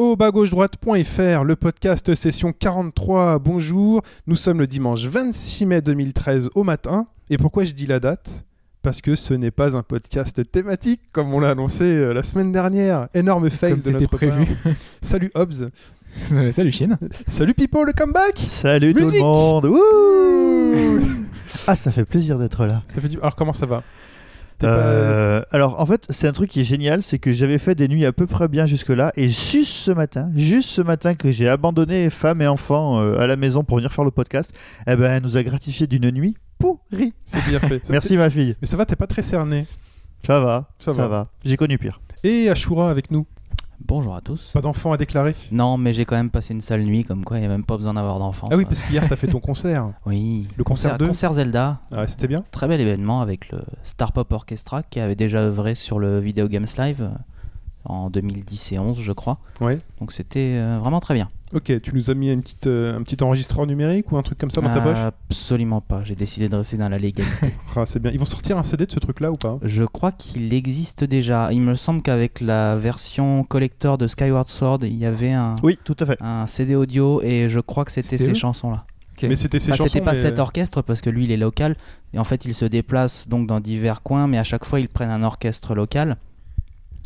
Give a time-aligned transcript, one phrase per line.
[0.00, 3.38] Au bas gauche droite.fr, le podcast session 43.
[3.38, 7.04] Bonjour, nous sommes le dimanche 26 mai 2013 au matin.
[7.28, 8.46] Et pourquoi je dis la date?
[8.80, 12.50] Parce que ce n'est pas un podcast thématique comme on l'a annoncé euh, la semaine
[12.50, 13.08] dernière.
[13.12, 14.46] Énorme fail Comme de c'était notre prévu.
[14.46, 14.72] part.
[15.02, 15.68] Salut Hobbs.
[16.50, 16.96] Salut Chine.
[17.26, 19.20] Salut Pipo, le comeback Salut Musique.
[19.20, 21.04] tout le monde
[21.66, 22.84] Ah, ça fait plaisir d'être là.
[22.88, 23.18] Ça fait du...
[23.18, 23.82] Alors comment ça va?
[24.60, 27.74] Pas- Euh, Alors, en fait, c'est un truc qui est génial, c'est que j'avais fait
[27.74, 31.30] des nuits à peu près bien jusque-là, et juste ce matin, juste ce matin que
[31.32, 34.52] j'ai abandonné femmes et enfants euh, à la maison pour venir faire le podcast,
[34.86, 37.14] eh ben, elle nous a gratifié d'une nuit pourrie.
[37.24, 37.82] C'est bien fait.
[37.90, 38.54] Merci ma fille.
[38.60, 39.66] Mais ça va, t'es pas très cerné.
[40.26, 41.08] Ça va, Ça ça, va.
[41.08, 41.28] va.
[41.44, 42.00] J'ai connu pire.
[42.22, 43.26] Et Ashura avec nous.
[43.86, 44.50] Bonjour à tous.
[44.52, 47.38] Pas d'enfant à déclarer Non, mais j'ai quand même passé une sale nuit, comme quoi
[47.38, 48.46] il n'y a même pas besoin d'avoir d'enfant.
[48.50, 49.90] Ah oui, parce qu'hier t'as fait ton concert.
[50.06, 50.48] Oui.
[50.56, 51.80] Le concert 2 Concert Zelda.
[51.92, 55.74] Ah, c'était bien Très bel événement avec le Star Pop Orchestra qui avait déjà œuvré
[55.74, 57.10] sur le Video Games Live
[57.84, 59.38] en 2010 et 11, je crois.
[59.60, 59.78] Ouais.
[60.00, 61.28] Donc c'était euh, vraiment très bien.
[61.52, 64.38] Ok, tu nous as mis une petite, euh, un petit enregistreur numérique ou un truc
[64.38, 64.98] comme ça dans ta poche?
[64.98, 66.04] Absolument pas.
[66.04, 67.52] J'ai décidé de rester dans la légalité.
[67.76, 68.10] Ah, c'est bien.
[68.12, 69.58] Ils vont sortir un CD de ce truc-là ou pas?
[69.62, 71.48] Je crois qu'il existe déjà.
[71.52, 75.78] Il me semble qu'avec la version collector de Skyward Sword, il y avait un, Oui,
[75.84, 76.16] tout à fait.
[76.20, 78.84] un CD audio et je crois que c'était ces chansons-là.
[79.22, 81.76] Mais c'était ces Enfin, c'était pas mais- cet orchestre parce que lui il est local
[82.14, 84.88] et en fait il se déplace donc dans divers coins mais à chaque fois ils
[84.88, 86.16] prennent un orchestre local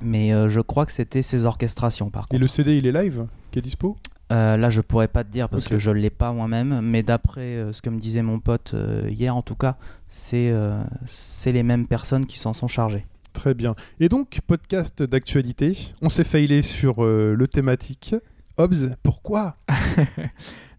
[0.03, 2.93] mais euh, je crois que c'était ces orchestrations par Et contre le CD, il est
[2.93, 3.97] live Qui est dispo?
[4.33, 7.57] Euh, là je pourrais pas te dire parce que je l'ai pas moi-même mais d'après
[7.57, 9.77] euh, ce que me disait mon pote euh, hier en tout cas
[10.09, 13.75] c'est euh, c'est les mêmes personnes qui s'en sont chargées Très bien.
[13.99, 15.77] Et donc, podcast d'actualité.
[16.03, 18.15] On s'est failé sur euh, le thématique.
[18.59, 19.57] Hobbs, pourquoi?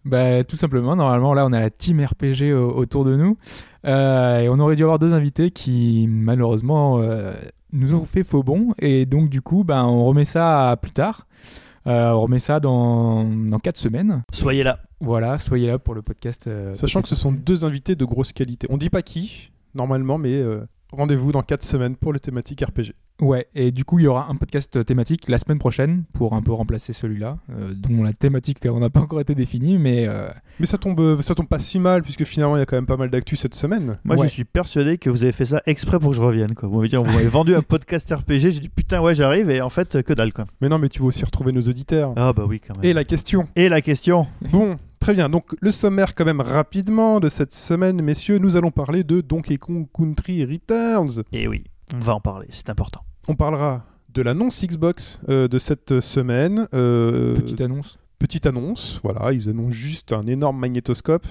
[0.05, 3.37] Bah, tout simplement, normalement, là, on a la team RPG au- autour de nous.
[3.85, 7.33] Euh, et on aurait dû avoir deux invités qui, malheureusement, euh,
[7.71, 8.73] nous ont fait faux bond.
[8.79, 11.27] Et donc, du coup, bah, on remet ça à plus tard.
[11.87, 14.23] Euh, on remet ça dans, dans 4 semaines.
[14.33, 14.79] Soyez là.
[15.01, 16.47] Voilà, soyez là pour le podcast.
[16.47, 18.65] euh, Sachant que ce sont deux invités de grosse qualité.
[18.71, 20.65] On dit pas qui, normalement, mais euh,
[20.95, 22.93] rendez-vous dans 4 semaines pour le thématique RPG.
[23.21, 26.41] Ouais, et du coup, il y aura un podcast thématique la semaine prochaine pour un
[26.41, 30.27] peu remplacer celui-là, euh, dont la thématique, on n'a pas encore été définie, mais euh,
[30.59, 32.75] Mais ça tombe, euh, ça tombe pas si mal, puisque finalement, il y a quand
[32.75, 33.93] même pas mal d'actu cette semaine.
[34.03, 34.27] Moi, Ouais.
[34.27, 36.53] je suis persuadé que vous avez fait ça exprès pour que je revienne.
[36.55, 36.67] Quoi.
[36.67, 38.39] Vous m'avez dit, vous m'avez vendu un podcast RPG.
[38.51, 40.45] J'ai dit, putain, ouais, j'arrive, et en fait, que dalle, quoi.
[40.59, 42.11] Mais non, mais tu vas aussi retrouver nos auditeurs.
[42.17, 42.83] Ah, bah oui, quand même.
[42.83, 45.29] Et la question Et la question Bon, très bien.
[45.29, 49.57] Donc, le sommaire, quand même, rapidement de cette semaine, messieurs, nous allons parler de Donkey
[49.57, 51.21] Kong Country Returns.
[51.31, 53.01] Et oui, on va en parler, c'est important.
[53.27, 56.67] On parlera de l'annonce Xbox euh, de cette semaine.
[56.73, 57.99] Euh, petite annonce.
[58.17, 61.27] petite annonce, voilà, ils annoncent juste un énorme magnétoscope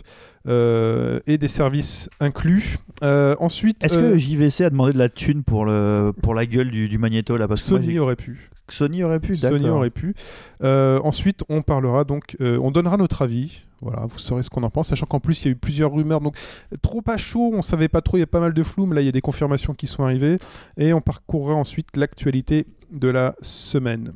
[0.46, 2.78] euh, et des services inclus.
[3.02, 6.46] Euh, ensuite, Est-ce euh, que JVC a demandé de la thune pour, le, pour la
[6.46, 8.50] gueule du, du magnéto là parce que moi, Sony aurait pu.
[8.69, 10.14] Sony aurait pu, Sony aurait pu.
[10.62, 13.64] Euh, ensuite, on parlera donc, euh, on donnera notre avis.
[13.80, 15.92] Voilà, vous saurez ce qu'on en pense, sachant qu'en plus il y a eu plusieurs
[15.92, 16.36] rumeurs, donc
[16.80, 18.94] trop pas chaud, on savait pas trop, il y a pas mal de flou, mais
[18.94, 20.38] là il y a des confirmations qui sont arrivées,
[20.78, 24.14] et on parcourra ensuite l'actualité de la semaine.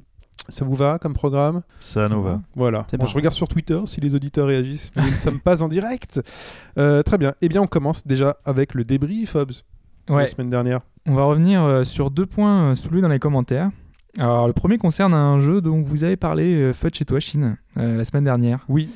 [0.48, 1.60] Ça vous va comme programme?
[1.80, 2.40] Ça nous va.
[2.56, 2.86] Voilà.
[2.92, 3.06] Bon, bon.
[3.06, 6.22] je regarde sur Twitter si les auditeurs réagissent, mais nous ne sommes pas en direct.
[6.78, 7.34] Euh, très bien.
[7.42, 9.54] Eh bien, on commence déjà avec le débrief, Hobbs, de
[10.08, 10.80] la Ouais, semaine dernière.
[11.04, 13.70] On va revenir euh, sur deux points euh, soulevés dans les commentaires.
[14.18, 17.56] Alors, le premier concerne un jeu dont vous avez parlé, euh, Fudge et toi, Chine,
[17.76, 18.64] euh, la semaine dernière.
[18.68, 18.88] Oui,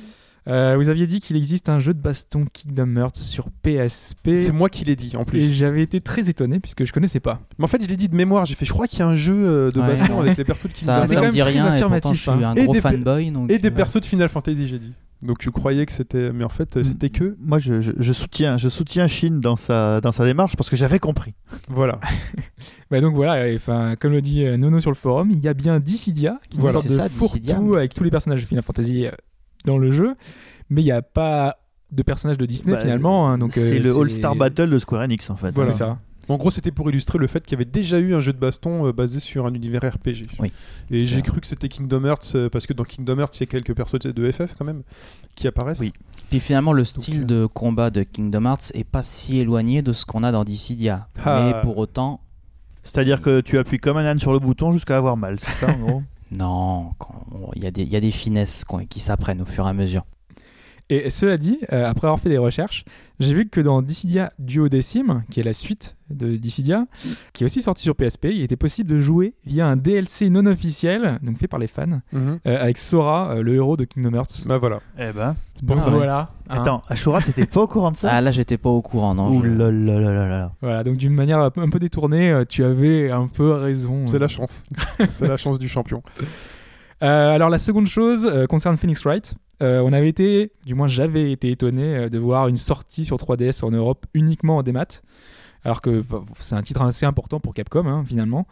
[0.49, 4.35] Euh, vous aviez dit qu'il existe un jeu de baston Kingdom Hearts sur PSP.
[4.39, 5.53] c'est moi qui l'ai dit en Et plus.
[5.53, 7.39] j'avais été très étonné puisque je connaissais pas.
[7.57, 8.45] Mais en fait, je l'ai dit de mémoire.
[8.45, 9.33] J'ai fait, je crois qu'il y a un jeu
[9.71, 9.87] de Ouais.
[9.87, 11.51] baston avec les persos de ça, Kingdom c'est ça quand me Hearts dit même très
[11.53, 12.65] rien et pourtant je suis affirmatif, un hein.
[12.65, 14.91] gros Et des pe- fanboy donc et des euh, persos de Final Fantasy, j'ai dit.
[15.23, 17.35] Donc tu croyais que c'était, mais en fait, c'était que.
[17.39, 20.75] Moi, je, je- je soutiens, je soutiens Shin dans sa, dans sa démarche parce que
[20.75, 21.33] j'avais compris.
[21.69, 21.99] Voilà.
[22.91, 25.55] Bah donc voilà, enfin, comme le dit euh, Nono sur le forum, il y a
[25.55, 26.75] bien Dissidia, qui est Voilà.
[26.77, 27.55] une sorte de ça, Dissidia.
[27.55, 29.11] fourre-tout avec tous les personnages de Final Fantasy euh,
[29.65, 30.13] dans le jeu,
[30.69, 31.55] mais il n'y a pas
[31.91, 33.29] de personnages de Disney Bah, finalement.
[33.29, 35.49] hein, donc, c'est euh, le All-Star Battle de Square Enix en fait.
[35.51, 35.71] Voilà.
[35.71, 35.97] C'est ça.
[36.29, 38.37] En gros, c'était pour illustrer le fait qu'il y avait déjà eu un jeu de
[38.37, 40.23] baston euh, basé sur un univers RPG.
[40.39, 40.51] Oui.
[40.89, 43.43] Et j'ai cru que c'était Kingdom Hearts euh, parce que dans Kingdom Hearts, il y
[43.43, 44.83] a quelques persos de FF quand même
[45.35, 45.79] qui apparaissent.
[45.79, 45.91] Oui.
[46.29, 49.91] Puis finalement, le euh, style de combat de Kingdom Hearts est pas si éloigné de
[49.91, 51.07] ce qu'on a dans Dissidia.
[51.25, 51.43] Ah.
[51.53, 52.21] Mais pour autant,
[52.83, 55.71] C'est-à-dire que tu appuies comme un âne sur le bouton jusqu'à avoir mal, c'est ça
[55.71, 56.03] en gros?
[56.31, 56.89] Non,
[57.55, 59.73] il y, a des- il y a des finesses qui s'apprennent au fur et à
[59.73, 60.03] mesure.
[60.89, 62.85] Et cela dit, euh, après avoir fait des recherches,
[63.23, 66.85] j'ai vu que dans Dissidia Duodécime, qui est la suite de Dissidia,
[67.33, 70.45] qui est aussi sorti sur PSP, il était possible de jouer via un DLC non
[70.45, 72.39] officiel, donc fait par les fans, Mhm.
[72.45, 74.43] euh, avec Sora, euh, le héros de Kingdom Hearts.
[74.45, 74.79] Bah voilà.
[74.99, 75.35] Eh ben.
[75.63, 75.91] Bon, Ah ouais.
[75.95, 76.19] voilà.
[76.49, 76.55] hein.
[76.59, 79.31] Attends, Ashura, t'étais pas au courant de ça Ah là, j'étais pas au courant, non.
[79.31, 80.51] Ouh là là là là là.
[80.61, 84.05] Voilà, donc d'une manière un peu- détournée, euh, tu avais un peu raison.
[84.07, 84.63] C'est la chance.
[85.15, 86.03] c'est la chance du champion.
[87.01, 89.35] Euh, alors la seconde chose euh, concerne Phoenix Wright.
[89.63, 93.17] Euh, on avait été, du moins j'avais été étonné euh, de voir une sortie sur
[93.17, 95.01] 3DS en Europe uniquement en démat,
[95.63, 96.01] alors que
[96.39, 98.45] c'est un titre assez important pour Capcom hein, finalement.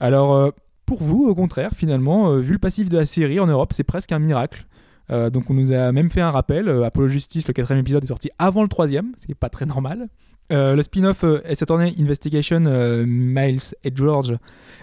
[0.00, 0.50] Alors euh,
[0.84, 4.10] pour vous, au contraire, finalement, vu le passif de la série en Europe, c'est presque
[4.12, 4.66] un miracle.
[5.08, 6.68] Donc on nous a même fait un rappel.
[6.68, 9.66] Apollo Justice, le quatrième épisode, est sorti avant le troisième, ce qui n'est pas très
[9.66, 10.08] normal.
[10.50, 12.60] Le spin-off euh, Attorney Investigation
[13.06, 14.36] Miles et George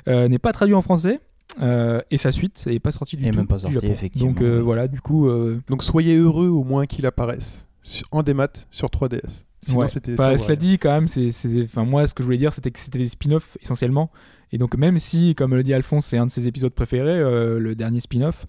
[0.06, 1.20] n'est pas traduit en français.
[1.62, 4.42] Euh, et sa suite n'est pas sortie du Et tout même pas sortie, effectivement, Donc
[4.42, 7.68] euh, voilà, du coup, euh, Donc soyez heureux au moins qu'il apparaisse
[8.12, 9.46] en démat sur 3DS.
[9.62, 9.88] Sinon ouais.
[9.88, 10.38] c'était ça.
[10.38, 11.30] cela dit, quand même, c'est,
[11.64, 14.12] enfin, moi, ce que je voulais dire, c'était que c'était des spin-offs essentiellement.
[14.52, 17.60] Et donc, même si, comme le dit Alphonse, c'est un de ses épisodes préférés, euh,
[17.60, 18.46] le dernier spin-off,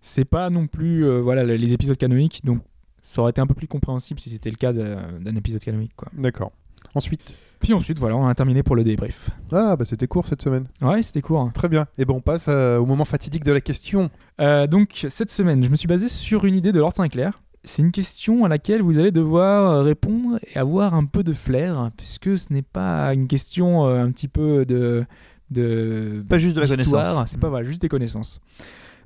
[0.00, 2.42] c'est pas non plus euh, voilà, les épisodes canoniques.
[2.44, 2.60] Donc,
[3.00, 5.92] ça aurait été un peu plus compréhensible si c'était le cas d'un épisode canonique.
[5.96, 6.08] Quoi.
[6.16, 6.52] D'accord.
[6.94, 7.36] Ensuite.
[7.60, 9.30] Puis ensuite, voilà, on a terminé pour le débrief.
[9.52, 10.66] Ah bah c'était court cette semaine.
[10.80, 11.50] Ouais, c'était court.
[11.52, 11.86] Très bien.
[11.98, 14.10] Et ben on passe à- au moment fatidique de la question.
[14.40, 17.40] Euh, donc, cette semaine, je me suis basé sur une idée de Lord Sinclair.
[17.64, 21.32] C'est une question à laquelle vous allez devoir euh, répondre et avoir un peu de
[21.32, 25.04] flair, puisque ce n'est pas une question euh, un petit peu de.
[25.50, 27.28] de Pas juste de la connaissance.
[27.30, 28.40] C'est pas voilà, juste des connaissances.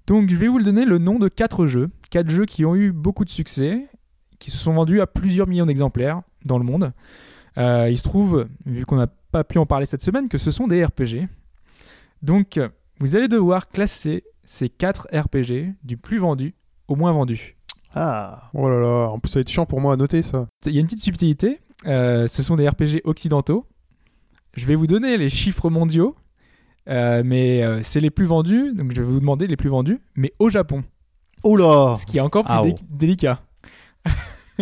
[0.06, 1.88] Donc, je vais vous le donner le nom de quatre jeux.
[2.10, 3.87] Quatre jeux qui ont eu beaucoup de succès,
[4.38, 6.93] qui se sont vendus à plusieurs millions d'exemplaires dans le monde.
[7.58, 10.50] Euh, il se trouve, vu qu'on n'a pas pu en parler cette semaine, que ce
[10.50, 11.28] sont des RPG.
[12.22, 12.60] Donc,
[13.00, 16.54] vous allez devoir classer ces quatre RPG du plus vendu
[16.88, 17.56] au moins vendu.
[17.94, 18.50] Ah.
[18.54, 19.08] Oh là là.
[19.10, 20.46] En plus ça va être chiant pour moi à noter ça.
[20.66, 21.60] Il y a une petite subtilité.
[21.87, 23.66] euh, ce sont des RPG occidentaux.
[24.54, 26.14] Je vais vous donner les chiffres mondiaux,
[26.88, 28.72] euh, mais euh, c'est les plus vendus.
[28.75, 30.84] Donc, je vais vous demander les plus vendus, mais au Japon.
[31.43, 32.84] Oh là Ce qui est encore plus Ah, dé- oh.
[32.90, 33.40] délicat.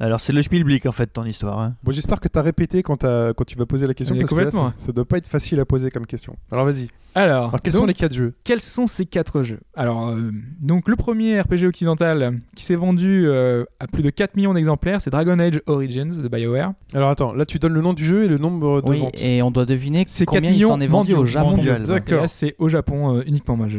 [0.00, 1.58] Alors c'est le schmilblick en fait ton histoire.
[1.58, 1.74] hein.
[1.82, 2.98] Bon j'espère que t'as répété quand,
[3.46, 4.70] tu vas poser la question Mais parce que là, complètement.
[4.78, 6.36] ça, ça doit pas être facile à poser comme question.
[6.52, 6.88] Alors vas-y.
[7.14, 9.58] Alors, Alors quels donc, sont les quatre jeux quels sont ces quatre jeux?
[9.74, 14.36] Alors, euh, donc le premier RPG occidental qui s'est vendu euh, à plus de 4
[14.36, 16.72] millions d'exemplaires, c'est Dragon Age Origins de BioWare.
[16.94, 19.20] Alors attends, là tu donnes le nom du jeu et le nombre de Oui, ventes.
[19.20, 21.56] et on doit deviner C'est 4 combien il s'en est vendu au Japon.
[21.86, 22.20] D'accord.
[22.22, 23.78] là, c'est au Japon euh, uniquement, moi je.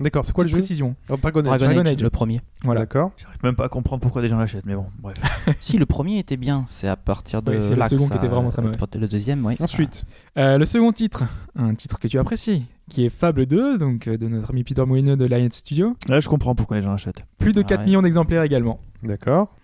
[0.00, 0.96] D'accord, c'est quoi le jeu précision.
[1.10, 1.44] Oh, Dragon Age.
[1.46, 2.02] Dragon, Dragon Age, Age.
[2.02, 2.40] le premier.
[2.64, 2.80] Voilà.
[2.80, 3.12] D'accord.
[3.18, 5.16] J'arrive même pas à comprendre pourquoi des gens l'achètent, mais bon, bref.
[5.60, 6.64] si, le premier était bien.
[6.66, 8.62] C'est à partir de Oui, c'est le là que second ça- qui était vraiment très
[8.62, 8.76] mauvais.
[8.98, 9.54] Le deuxième, oui.
[9.58, 10.04] ça- Ensuite.
[10.38, 11.24] Euh, le second titre,
[11.56, 14.84] un titre que tu apprécies, qui est Fable 2, donc euh, de notre ami Peter
[14.84, 15.92] Molineux de Lion Studio.
[16.08, 17.24] Là je comprends pourquoi les gens l'achètent.
[17.38, 17.86] Plus de Ah 4 ouais.
[17.86, 18.80] millions d'exemplaires également.
[19.02, 19.54] D'accord.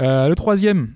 [0.00, 0.94] Euh, le troisième,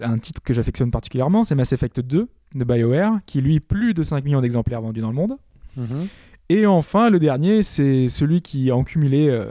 [0.00, 4.02] un titre que j'affectionne particulièrement, c'est Mass Effect 2 de BioWare, qui lui plus de
[4.02, 5.34] 5 millions d'exemplaires vendus dans le monde.
[5.76, 6.08] Mhm.
[6.48, 9.44] Et enfin, le dernier, c'est celui qui a en cumulé euh,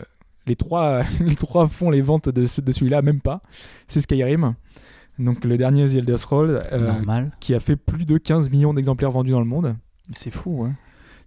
[0.48, 3.42] les, trois, les trois font les ventes de, ce- de celui-là, même pas.
[3.88, 4.56] C'est Skyrim.
[5.18, 7.32] Donc le dernier The Elder Scrolls, euh, Normal.
[7.40, 9.76] qui a fait plus de 15 millions d'exemplaires vendus dans le monde.
[10.16, 10.74] C'est fou, hein.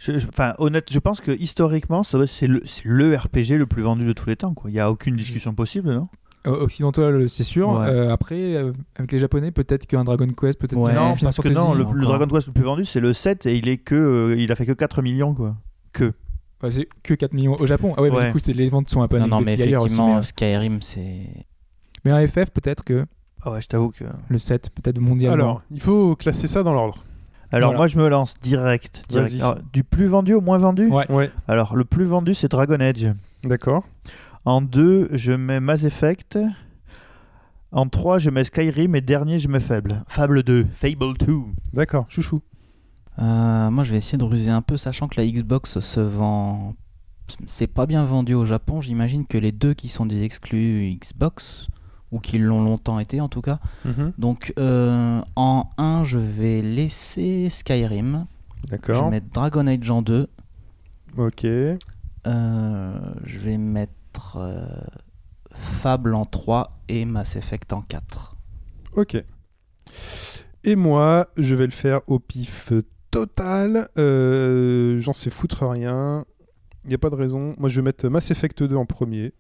[0.05, 4.13] Je- je- Enfin, honnête, je pense que historiquement, c'est le, RPG le plus vendu de
[4.13, 4.53] tous les temps.
[4.55, 4.69] quoi.
[4.71, 6.09] Il n'y a aucune discussion possible, non?
[6.45, 7.69] Occidental, c'est sûr.
[7.71, 7.87] Ouais.
[7.87, 10.93] Euh, après, euh, avec les Japonais, peut-être qu'un Dragon Quest, peut-être Ouais.
[10.93, 12.03] qu'un Non, parce que non, le, le.
[12.03, 14.57] Dragon Quest le plus vendu, c'est le 7 et il est que, euh, il a
[14.57, 15.55] fait que 4 millions, quoi.
[15.93, 16.13] Que.
[16.65, 17.95] Ouais, c'est que 4 millions au Japon.
[17.97, 18.27] Ah ouais, mais Ouais.
[18.27, 20.83] du coup, c'est- les ventes sont un peu Non, non, mais aussi, effectivement, mais, Skyrim,
[20.83, 21.29] c'est.
[22.05, 23.07] mais un FF, peut-être que
[23.45, 24.05] Ah ouais, je t'avoue que.
[24.29, 25.35] le 7, peut-être mondialement.
[25.35, 27.05] Alors, il faut classer ça dans l'ordre.
[27.53, 27.79] Alors Voilà.
[27.79, 29.03] moi, je me lance direct.
[29.15, 31.11] Alors, du plus vendu au moins vendu Ouais.
[31.11, 31.31] Ouais.
[31.49, 33.13] Alors, le plus vendu, c'est Dragon Age.
[33.45, 33.85] D'accord.
[34.45, 36.39] En 2, je mets Mass Effect.
[37.71, 38.95] En 3, je mets Skyrim.
[38.95, 40.03] Et dernier, je mets Fable.
[40.09, 40.67] Fable 2.
[40.75, 41.37] Fable 2.
[41.75, 42.07] D'accord.
[42.09, 42.41] Chouchou.
[43.19, 46.75] Euh, moi, je vais essayer de ruser un peu, sachant que la Xbox se vend.
[47.47, 48.81] C'est pas bien vendu au Japon.
[48.81, 51.67] J'imagine que les deux qui sont des exclus Xbox,
[52.13, 53.59] ou qui l'ont longtemps été en tout cas.
[53.85, 54.13] Mhm.
[54.19, 58.27] Donc, euh, en 1, je vais laisser Skyrim.
[58.65, 59.11] Je vais D'accord.
[59.11, 60.29] mettre Dragon Age en 2.
[61.17, 61.45] Ok.
[61.45, 61.79] Euh,
[63.25, 64.65] je vais mettre euh,
[65.53, 68.37] Fable en 3 et Mass Effect en 4.
[68.95, 69.17] Ok.
[70.65, 72.73] Et moi, je vais le faire au pif
[73.11, 73.89] total.
[73.99, 76.25] Euh, J'en sais foutre rien.
[76.85, 77.55] Il n'y a pas de raison.
[77.59, 79.33] Moi, je vais mettre Mass Effect 2 en premier.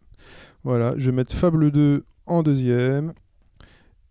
[0.64, 0.94] Voilà.
[0.96, 3.12] Je vais mettre Fable 2 en deuxième.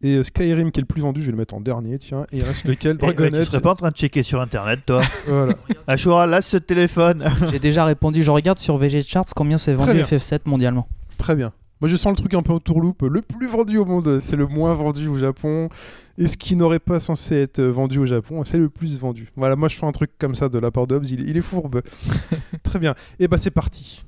[0.03, 1.99] Et euh, Skyrim, qui est le plus vendu, je vais le mettre en dernier.
[1.99, 2.25] Tiens.
[2.31, 4.79] Et il reste lequel Dragon ouais, tu serais pas en train de checker sur internet,
[4.85, 5.53] toi Voilà.
[5.87, 7.23] Ashura, là, ce téléphone.
[7.51, 10.05] J'ai déjà répondu, je regarde sur VG Charts combien c'est Très vendu bien.
[10.05, 10.87] FF7 mondialement.
[11.17, 11.51] Très bien.
[11.81, 13.01] Moi, je sens le truc un peu en tourloupe.
[13.03, 15.69] Le plus vendu au monde, c'est le moins vendu au Japon.
[16.17, 19.29] Et ce qui n'aurait pas censé être vendu au Japon, c'est le plus vendu.
[19.35, 21.09] Voilà, moi, je fais un truc comme ça de la part de Hobbs.
[21.09, 21.81] Il, il est fourbe.
[22.63, 22.93] Très bien.
[23.19, 24.05] Et bah, c'est parti.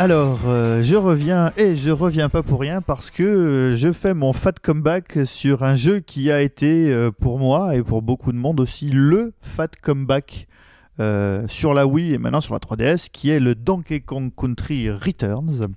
[0.00, 4.14] Alors, euh, je reviens et je reviens pas pour rien parce que euh, je fais
[4.14, 8.32] mon fat comeback sur un jeu qui a été euh, pour moi et pour beaucoup
[8.32, 10.48] de monde aussi le fat comeback
[11.00, 14.90] euh, sur la Wii et maintenant sur la 3DS qui est le Donkey Kong Country
[14.90, 15.68] Returns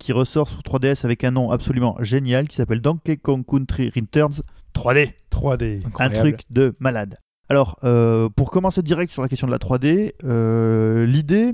[0.00, 4.42] qui ressort sur 3DS avec un nom absolument génial qui s'appelle Donkey Kong Country Returns
[4.74, 5.12] 3D.
[5.30, 5.82] 3D.
[6.00, 7.18] Un truc de malade.
[7.50, 11.52] Alors, euh, pour commencer direct sur la question de la 3D, euh, l'idée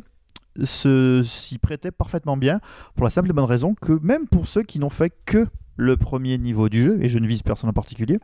[0.64, 2.60] s'y prêtait parfaitement bien
[2.94, 5.46] pour la simple et bonne raison que même pour ceux qui n'ont fait que
[5.76, 8.18] le premier niveau du jeu, et je ne vise personne en particulier,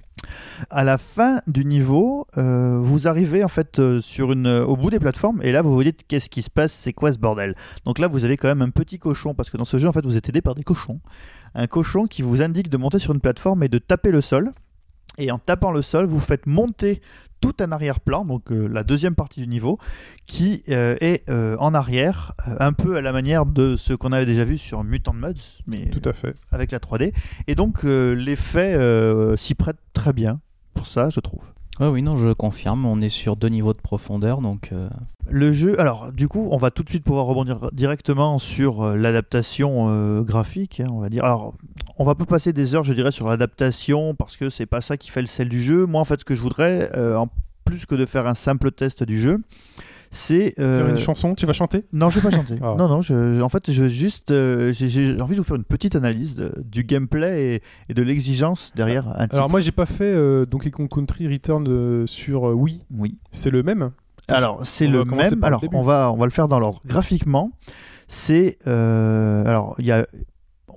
[0.70, 4.90] à la fin du niveau, euh, vous arrivez en fait euh, sur une, au bout
[4.90, 7.54] des plateformes et là vous vous dites qu'est-ce qui se passe, c'est quoi ce bordel?
[7.84, 9.92] Donc là vous avez quand même un petit cochon parce que dans ce jeu en
[9.92, 11.00] fait vous êtes aidé par des cochons.
[11.54, 14.52] Un cochon qui vous indique de monter sur une plateforme et de taper le sol.
[15.18, 17.02] Et en tapant le sol, vous faites monter
[17.40, 19.78] tout un arrière-plan, donc euh, la deuxième partie du niveau,
[20.26, 24.26] qui euh, est euh, en arrière, un peu à la manière de ce qu'on avait
[24.26, 26.34] déjà vu sur Mutant Muds, mais Tout à fait.
[26.50, 27.12] avec la 3D.
[27.46, 28.76] Et donc l'effet
[29.36, 30.40] s'y prête très bien
[30.74, 31.42] pour ça, je trouve.
[31.80, 32.86] Oui, non, je confirme.
[32.86, 34.88] On est sur deux niveaux de profondeur, donc euh,
[35.28, 38.96] Le jeu, alors du coup, on va tout de suite pouvoir rebondir directement sur euh,
[38.96, 41.24] l'adaptation euh, graphique, hein, on va dire.
[41.24, 41.54] Alors,
[41.96, 44.96] on va pas passer des heures, je dirais, sur l'adaptation parce que c'est pas ça
[44.96, 45.86] qui fait le sel du jeu.
[45.86, 47.28] Moi, en fait, ce que je voudrais, en
[47.64, 49.38] plus que de faire un simple test du jeu,
[50.10, 51.84] c'est euh, une chanson, tu vas chanter?
[51.92, 52.54] Non, je vais pas chanter.
[52.62, 52.74] Ah.
[52.78, 55.96] Non, non, je, en fait, je juste, euh, j'ai- envie de vous faire une petite
[55.96, 59.36] analyse de- du gameplay et, et de l'exigence derrière un titre.
[59.36, 62.82] Alors moi j'ai pas fait euh, Donkey Kong Country Return euh, sur Wii.
[62.96, 63.18] oui.
[63.30, 63.90] C'est le même
[64.28, 65.30] Alors, c'est On le même.
[65.40, 65.76] le Alors, début.
[65.76, 66.80] on va, on va le faire dans l'ordre.
[66.86, 67.50] Graphiquement,
[68.08, 68.58] c'est.
[68.66, 70.06] alors, il y a.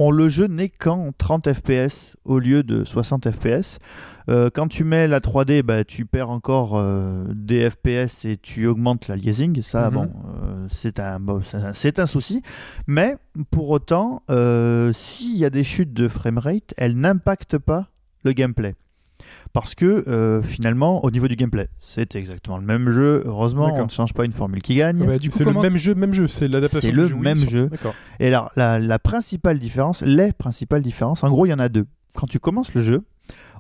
[0.04, 3.78] On, le jeu n'est qu'en 30 FPS au lieu de 60 FPS.
[4.30, 8.66] Euh, quand tu mets la 3D, bah, tu perds encore euh, des FPS et tu
[8.66, 9.62] augmentes la liasing.
[9.62, 9.94] Ça, Mhm.
[9.96, 10.10] bon,
[10.44, 11.74] euh, c'est un, bon, un-
[12.08, 12.42] souci.
[12.88, 13.16] Mais
[13.52, 14.24] pour autant,
[14.94, 17.90] s'il y a des chutes de framerate, elles n'impactent pas
[18.24, 18.74] le gameplay.
[19.54, 23.22] Parce que euh, finalement, au niveau du gameplay, c'est exactement le même jeu.
[23.26, 25.06] Heureusement, on ne change pas une formule qui gagne.
[25.06, 27.08] Bah, du coup, C'est comment- le même jeu, même jeu, c'est l'adaptation C'est du le
[27.08, 27.68] jeu même jeu.
[27.68, 27.94] D'accord.
[28.22, 31.68] Et alors, la, la principale différence, les principales différences, en gros, il y en a
[31.70, 31.86] deux.
[32.16, 33.04] Quand tu commences le jeu,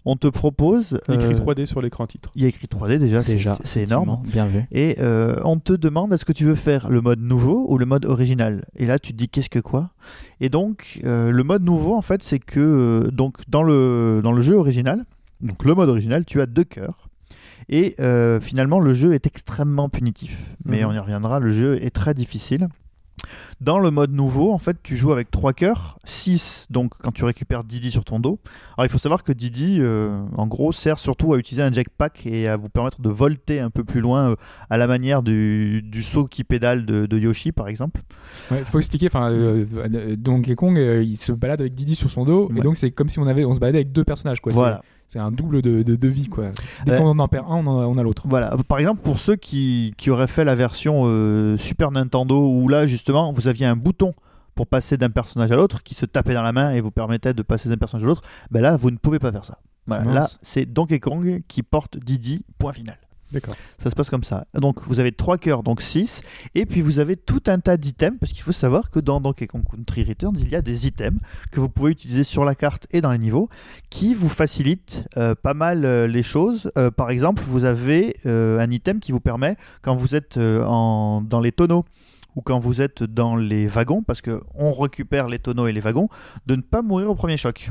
[0.05, 0.99] on te propose.
[1.09, 2.31] Il y a écrit euh, 3D sur l'écran titre.
[2.35, 4.19] il y a écrit 3D déjà, c'est- déjà, c'est énorme.
[4.25, 4.63] Bien vu.
[4.71, 7.85] Et euh, on te demande est-ce que tu veux faire le mode nouveau ou le
[7.85, 8.65] mode original?
[8.77, 9.91] Et là, tu te dis qu'est-ce que quoi?
[10.39, 14.31] Et donc, euh, le mode nouveau, en fait, c'est que euh, donc dans le, dans
[14.31, 15.03] le jeu original,
[15.41, 17.09] donc le mode original, tu as deux cœurs.
[17.69, 20.37] Et euh, finalement, le jeu est extrêmement punitif.
[20.65, 20.89] Mais Mhm.
[20.89, 22.67] on y reviendra, le jeu est très difficile.
[23.61, 27.23] Dans le mode nouveau, en fait, tu joues avec trois cœurs, 6 donc quand tu
[27.23, 28.39] récupères Didi sur ton dos.
[28.75, 32.25] Alors il faut savoir que Didi, euh, en gros, sert surtout à utiliser un jetpack
[32.25, 34.35] et à vous permettre de volter un peu plus loin euh,
[34.71, 38.01] à la manière du, du saut qui pédale de, de Yoshi, par exemple.
[38.49, 39.05] Ouais, faut expliquer.
[39.05, 39.65] Enfin, euh,
[40.17, 42.57] Donkey Kong, il se balade avec Didi sur son dos, Ouais.
[42.57, 44.51] et donc c'est comme si on avait, on se baladait avec deux personnages, quoi.
[44.51, 44.81] Voilà.
[45.11, 46.51] C'est un double de, de, de vie, quoi.
[46.85, 46.97] Dès Ouais.
[46.99, 48.23] qu'on en perd un, on, en a- on a l'autre.
[48.29, 48.55] Voilà.
[48.65, 52.87] Par exemple, pour ceux qui, qui auraient fait la version euh, Super Nintendo, où là,
[52.87, 54.13] justement, vous aviez un bouton
[54.55, 57.33] pour passer d'un personnage à l'autre qui se tapait dans la main et vous permettait
[57.33, 59.57] de passer d'un personnage à l'autre, ben là, vous ne pouvez pas faire ça.
[59.85, 60.13] Voilà.
[60.13, 62.97] Là, c'est Donkey Kong qui porte Didi, point final.
[63.31, 63.55] D'accord.
[63.81, 64.45] Ça se passe comme ça.
[64.53, 66.21] Donc vous avez trois cœurs, donc 6.
[66.55, 69.47] Et puis vous avez tout un tas d'items, parce qu'il faut savoir que dans Donkey
[69.47, 71.19] Kong Country Returns, il y a des items
[71.51, 73.49] que vous pouvez utiliser sur la carte et dans les niveaux,
[73.89, 76.71] qui vous facilitent euh, pas mal euh, les choses.
[76.77, 81.51] Euh, par exemple, vous avez un item qui vous permet, quand vous êtes dans les
[81.51, 81.85] tonneaux,
[82.35, 86.09] ou quand vous êtes dans les wagons, parce qu'on récupère les tonneaux et les wagons,
[86.45, 87.69] de ne pas mourir au premier choc.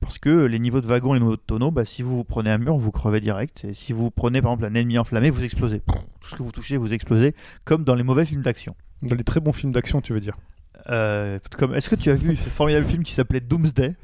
[0.00, 2.24] Parce que les niveaux de wagons et les niveaux de tonneaux, bah, si vous vous
[2.24, 3.64] prenez un mur, vous crevez direct.
[3.64, 5.82] Et si vous prenez par exemple un ennemi enflammé, vous explosez.
[6.20, 8.76] Tout ce que vous touchez, vous explosez, comme dans les mauvais films d'action.
[9.02, 10.36] Dans les très bons films d'action, tu veux dire
[10.90, 13.96] Euh, comme, Est-ce que tu as vu ce formidable film qui s'appelait Doomsday?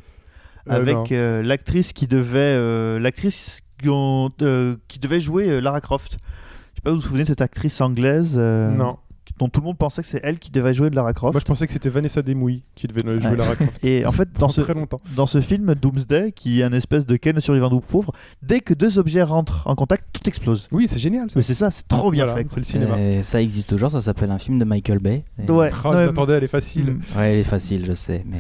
[0.67, 6.13] Euh, avec euh, l'actrice qui devait l'actrice qui, devait jouer Lara Croft.
[6.13, 8.99] Je sais pas si vous vous souvenez de cette actrice anglaise Non.
[9.38, 11.33] Dont tout le monde pensait que c'est elle qui devait jouer de Lara Croft.
[11.35, 13.37] Moi, je pensais que c'était Vanessa Demouy qui devait jouer Ouais.
[13.37, 13.85] Lara Croft.
[13.85, 15.00] Et en fait, dans ce, très longtemps.
[15.17, 18.12] dans ce film Doomsday, qui est un espèce de Ken survivant du pauvre,
[18.43, 20.69] dès que deux objets rentrent en contact, tout explose.
[20.71, 21.31] Oui, c'est génial.
[21.31, 21.35] ça.
[21.37, 22.47] Mais c'est ça, c'est trop bien Voilà, fait.
[22.50, 23.00] C'est le cinéma.
[23.00, 25.25] Et ça existe toujours, ça s'appelle un film de Michael Bay.
[25.38, 25.71] Et- Ouais.
[25.85, 26.93] Oh, Non, je m'attendais, elle est facile.
[26.93, 27.19] Mm.
[27.19, 28.38] Ouais, il est facile, je sais, mais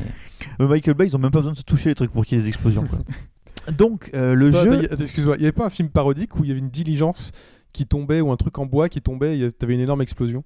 [0.60, 2.36] Euh, Michael Bay, ils ont même pas besoin de se toucher les trucs pour qu'il
[2.36, 2.84] y ait des explosions.
[2.84, 2.98] quoi.
[3.78, 4.88] Donc, euh, le jeu.
[5.00, 7.32] Excuse-moi, il n'y avait pas un film parodique où il y avait une diligence
[7.72, 10.44] qui tombait ou un truc en bois qui tombait et t'avais une énorme explosion?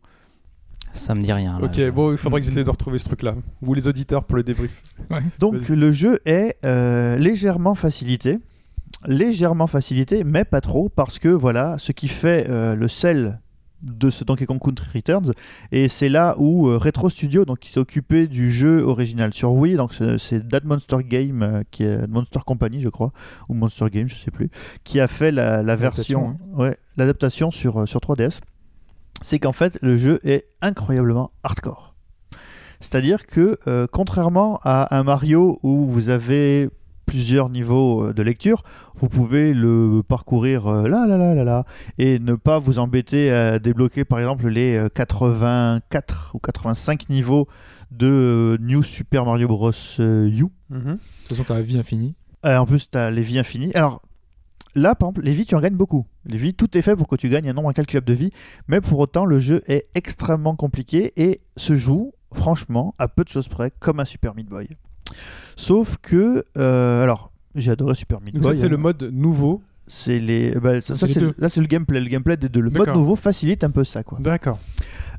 [0.98, 1.58] Ça me dit rien.
[1.58, 3.34] là, Ok, je- bon, il faudrait que j'essaie de retrouver ce truc-là.
[3.62, 4.82] Vous les auditeurs pour le débrief.
[5.38, 8.38] Donc le jeu est euh, légèrement facilité,
[9.06, 13.40] légèrement facilité, mais pas trop, parce que voilà, ce qui fait euh, le sel
[13.80, 15.32] de ce Donkey Kong Country Returns,
[15.70, 19.52] et c'est là où euh, Retro Studio, donc qui s'est occupé du jeu original sur
[19.52, 23.12] Wii, donc c'est- That Monster Game, euh, qui est Monster Company, je crois,
[23.48, 24.50] ou Monster Game, je sais plus,
[24.82, 28.40] qui a fait la, la version, ouais, l'adaptation sur euh, sur 3DS.
[29.22, 31.94] C'est qu'en fait le jeu est incroyablement hardcore.
[32.80, 36.68] C'est-à-dire que, euh, contrairement à un Mario où vous avez
[37.06, 38.62] plusieurs niveaux euh, de lecture,
[38.98, 41.64] vous pouvez le parcourir euh, là, là, là, là, là,
[41.96, 47.48] et ne pas vous embêter à débloquer par exemple les euh, 84 ou 85 niveaux
[47.90, 49.72] de New Super Mario Bros.
[49.98, 50.02] U.
[50.02, 50.48] Mhm.
[50.70, 52.14] De toute façon, t'as la vie infinie.
[52.46, 53.72] Euh, en plus, tu as les vies infinies.
[53.74, 54.02] Alors,
[54.74, 56.06] là, par exemple, les vies, tu en gagnes beaucoup.
[56.26, 58.30] Les vies, tout est fait pour que tu gagnes un nombre incalculable de vies,
[58.68, 63.28] mais pour autant, le jeu est extrêmement compliqué et se joue, franchement, à peu de
[63.28, 64.68] choses près, comme un Super Meat Boy.
[65.56, 68.54] Sauf que, euh, alors, j'ai adoré Super Meat Donc Boy.
[68.54, 68.70] ça, c'est hein.
[68.70, 69.60] le mode nouveau.
[69.90, 72.60] C'est les, bah, ça, ça, c'est le- là, c'est le gameplay, le gameplay des deux.
[72.60, 74.18] Le mode nouveau facilite un peu ça, quoi.
[74.20, 74.58] D'accord.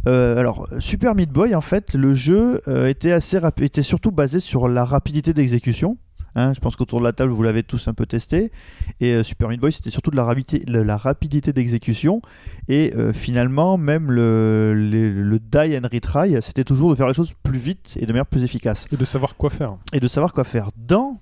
[0.08, 4.40] Euh, alors, Super Meat Boy, en fait, le jeu euh, était assez était surtout basé
[4.40, 5.98] sur la rapidité d'exécution.
[6.40, 8.54] Hein, je pense qu'autour de la table, vous l'avez tous un peu testé.
[9.02, 12.22] Et euh, Super Meat Boy, c'était surtout de la rapidité, de la rapidité d'exécution.
[12.70, 17.60] Et euh, finalement, même le, die and retry, c'était toujours de faire les choses plus
[17.60, 18.86] vite et de manière plus efficace.
[18.90, 19.76] Et de savoir quoi faire.
[19.92, 20.70] Et de savoir quoi faire.
[20.78, 21.20] Dans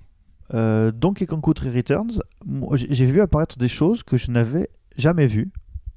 [0.54, 2.20] euh, Donkey Kong Country Returns,
[2.74, 5.50] j'ai vu apparaître des choses que je n'avais jamais vues.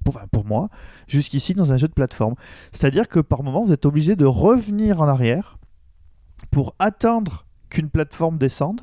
[0.04, 0.69] Pour, enfin, pour moi,
[1.08, 2.34] jusqu'ici dans un jeu de plateforme.
[2.72, 5.60] C'est-à-dire que par moment, vous êtes obligé de revenir en arrière
[6.50, 8.81] pour attendre qu'une plateforme descende.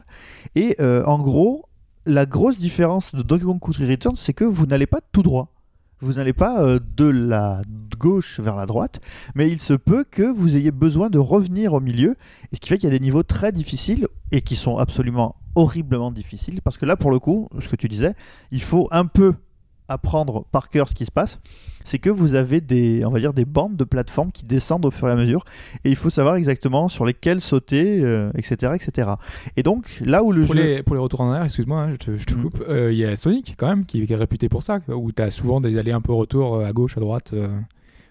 [0.56, 1.66] Et euh, en gros,
[2.06, 5.54] la grosse différence de Donkey Kong Country Returns, c'est que vous n'allez pas tout droit.
[6.00, 7.62] Vous n'allez pas euh, de la
[7.96, 9.00] gauche vers la droite,
[9.34, 12.16] mais il se peut que vous ayez besoin de revenir au milieu,
[12.52, 15.36] et ce qui fait qu'il y a des niveaux très difficiles et qui sont absolument
[15.56, 18.14] horriblement difficiles, parce que là, pour le coup, ce que tu disais,
[18.52, 19.34] il faut un peu
[19.88, 21.40] apprendre par cœur ce qui se passe,
[21.84, 24.90] c'est que vous avez des, on va dire, des bandes de plateformes qui descendent au
[24.90, 25.44] fur et à mesure,
[25.84, 29.10] et il faut savoir exactement sur lesquelles sauter, euh, etc., etc.
[29.56, 30.62] Et donc, là où le Pour jeu...
[30.62, 32.42] les, pour les retours en arrière, excuse-moi, hein, je te, je te Mm.
[32.42, 32.62] coupe.
[32.68, 35.30] euh, Il y a Sonic quand même qui, qui est réputé pour ça, où t'as
[35.30, 37.30] souvent des allées un peu retour euh, à gauche, à droite.
[37.32, 37.48] euh,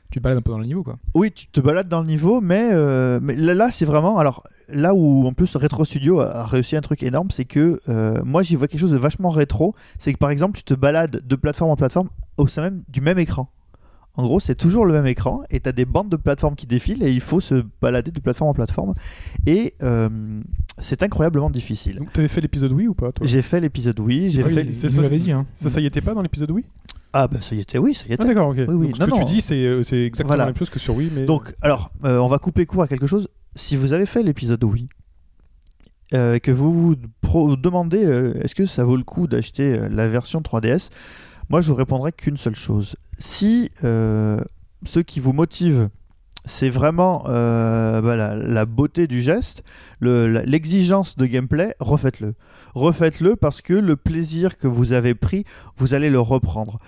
[0.09, 0.97] tu te balades un peu dans le niveau, quoi.
[1.13, 4.17] Oui, tu te balades dans le niveau, mais, euh, mais là, là, c'est vraiment.
[4.17, 8.21] Alors, là où en plus Retro Studio a, réussi un truc énorme, c'est que euh,
[8.23, 9.75] moi j'y vois quelque chose de vachement rétro.
[9.99, 13.01] C'est que par exemple, tu te balades de plateforme en plateforme au sein même du
[13.01, 13.49] même écran.
[14.19, 16.65] En gros, c'est toujours le même écran et tu as des bandes de plateformes qui
[16.65, 18.95] défilent et il faut se balader de plateforme en plateforme.
[19.45, 20.09] Et euh,
[20.79, 21.97] c'est incroyablement difficile.
[21.97, 23.27] Donc, t'avais fait l'épisode Wii ou pas, toi?
[23.27, 24.73] J'ai fait l'épisode oui, j'ai Ah oui, fait.
[24.73, 25.45] c'est Vous ça, dit, hein.
[25.61, 26.65] Ça, ça y était pas dans l'épisode Wii?
[27.13, 28.25] Ah, bah ça y était, oui, ça y Ah, était.
[28.25, 28.57] d'accord, ok.
[28.67, 28.87] Oui, oui.
[28.87, 29.17] Donc, ce Non, que non.
[29.19, 30.45] tu dis, c'est euh, c'est exactement Voilà.
[30.45, 31.25] la même chose que sur Wii, mais.
[31.25, 33.27] Donc, alors, euh, on va couper court à quelque chose.
[33.57, 34.87] Si vous avez fait l'épisode oui,
[36.13, 40.07] euh, que vous vous demandez euh, est-ce que ça vaut le coup d'acheter euh, la
[40.07, 40.89] version 3DS,
[41.49, 42.95] moi je vous répondrai qu'une seule chose.
[43.17, 45.89] Si ce qui vous motive,
[46.45, 49.63] c'est vraiment bah, la, beauté du geste,
[50.01, 52.35] l'exigence de gameplay, refaites-le.
[52.75, 55.45] Refaites-le parce que le plaisir que vous avez pris,
[55.77, 56.79] vous allez le reprendre.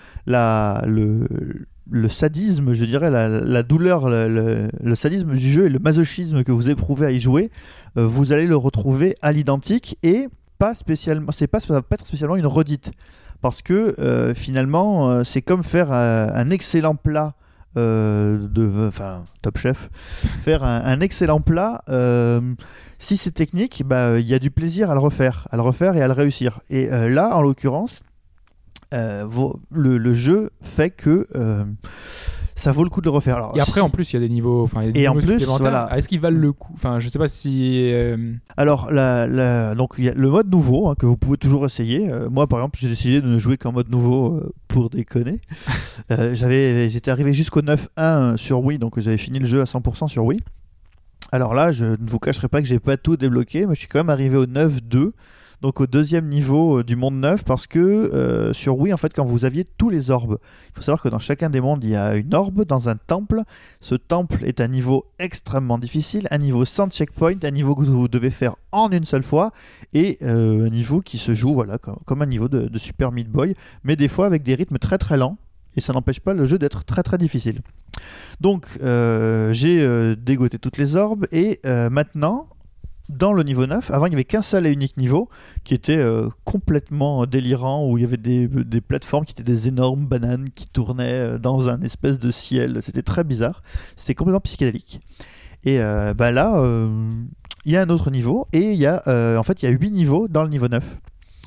[1.91, 6.69] Le sadisme, je dirais, la, douleur, le, sadisme du jeu et le masochisme que vous
[6.69, 7.52] éprouvez à y jouer,
[7.97, 11.95] euh, vous allez le retrouver à l'identique et pas spécialement, c'est pas, ça va pas
[11.95, 12.91] être spécialement une redite.
[13.41, 17.36] Parce que euh, finalement, euh, c'est comme faire un, excellent plat
[17.75, 19.89] de, enfin, Top Chef,
[20.43, 21.82] faire un, excellent plat.
[22.99, 25.95] si c'est technique, bah, il y a du plaisir à le refaire, à le refaire
[25.95, 26.60] et à le réussir.
[26.69, 28.02] Et là, en l'occurrence,
[28.93, 29.25] euh,
[29.71, 31.63] le, le jeu fait que euh,
[32.56, 33.38] ça vaut le coup de le refaire.
[33.38, 34.99] Alors, Et après, en plus, il y a des niveaux, enfin, il y a des
[35.02, 35.62] Et en niveaux plus, supplémentaires.
[35.62, 35.88] voilà.
[35.91, 36.73] Ah, Est-ce qu'ils valent le coup?
[36.75, 37.89] Enfin, je sais pas si.
[37.93, 41.38] euh, Alors, la, la- donc, il y a le mode nouveau hein, que vous pouvez
[41.38, 42.12] toujours essayer.
[42.30, 45.39] Moi, par exemple, j'ai décidé de ne jouer qu'en mode nouveau pour déconner.
[46.10, 50.25] J'avais, j'étais arrivé jusqu'au 9.1 sur Wii, donc j'avais fini le jeu à 100% sur
[50.25, 50.39] Wii.
[51.32, 53.88] Alors là, je ne vous cacherai pas que j'ai pas tout débloqué, mais je suis
[53.88, 55.12] quand même arrivé au 9.2.
[55.62, 59.13] donc au deuxième niveau euh, du monde neuf, parce que euh, sur Wii, en fait,
[59.13, 61.89] quand vous aviez tous les orbes, il faut savoir que dans chacun des mondes, il
[61.89, 63.41] y a une orbe dans un temple.
[63.82, 68.08] Ce temple est un niveau extrêmement difficile, un niveau sans checkpoint, un niveau que vous
[68.08, 69.52] devez faire en une seule fois,
[69.93, 73.56] et euh, un niveau qui se joue voilà, comme, un niveau de, Super Meat Boy,
[73.84, 75.38] mais des fois avec des rythmes très très lents.
[75.76, 77.62] Et ça n'empêche pas le jeu d'être très très difficile.
[78.39, 81.60] Donc j'ai dégoté toutes les orbes et
[81.91, 82.48] maintenant
[83.10, 85.30] dans le niveau 9, avant il n'y avait qu'un seul et unique niveau
[85.63, 89.67] qui était euh, complètement délirant où il y avait des, des plateformes qui étaient des
[89.67, 92.80] énormes bananes qui tournaient euh, dans un espèce de ciel.
[92.84, 93.63] C'était très bizarre.
[93.95, 95.02] C'était complètement psychédélique.
[95.65, 96.88] Et euh, bah là, euh,
[97.65, 99.02] il y a un autre niveau et il y a
[99.38, 100.84] en fait il y a 8 niveaux dans le niveau 9.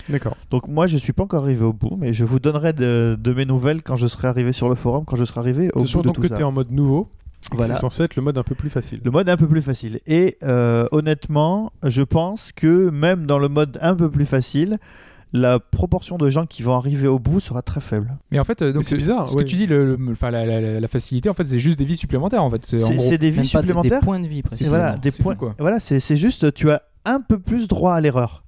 [0.08, 0.36] D'accord.
[0.50, 3.32] Donc moi je suis pas encore arrivé au bout, mais je vous donnerai de, de
[3.32, 5.86] mes nouvelles quand je serai arrivé sur le forum, quand je serai arrivé au bout
[5.86, 7.08] de donc tout que tu es en mode nouveau.
[7.56, 7.74] Voilà.
[7.74, 9.00] C'est censé être le mode un peu plus facile.
[9.04, 10.00] Le mode un peu plus facile.
[10.06, 14.78] Et euh, honnêtement, je pense que même dans le mode un peu plus facile,
[15.34, 18.16] la proportion de gens qui vont arriver au bout sera très faible.
[18.30, 19.44] Mais en fait, euh, donc c'est bizarre, Ce ouais.
[19.44, 21.78] que tu dis, le, le- enfin, la, la- la- la facilité, en fait, c'est juste
[21.78, 22.42] des vies supplémentaires.
[22.44, 22.76] En fait, c'est
[23.18, 24.00] des vies pas des- supplémentaires.
[24.00, 24.76] Des points de vie, précisément.
[24.76, 25.34] voilà, des tout, points.
[25.34, 25.54] quoi.
[25.58, 28.44] Voilà, c'est juste, tu as un peu plus droit à l'erreur.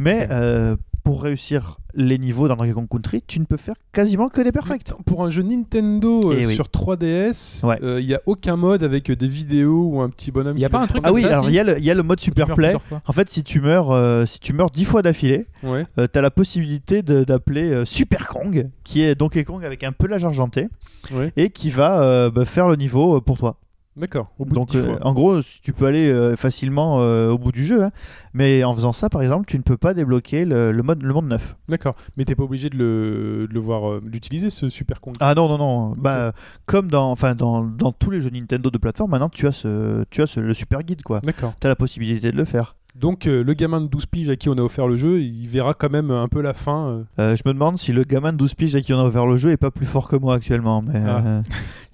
[0.00, 4.28] Mais euh, pour réussir les niveaux dans Donkey Kong Country, tu ne peux faire quasiment
[4.28, 4.90] que des perfects.
[5.06, 6.54] Pour un jeu Nintendo euh, Eh oui.
[6.56, 7.78] sur 3DS, Ouais.
[7.82, 10.56] euh, il n'y a aucun mode avec euh, des vidéos ou un petit bonhomme.
[10.56, 11.50] Il y a pas un truc Ah comme oui, ça, alors si.
[11.50, 12.66] il y, a le- il y a le mode Tu meurs super play.
[12.68, 13.02] plusieurs fois.
[13.06, 15.84] En fait, si tu meurs, euh, si tu meurs dix fois d'affilée, Ouais.
[15.96, 19.92] tu as la possibilité de- d'appeler euh, Super Kong, qui est Donkey Kong avec un
[19.92, 20.68] pelage argenté,
[21.12, 21.32] Ouais.
[21.36, 23.56] et qui va euh, bah, faire le niveau euh, pour toi.
[23.96, 24.32] D'accord.
[24.38, 27.38] Au bout Donc, de 10 euh, en gros, tu peux aller euh, facilement euh, au
[27.38, 27.90] bout du jeu, hein.
[28.32, 31.12] mais en faisant ça, par exemple, tu ne peux pas débloquer le, le mode, le
[31.14, 31.54] monde neuf.
[31.68, 31.94] D'accord.
[32.16, 35.14] Mais t'es pas obligé de le, de le voir l'utiliser ce Super Kong.
[35.20, 35.94] Ah non, non, non.
[35.96, 36.32] Bah,
[36.66, 40.04] comme dans, enfin, dans, dans tous les jeux Nintendo de plateforme, maintenant, tu as, ce,
[40.10, 41.20] tu as ce, le Super Guide, quoi.
[41.20, 41.52] D'accord.
[41.60, 42.74] Tu as la possibilité de le faire.
[42.96, 45.48] Donc euh, le gamin de 12 piges à qui on a offert le jeu, il
[45.48, 46.86] verra quand même un peu la fin.
[46.86, 47.02] euh.
[47.18, 49.26] Euh, je me demande si le gamin de 12 piges à qui on a offert
[49.26, 51.40] le jeu est pas plus fort que moi actuellement, mais Ah.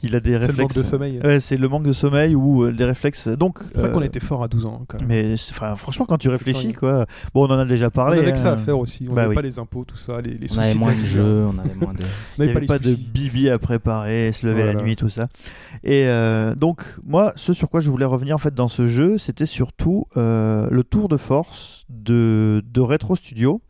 [0.04, 0.76] Euh, il a des C'est le manque réflexes.
[0.76, 1.20] de sommeil.
[1.22, 3.28] Ouais, c'est le manque de sommeil ou euh, des réflexes.
[3.28, 5.08] Donc, C'est vrai euh, qu'on était fort à 12 ans quand même.
[5.08, 7.06] mais enfin, franchement, quand tu réfléchis, quoi.
[7.34, 8.18] Bon, on en a déjà on parlé.
[8.18, 8.54] avait que ça hein.
[8.54, 9.06] à faire aussi.
[9.08, 9.34] On Bah n'avait oui.
[9.36, 11.92] pas les impôts, tout ça, les, les On avait moins de jeux, on avait moins
[11.94, 12.00] de.
[12.38, 15.28] On n'avait avait pas, de bibi à préparer, se lever la nuit, tout ça.
[15.84, 19.18] Et euh, donc, moi, ce sur quoi je voulais revenir en fait dans ce jeu,
[19.18, 23.60] c'était surtout euh, le tour de force de, de Retro Studio,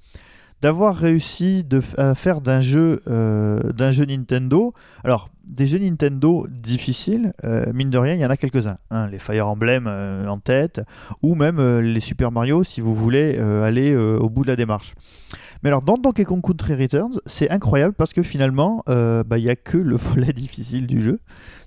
[0.63, 1.65] d'avoir réussi
[1.97, 4.75] à faire d'un jeu, euh, d'un jeu Nintendo.
[5.05, 8.77] Alors, des jeux Nintendo difficiles, euh, mine de rien, il y en a quelques-uns.
[8.91, 9.07] hein.
[9.09, 10.83] les Fire Emblem euh, en tête,
[11.23, 14.95] ou même les Super Mario si vous voulez aller au bout de la démarche.
[15.63, 19.51] Mais alors, dans Donkey Kong Country Returns, c'est incroyable parce que finalement, bah, il n'y
[19.51, 21.21] a que le volet difficile du jeu,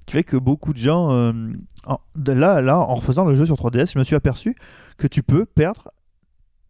[0.05, 1.09] qui fait que beaucoup de gens.
[1.87, 4.55] en- là, là, en refaisant le jeu sur 3DS, je me suis aperçu
[4.97, 5.89] que tu peux perdre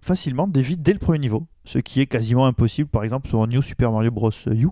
[0.02, 3.46] facilement des vies dès le premier niveau, ce qui est quasiment impossible, par exemple, sur
[3.48, 4.32] New Super Mario Bros.
[4.48, 4.68] U.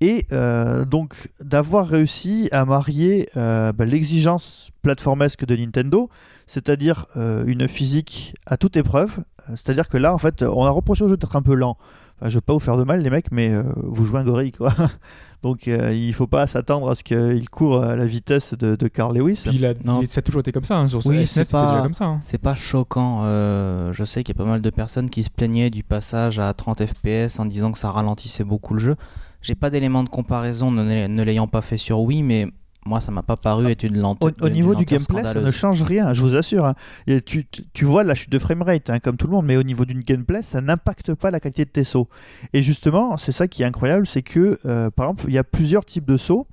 [0.00, 6.08] Et euh, donc d'avoir réussi à marier euh, bah, l'exigence plateformesque de Nintendo,
[6.46, 11.04] c'est-à-dire euh, une physique à toute épreuve, c'est-à-dire que là en fait on a reproché
[11.04, 11.76] au jeu d'être un peu lent.
[12.22, 14.22] Enfin, je veux pas vous faire de mal les mecs, mais euh, vous jouez un
[14.22, 14.72] gorille quoi.
[15.42, 18.86] donc euh, il faut pas s'attendre à ce qu'il court à la vitesse de, de
[18.88, 19.40] Carl Lewis.
[19.44, 20.00] Puis il a- Non.
[20.02, 20.78] il- ça a toujours été comme ça.
[20.78, 22.04] hein, Sur Oui, SNES, c'est c'était pas- déjà comme ça.
[22.04, 22.18] hein.
[22.20, 23.22] C'est pas choquant.
[23.24, 26.38] euh, je sais qu'il y a pas mal de personnes qui se plaignaient du passage
[26.38, 28.96] à 30 FPS en disant que ça ralentissait beaucoup le jeu.
[29.40, 32.46] J'ai pas d'éléments de comparaison ne, ne l'ayant pas fait sur Wii, mais
[32.84, 34.30] moi ça m'a pas paru être une Au, lenteur.
[34.40, 36.64] au niveau du gameplay, ça ne change rien, je vous assure.
[36.66, 36.74] hein.
[37.06, 39.62] Et tu, tu- vois la chute de framerate, hein, comme tout le monde, mais au
[39.62, 42.08] niveau du gameplay, ça n'impacte pas la qualité de tes sauts.
[42.52, 45.44] Et justement, c'est ça qui est incroyable, c'est que, euh, par exemple, il y a
[45.44, 46.46] plusieurs types de sauts,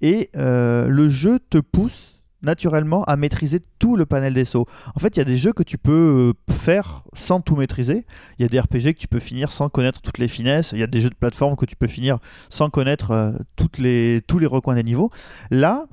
[0.00, 2.13] et euh, le jeu te pousse
[2.44, 4.66] naturellement à maîtriser tout le panel des sauts.
[4.94, 8.06] En fait, il y a des jeux que tu peux euh, faire sans tout maîtriser.
[8.38, 10.72] Il y a des RPG que tu peux finir sans connaître toutes les finesses.
[10.72, 12.18] Il y a des jeux de plateforme que tu peux finir
[12.50, 15.10] sans connaître euh, toutes les, tous les recoins des niveaux.
[15.50, 15.86] Là,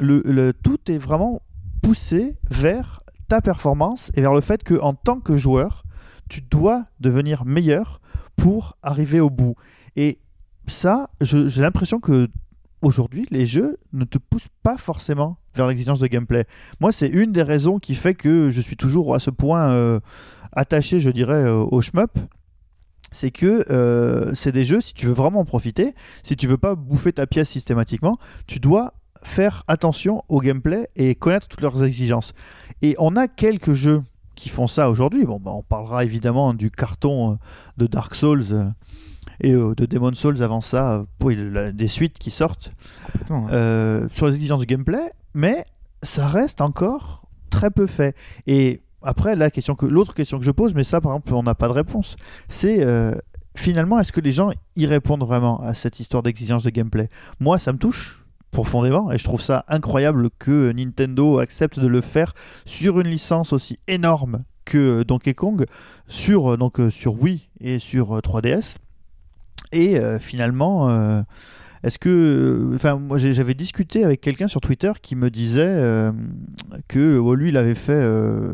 [0.00, 1.42] le, le- tout est vraiment
[1.82, 5.82] poussé vers ta performance et vers le fait que en tant que joueur,
[6.28, 8.00] tu dois devenir meilleur
[8.36, 9.54] pour arriver au bout.
[9.96, 10.18] Et
[10.66, 12.28] ça, j'ai l'impression que
[12.82, 16.44] aujourd'hui, les jeux ne te poussent pas forcément vers l'exigence de gameplay.
[16.80, 20.00] Moi, c'est une des raisons qui fait que je suis toujours à ce point euh,
[20.52, 22.18] attaché, je dirais, euh, au shmup.
[23.12, 26.58] C'est que euh, c'est des jeux, si tu veux vraiment en profiter, si tu veux
[26.58, 31.82] pas bouffer ta pièce systématiquement, tu dois faire attention au gameplay et connaître toutes leurs
[31.82, 32.34] exigences.
[32.82, 34.02] Et on a quelques jeux
[34.34, 35.24] qui font ça aujourd'hui.
[35.24, 37.38] Bon, bah, on parlera évidemment du carton
[37.78, 38.74] de Dark Souls
[39.40, 42.72] et euh, de Demon Souls avant ça, euh, pour la- des suites qui sortent
[43.30, 43.44] hein.
[43.52, 45.64] euh, sur les exigences du gameplay, mais
[46.02, 48.14] ça reste encore très peu fait.
[48.46, 51.42] Et après, la question que l'autre question que je pose, mais ça, par exemple, on
[51.42, 52.16] n'a pas de réponse,
[52.48, 53.14] c'est euh,
[53.56, 57.08] finalement, est-ce que les gens y répondent vraiment à cette histoire d'exigence de gameplay?
[57.40, 62.00] Moi, ça me touche profondément et je trouve ça incroyable que Nintendo accepte de le
[62.00, 62.32] faire
[62.64, 65.66] sur une licence aussi énorme que Donkey Kong
[66.08, 68.76] sur donc sur Wii et sur euh, 3DS
[69.72, 71.22] et euh, finalement euh,
[71.82, 76.12] est-ce que enfin moi j'avais discuté avec quelqu'un sur Twitter qui me disait euh,
[76.88, 78.02] que oh, lui il avait fait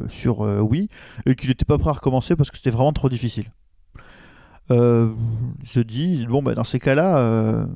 [0.09, 0.89] sur Wii
[1.27, 3.47] et qu'il n'était pas prêt à recommencer parce que c'était vraiment trop difficile.
[4.71, 7.67] Je dis bon bah dans ces cas-là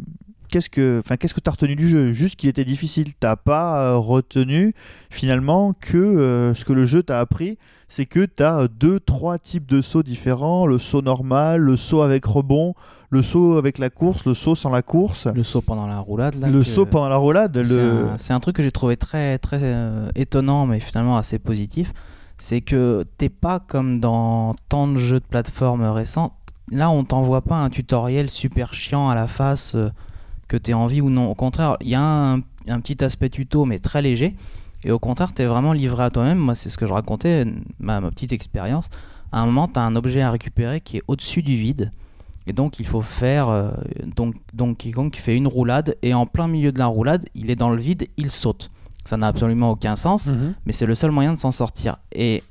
[0.51, 2.13] qu'est-ce que enfin qu'est-ce que t'as retenu du jeu?
[2.13, 3.13] Juste qu'il était difficile.
[3.19, 4.73] T'as pas euh, retenu
[5.11, 9.39] finalement que euh, ce que le jeu t'a appris, c'est que t'as euh, deux trois
[9.39, 12.75] types de sauts différents le saut normal, le saut avec rebond,
[13.11, 16.35] le saut avec la course, le saut sans la course, Le saut pendant la roulade,
[16.41, 16.49] là.
[16.49, 17.63] le que- saut pendant la roulade.
[17.65, 18.09] C'est Le...
[18.31, 21.93] un, truc que j'ai trouvé très, très euh, étonnant, mais finalement assez positif.
[22.39, 26.37] C'est que t'es pas comme dans tant de jeux de plateforme récents.
[26.71, 29.89] Là, on t'envoie pas un tutoriel super chiant à la face euh,
[30.49, 31.31] que t'aies envie ou non.
[31.31, 34.37] Au contraire, il y a un, un petit aspect tuto, mais très léger.
[34.85, 36.39] Et au contraire, t'es vraiment livré à toi-même.
[36.39, 37.45] Moi, c'est ce que je racontais,
[37.81, 38.89] ma, ma petite expérience.
[39.33, 41.91] À un moment, t'as un objet à récupérer qui est au-dessus du vide.
[42.47, 43.49] Et donc, il faut faire.
[43.49, 43.71] euh,
[44.15, 47.51] donc, donc, quiconque qui fait une roulade, et en plein milieu de la roulade, il
[47.51, 48.71] est dans le vide, il saute.
[49.05, 50.31] Ça n'a absolument aucun sens,
[50.65, 51.97] mais c'est le seul moyen de s'en sortir.
[52.13, 52.43] Et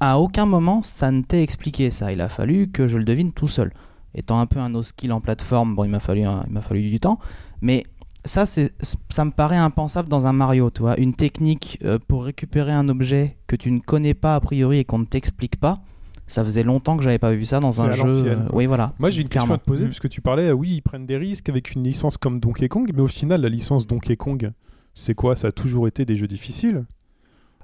[0.00, 2.12] à aucun moment, ça ne t'est expliqué ça.
[2.12, 3.72] Il a fallu que je le devine tout seul.
[4.14, 6.88] Étant un peu un no skill en plateforme, bon, il m'a fallu, il m'a fallu
[6.88, 7.18] du temps,
[7.60, 7.84] mais
[8.24, 8.72] ça, c'est,
[9.10, 10.98] ça me paraît impensable dans un Mario, tu vois.
[10.98, 14.84] Une technique euh, pour récupérer un objet que tu ne connais pas a priori et
[14.84, 15.80] qu'on ne t'explique pas.
[16.26, 18.04] Ça faisait longtemps que j'avais pas vu ça dans C'est un jeu.
[18.26, 18.92] euh, oui, voilà.
[18.98, 21.48] Moi, j'ai une question à te poser, puisque tu parlais, oui, ils prennent des risques
[21.48, 24.52] avec une licence comme Donkey Kong, mais au final, la licence Donkey Kong,
[24.92, 25.36] c'est quoi?
[25.36, 26.84] Ça a toujours été des jeux difficiles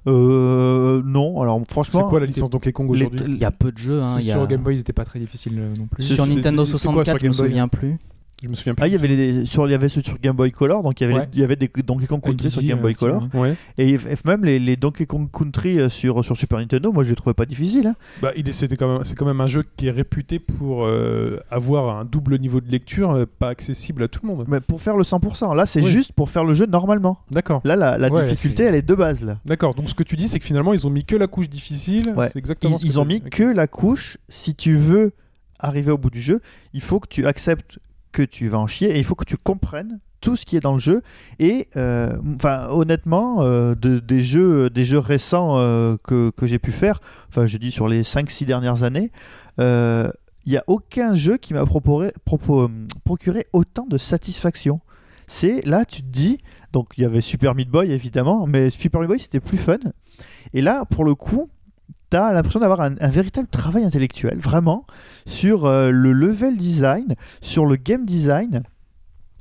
[0.06, 3.72] Euh, non, alors C'est franchement, quoi la licence Donkey Kong aujourd'hui Il y a peu
[3.72, 4.00] de jeux.
[4.02, 6.02] hein, il y a- Sur Game Boy, ils étaient pas très difficiles euh, non plus.
[6.02, 7.98] C'est- Sur c'est- Nintendo c'est- c'est quoi sur 64, je me Game Boy souviens plus.
[8.44, 8.84] Je me souviens plus.
[8.84, 11.00] ah, il y avait les, sur, il y avait ceux sur Game Boy Color, donc
[11.00, 11.20] il y avait, Ouais.
[11.22, 13.54] les- il y avait des Donkey Kong Country sur Game Boy euh, Color, c'est- Ouais.
[13.78, 17.14] et, même les, les Donkey Kong Country euh, sur, sur Super Nintendo, moi je les
[17.16, 17.86] trouvais pas difficiles.
[17.86, 17.94] hein.
[18.22, 20.84] Bah, il est- c'était quand même, c'est quand même un jeu qui est réputé pour
[20.86, 24.44] euh, avoir un double niveau de lecture, euh, pas accessible à tout le monde.
[24.48, 25.90] Mais pour faire le 100%, là c'est Oui.
[25.90, 27.18] juste pour faire le jeu normalement.
[27.30, 27.60] D'accord.
[27.64, 29.38] Là la, la Ouais, difficulté c'est- elle est de base là.
[29.46, 29.74] D'accord.
[29.74, 32.10] Donc ce que tu dis, c'est que finalement, ils ont mis que la couche difficile.
[32.16, 32.28] Ouais.
[32.32, 32.76] C'est exactement.
[32.76, 34.18] Ils, ce que ils ont mis que la couche.
[34.28, 35.12] Si tu veux
[35.58, 36.40] arriver au bout du jeu,
[36.74, 37.78] il faut que tu acceptes
[38.14, 40.60] que tu vas en chier et il faut que tu comprennes tout ce qui est
[40.60, 41.02] dans le jeu.
[41.38, 46.58] Et euh, enfin, honnêtement, euh, de- des jeux, des jeux récents euh, que, que j'ai
[46.58, 49.10] pu faire, enfin, je dis sur les 5-6 dernières années,
[49.58, 51.64] il n'y a aucun jeu qui m'a
[53.04, 54.80] procuré autant de satisfaction.
[55.26, 56.38] C'est là, tu te dis,
[56.72, 59.78] donc il y avait Super Meat Boy évidemment, mais Super Meat Boy c'était plus fun.
[60.52, 61.48] Et là, pour le coup,
[62.18, 64.86] l'impression d'avoir un, un véritable travail intellectuel, vraiment,
[65.26, 68.62] sur euh, le level design, sur le game design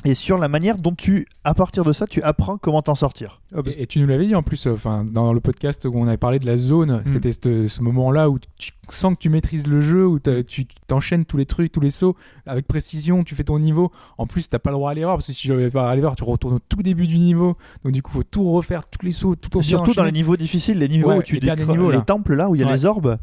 [0.05, 3.41] et sur la manière dont tu, à partir de ça, tu apprends comment t'en sortir.
[3.55, 5.85] Ah, bah, Et, et tu nous l'avais dit en plus, euh, enfin dans le podcast
[5.85, 7.01] où on avait parlé de la zone, Mm.
[7.05, 11.25] c'était ce, ce moment-là où tu sens que tu maîtrises le jeu, où tu t'enchaînes
[11.25, 13.91] tous les trucs, tous les sauts avec précision, tu fais ton niveau.
[14.17, 15.95] En plus, t'as pas le droit à l'erreur parce que si je vais pas à
[15.95, 17.55] l'erreur, tu retournes au tout début du niveau.
[17.83, 20.35] Donc du coup, faut tout refaire, tous les sauts, tout au Surtout dans les niveaux
[20.37, 22.67] difficiles, les niveaux Ouais, où tu les niveaux, les temples là où il y a
[22.67, 22.73] Ouais.
[22.73, 23.17] les orbes.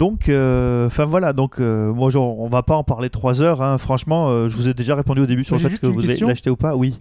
[0.00, 3.60] Donc, euh, enfin voilà, donc euh, moi genre, on va pas en parler trois heures.
[3.60, 3.76] hein.
[3.76, 6.16] Franchement, euh, je vous ai déjà répondu au début sur le fait que vous devez
[6.16, 6.74] l'acheter ou pas.
[6.74, 6.98] Oui.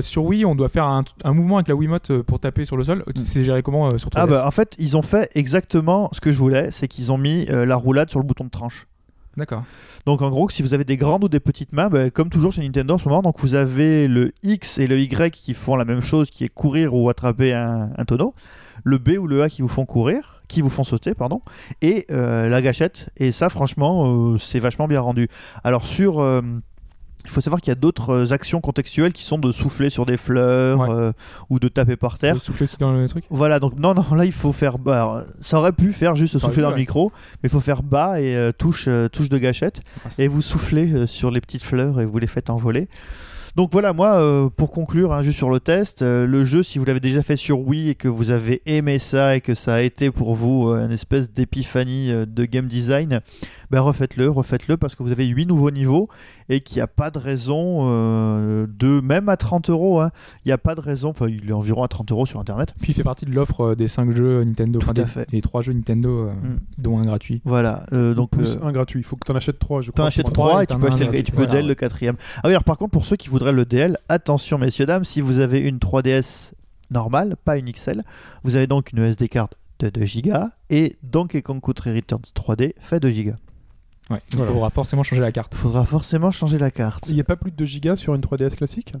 [0.00, 2.84] Sur Wii, on doit faire un, un mouvement avec la Wiimote pour taper sur le
[2.84, 3.04] sol.
[3.24, 6.30] C'est géré comment sur 3DS Ah bah en fait, ils ont fait exactement ce que
[6.30, 8.86] je voulais, c'est qu'ils ont mis la roulade sur le bouton de tranche.
[9.36, 9.64] D'accord.
[10.06, 12.52] Donc en gros, si vous avez des grandes ou des petites mains, bah, comme toujours
[12.52, 15.74] chez Nintendo en ce moment, donc vous avez le X et le Y qui font
[15.76, 18.34] la même chose, qui est courir ou attraper un, un tonneau,
[18.84, 21.42] le B ou le A qui vous font courir, qui vous font sauter, pardon,
[21.82, 23.08] et euh, la gâchette.
[23.16, 25.28] Et ça, franchement, euh, c'est vachement bien rendu.
[25.64, 26.40] Alors sur euh,
[27.24, 30.16] il faut savoir qu'il y a d'autres actions contextuelles qui sont de souffler sur des
[30.16, 30.90] fleurs Ouais.
[30.90, 31.12] euh,
[31.50, 32.34] ou de taper par terre.
[32.34, 33.24] Le souffle aussi dans le truc.
[33.30, 34.94] Voilà, donc non, non, là il faut faire bas.
[34.94, 37.10] Alors, ça aurait pu faire juste Ça souffler dans le micro,
[37.42, 39.80] mais il faut faire bas et euh, touche, euh, touche de gâchette.
[40.04, 42.88] Ah, c'est- Et vous soufflez sur les petites fleurs et vous les faites envoler.
[43.56, 46.78] Donc voilà, moi, euh, pour conclure, hein, juste sur le test, euh, le jeu, si
[46.78, 49.76] vous l'avez déjà fait sur Wii et que vous avez aimé ça et que ça
[49.76, 53.22] a été pour vous euh, une espèce d'épiphanie de game design,
[53.70, 56.08] ben refaites-le, refaites-le parce que vous avez 8 nouveaux niveaux
[56.48, 60.10] et qu'il n'y a pas de raison euh, de, même à 30 euros, hein,
[60.44, 62.74] il n'y a pas de raison, enfin il est environ à 30 euros sur Internet.
[62.80, 65.04] Puis il fait partie de l'offre euh, des 5 jeux Nintendo, Tout enfin à des,
[65.10, 65.30] fait.
[65.30, 66.58] des 3 jeux Nintendo, euh, Mm.
[66.78, 67.40] dont un gratuit.
[67.44, 68.30] Voilà, euh, donc...
[68.30, 69.00] plus un gratuit.
[69.00, 70.06] Il faut que tu en achètes trois, je T'en crois.
[70.06, 71.46] achètes pour- trois 3 et tu peux acheter le, et tu peux.
[71.46, 72.16] DL le quatrième.
[72.38, 75.20] Ah oui, alors par contre, pour ceux qui voudraient le DL, attention messieurs, dames, si
[75.20, 76.52] vous avez une 3DS
[76.90, 78.02] normale, pas une XL,
[78.44, 79.48] vous avez donc une SD card
[79.80, 80.38] de 2 Go
[80.70, 83.30] et Donkey Kong Country Returns 3D fait 2 Go.
[84.10, 84.52] Ouais, il Voilà.
[84.52, 85.52] faudra forcément changer la carte.
[85.54, 87.04] Il faudra forcément changer la carte.
[87.08, 88.92] Il n'y a pas plus de 2 gigas sur une 3DS classique?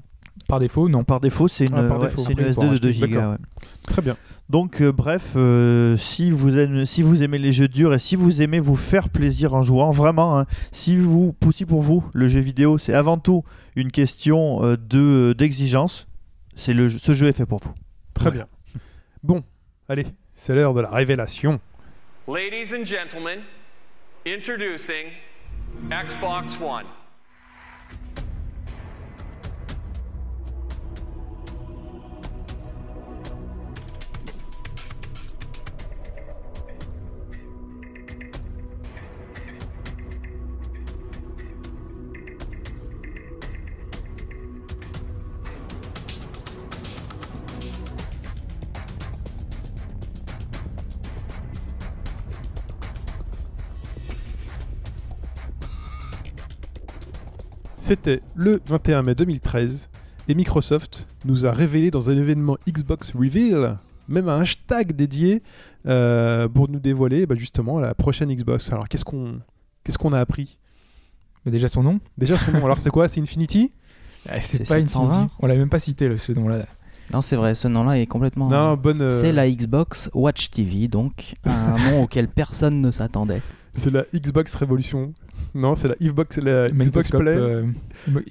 [0.48, 1.04] Par défaut, non.
[1.04, 2.22] Par défaut, c'est une, Ah, par ouais, défaut.
[2.22, 3.14] c'est une Après, il faut SD de 2 racheter, Go.
[3.14, 3.30] d'accord.
[3.32, 3.38] ouais.
[3.84, 4.16] Très bien.
[4.50, 8.16] Donc, euh, bref, euh, si, vous aimez, si vous aimez les jeux durs et si
[8.16, 12.26] vous aimez vous faire plaisir en jouant, vraiment, hein, si, vous, si pour vous, le
[12.28, 13.44] jeu vidéo, c'est avant tout
[13.76, 16.06] une question euh, de d'exigence,
[16.54, 17.72] c'est le jeu- ce jeu est fait pour vous.
[18.14, 18.46] Très bien.
[19.22, 19.42] Bon,
[19.88, 21.58] allez, c'est l'heure de la révélation.
[22.28, 23.40] Ladies and gentlemen,
[24.26, 25.12] introducing
[25.86, 26.84] Xbox One.
[57.86, 59.90] C'était le 21 mai 2013
[60.26, 65.40] et Microsoft nous a révélé dans un événement Xbox Reveal, même un hashtag dédié
[65.86, 68.72] euh, pour nous dévoiler bah, justement la prochaine Xbox.
[68.72, 69.38] Alors qu'est-ce qu'on
[69.84, 70.58] qu'est-ce qu'on a appris?
[71.44, 72.64] Mais déjà son nom Déjà son nom.
[72.64, 73.06] Alors c'est quoi?
[73.06, 73.72] C'est Infinity?
[74.34, 75.28] Eh, C'est C'est pas 720.
[75.38, 76.66] On l'a même pas cité, le, ce nom-là.
[77.12, 78.48] Non, c'est vrai, ce nom-là est complètement.
[78.48, 79.02] Non, bonne.
[79.02, 83.40] euh, C'est la Xbox Watch TV, donc un nom auquel personne ne s'attendait.
[83.76, 85.12] C'est la Xbox Révolution.
[85.54, 87.64] Non, c'est la Xbox, la Xbox Play, euh,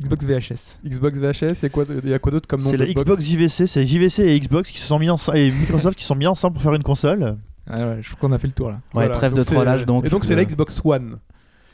[0.02, 0.80] Xbox VHS.
[0.86, 1.60] Xbox VHS.
[1.60, 3.22] Il y a quoi, il y a quoi d'autre comme nom C'est la box Xbox
[3.24, 6.16] JVC, c'est JVC et Xbox qui se sont mis ensemble et Microsoft qui se sont
[6.16, 7.38] mis ensemble pour faire une console.
[7.68, 8.76] Ah ouais, je crois qu'on a fait le tour là.
[8.76, 10.06] Ouais, Voilà, trêve donc de c'est- trollage donc.
[10.06, 11.18] Et donc c'est Euh, la Xbox One,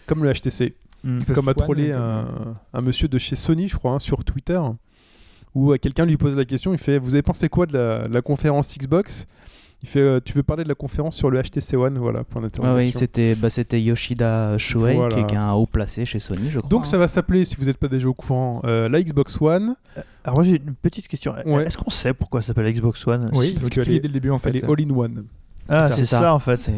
[0.06, 0.76] comme le HTC.
[1.34, 2.28] Comme a trollé comme- un,
[2.74, 4.60] un monsieur de chez Sony, je crois, hein, sur Twitter,
[5.56, 8.08] où euh, quelqu'un lui pose la question, il fait Vous avez pensé quoi de la,
[8.08, 9.26] de la conférence Xbox?
[9.84, 12.42] Il fait euh, Tu veux parler de la conférence sur le HTC One Voilà, point
[12.42, 12.76] d'interrogation.
[12.76, 15.24] ouais, c'était bah, Yoshida Shuei, Voilà.
[15.24, 16.70] qui est un haut placé chez Sony, je crois.
[16.70, 19.76] Donc ça va s'appeler, si vous n'êtes pas déjà au courant, euh, la Xbox One.
[20.24, 21.34] Alors moi j'ai une petite question.
[21.46, 21.66] Ouais.
[21.66, 23.32] Est-ce qu'on sait pourquoi ça s'appelle Xbox One?
[23.34, 24.50] Oui, parce est- dès le début en fait.
[24.50, 25.26] Elle est all-in-one.
[25.68, 26.34] Ah, C'est ça.
[26.34, 26.58] en fait.
[26.58, 26.74] C'est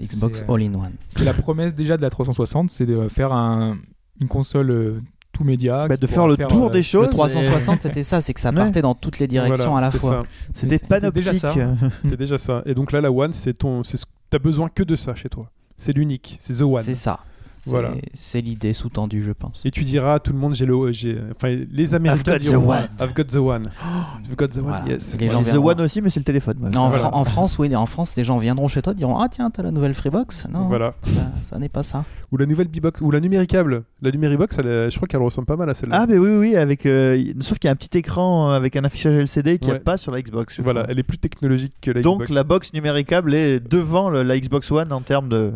[0.00, 0.92] Xbox euh, All-in-One.
[1.10, 3.76] C'est la promesse déjà de la 360, c'est de faire un-
[4.20, 5.00] une console euh,
[5.38, 5.86] tout média.
[5.88, 7.06] Bah, de faire le tour euh, des choses.
[7.06, 8.56] Le 360, c'était ça, c'est que ça Ouais.
[8.56, 10.20] partait dans toutes les directions Voilà, à la c'était fois.
[10.22, 10.28] ça.
[10.54, 11.24] C'était C'était panoptique.
[11.24, 11.54] déjà ça.
[12.02, 12.62] C'était déjà ça.
[12.66, 14.04] Et donc là, la One, c'est ton, c'est ce...
[14.30, 15.50] t'as besoin que de ça chez toi.
[15.76, 16.82] C'est l'unique, c'est The One.
[16.82, 17.20] C'est ça.
[17.68, 17.90] C'est Voilà.
[18.14, 19.64] c'est l'idée sous-tendue, je pense.
[19.66, 22.50] Et tu diras à tout le monde, j'ai le, j'ai, enfin les Américains I've got
[22.50, 22.88] diront, the one.
[23.00, 23.62] I've got the one.
[24.28, 24.84] I've got the one, Voilà.
[24.88, 25.16] yes.
[25.20, 25.56] Les gens J'ai The.
[25.56, 26.56] One aussi, mais c'est le téléphone.
[26.74, 27.14] Non, en, Voilà.
[27.14, 29.70] En France, oui, en France, les gens viendront chez toi, diront Ah tiens, t'as la
[29.70, 30.94] nouvelle Freebox Non, Voilà.
[31.04, 31.10] ça,
[31.50, 32.02] ça n'est pas ça.
[32.32, 33.84] Ou la nouvelle B-Box, ou la numéricable.
[34.02, 36.00] La numéribox, elle je crois qu'elle ressemble pas mal à celle-là.
[36.02, 38.54] Ah, mais oui, oui, oui, avec, euh, sauf qu'il y a un petit écran euh,
[38.54, 39.78] avec un affichage LCD qu'il n'y Ouais.
[39.78, 40.60] a pas sur la Xbox.
[40.60, 40.92] voilà, crois.
[40.92, 42.30] elle est plus technologique que la Donc Xbox.
[42.34, 45.52] la box numéricable est devant le- la Xbox One en termes de.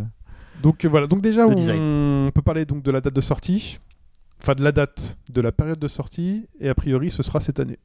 [0.62, 2.30] Donc euh, voilà, donc déjà on design.
[2.32, 3.78] peut parler donc de la date de sortie,
[4.42, 7.60] enfin de la date de la période de sortie, et a priori ce sera cette
[7.60, 7.78] année.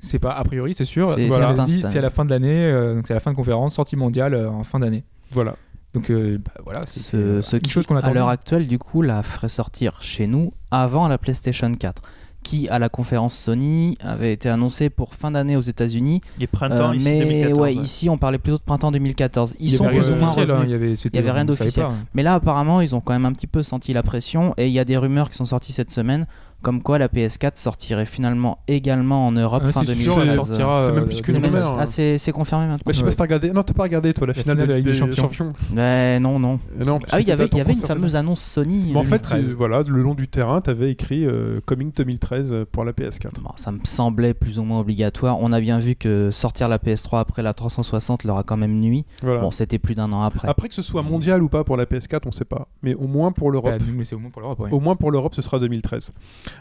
[0.00, 1.12] C'est pas a priori, c'est sûr.
[1.14, 1.48] C'est Voilà.
[1.48, 3.30] certain, dit, cette c'est à la fin de l'année, euh, donc c'est à la fin
[3.32, 5.04] de conférence, sortie mondiale euh, en fin d'année.
[5.32, 5.56] Voilà.
[5.94, 8.12] Donc euh, bah, voilà, c'est Ce, euh, ce une qui, chose qu'on à attend.
[8.12, 12.02] l'heure actuelle, du coup, la ferait sortir chez nous avant la PlayStation 4,
[12.48, 16.22] qui, à la conférence Sony, avait été annoncée pour fin d'année aux États-Unis.
[16.38, 17.58] Il est printemps Euh, ici mais 2014.
[17.60, 17.74] ouais, ouais.
[17.74, 19.56] ici, on parlait plutôt de printemps 2014.
[19.60, 20.62] Ils Il sont plus ou moins hein, revenus.
[20.64, 21.84] il y avait, c'était- Il y avait rien d'officiel.
[21.86, 21.94] pas.
[22.14, 24.72] Mais là, apparemment, ils ont quand même un petit peu senti la pression et il
[24.72, 26.26] y a des rumeurs qui sont sorties cette semaine,
[26.62, 30.28] comme quoi la PS4 sortirait finalement également en Europe Ah, fin c'est sûr, 2016.
[30.28, 30.84] elle sortira.
[30.84, 31.76] c'est même euh, plus que C'est une même- rumeur, hein.
[31.80, 32.82] ah, c'est confirmé maintenant.
[32.84, 33.52] Bah, je sais pas si t'as regardé.
[33.52, 35.52] Non, t'as pas regardé toi la, La finale, finale de de la Ligue des Champions.
[35.76, 36.58] Ouais, non, non.
[36.78, 38.90] Parce Ah oui, il y avait, y une fameuse annonce Sony.
[38.92, 39.48] Mais en fait, 2013.
[39.50, 43.40] tu- voilà, le long du terrain, t'avais écrit euh, Coming 2013 pour la PS4.
[43.40, 45.38] Bon, ça me semblait plus ou moins obligatoire.
[45.40, 48.80] On a bien vu que sortir la PS3 après la 360 leur a quand même
[48.80, 49.04] nuit.
[49.22, 49.40] Voilà.
[49.40, 50.48] Bon, c'était plus d'un an après.
[50.48, 52.68] Après que ce soit mondial ou pas pour la PS4, on sait pas.
[52.82, 53.72] Mais au moins pour l'Europe.
[53.78, 54.58] Bah, nous, mais c'est au moins pour l'Europe.
[54.60, 54.72] ouais.
[54.72, 56.10] Au moins pour l'Europe, ce sera 2013.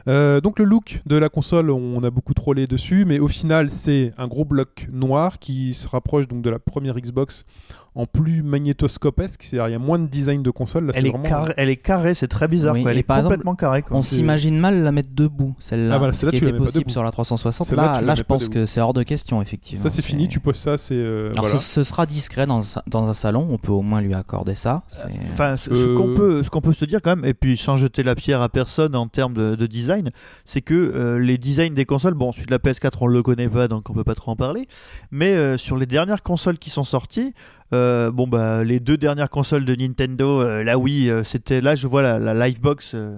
[0.08, 3.70] Euh, donc le look de la console, on a beaucoup trollé dessus, mais au final,
[3.70, 7.46] c'est un gros bloc noir qui se rapproche donc de la première Xbox
[7.98, 9.44] en plus magnétoscopesque.
[9.44, 10.86] C'est-à-dire il y a moins de design de console.
[10.86, 11.46] Là, Elle est, vraiment.
[11.58, 12.74] elle est carrée, c'est très bizarre.
[12.74, 12.92] Oui, quoi.
[12.92, 13.82] Elle est exemple, complètement carrée.
[13.82, 13.98] quoi.
[13.98, 17.04] On s'imagine mal la mettre debout, celle-là, Ah, voilà, ce celle-là, qui était possible sur
[17.04, 17.68] la 360.
[17.68, 19.82] Celle-là, Là, je pense que c'est hors de question, effectivement.
[19.84, 20.28] Ça, c'est fini.
[20.28, 20.96] Tu poses ça, c'est.
[20.96, 21.58] euh, Alors, voilà.
[21.58, 24.56] ce, ce sera discret dans, un- dans un salon, on peut au moins lui accorder
[24.56, 24.84] ça.
[24.90, 25.04] C'est-
[25.34, 27.58] Enfin, ce, ce Euh, qu'on peut, ce qu'on peut se dire quand même, et puis
[27.58, 30.10] sans jeter la pierre à personne en termes de, de design,
[30.46, 33.50] c'est que euh, les designs des consoles, bon, celui de la PS4 on le connaît
[33.50, 34.68] pas, donc on peut pas trop en parler,
[35.12, 37.34] mais euh, sur les dernières consoles qui sont sorties,
[37.74, 41.76] euh, bon bah les deux dernières consoles de Nintendo, euh, la Wii, euh, c'était là
[41.76, 43.18] je vois la, la Livebox, euh,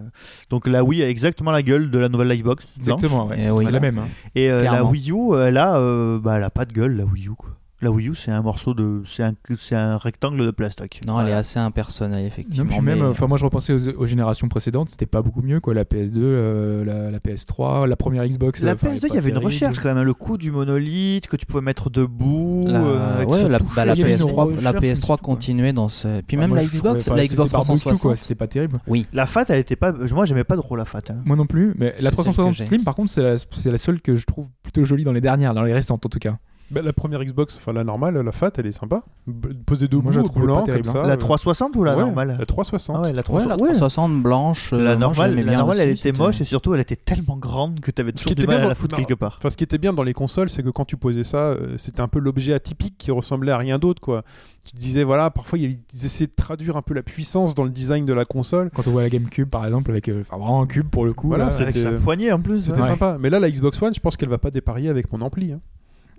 [0.49, 2.67] donc la Wii a exactement la gueule de la nouvelle Livebox.
[2.77, 3.35] Exactement, ouais.
[3.47, 3.65] Eh oui.
[3.65, 3.99] c'est la même.
[3.99, 4.07] hein.
[4.35, 4.83] et euh, la.
[4.83, 7.49] Wii U, elle a, euh, bah, elle a pas de gueule la Wii U quoi.
[7.81, 9.01] La Wii U, c'est un morceau de.
[9.05, 10.99] C'est un, c'est un rectangle de plastoc.
[11.07, 12.67] Non, elle est assez impersonnelle, Non, effectivement.
[12.69, 15.73] puis même, enfin moi je repensais aux, aux générations précédentes, c'était pas beaucoup mieux quoi.
[15.73, 18.59] La PS2, euh, la, la PS3, la première Xbox.
[18.61, 19.97] La euh, enfin, PS2, pas il y avait une recherche quand même.
[19.99, 22.65] hein, Le coup du monolithe que tu pouvais mettre debout.
[22.67, 24.65] La, euh, avec ouais, ce la, bah, la il y avait une PS3, la recherche
[24.65, 25.17] un petit PS3 peu, quoi.
[25.17, 26.21] continuait dans ce.
[26.21, 28.17] Puis même moi, la Xbox, pas- la Xbox par bout de cul, quoi, 360.
[28.17, 28.77] C'était pas terrible.
[29.13, 29.93] La FAT, elle était pas.
[29.93, 30.99] Moi, j'aimais pas trop la FAT.
[31.11, 31.21] hein.
[31.23, 32.65] Moi non plus, mais la C'est celle 360 que j'ai.
[32.67, 35.21] Slim par contre c'est la, c'est la seule que je trouve plutôt jolie dans les
[35.21, 36.37] dernières, dans les récentes en tout cas.
[36.71, 39.01] Bah, la première Xbox, enfin la normale, la Fat, elle est sympa.
[39.27, 40.83] B- Posée debout, Moi, je la blanc, pas comme hein.
[40.83, 41.01] ça.
[41.01, 42.95] La euh, 360 ou la ouais, normale La 360.
[42.95, 43.49] Ah ouais, la Ouais, 360.
[43.49, 43.69] la ouais.
[43.73, 44.73] 360 blanche.
[44.73, 47.79] euh, La normale, la normale elle était c'était- moche et surtout elle était tellement grande
[47.79, 49.03] que Ce qui toujours était du mal bien à la foutre non.
[49.03, 49.35] quelque part.
[49.39, 51.75] Enfin, ce qui était bien dans les consoles, c'est que quand tu posais ça, euh,
[51.77, 54.23] c'était un peu l'objet atypique qui ressemblait à rien d'autre, quoi.
[54.63, 57.71] Tu te disais, voilà, parfois ils essayaient de traduire un peu la puissance dans le
[57.71, 58.69] design de la console.
[58.75, 61.13] Quand on voit la GameCube par exemple, avec euh, enfin, vraiment un cube pour le
[61.13, 61.29] coup.
[61.29, 61.51] Voilà, là.
[61.51, 62.61] c'est- Avec sa poignée en plus.
[62.65, 62.87] C'était ouais.
[62.87, 63.17] sympa.
[63.19, 65.51] Mais là, la Xbox One, je pense qu'elle va pas déparier avec mon ampli.
[65.53, 65.59] hein.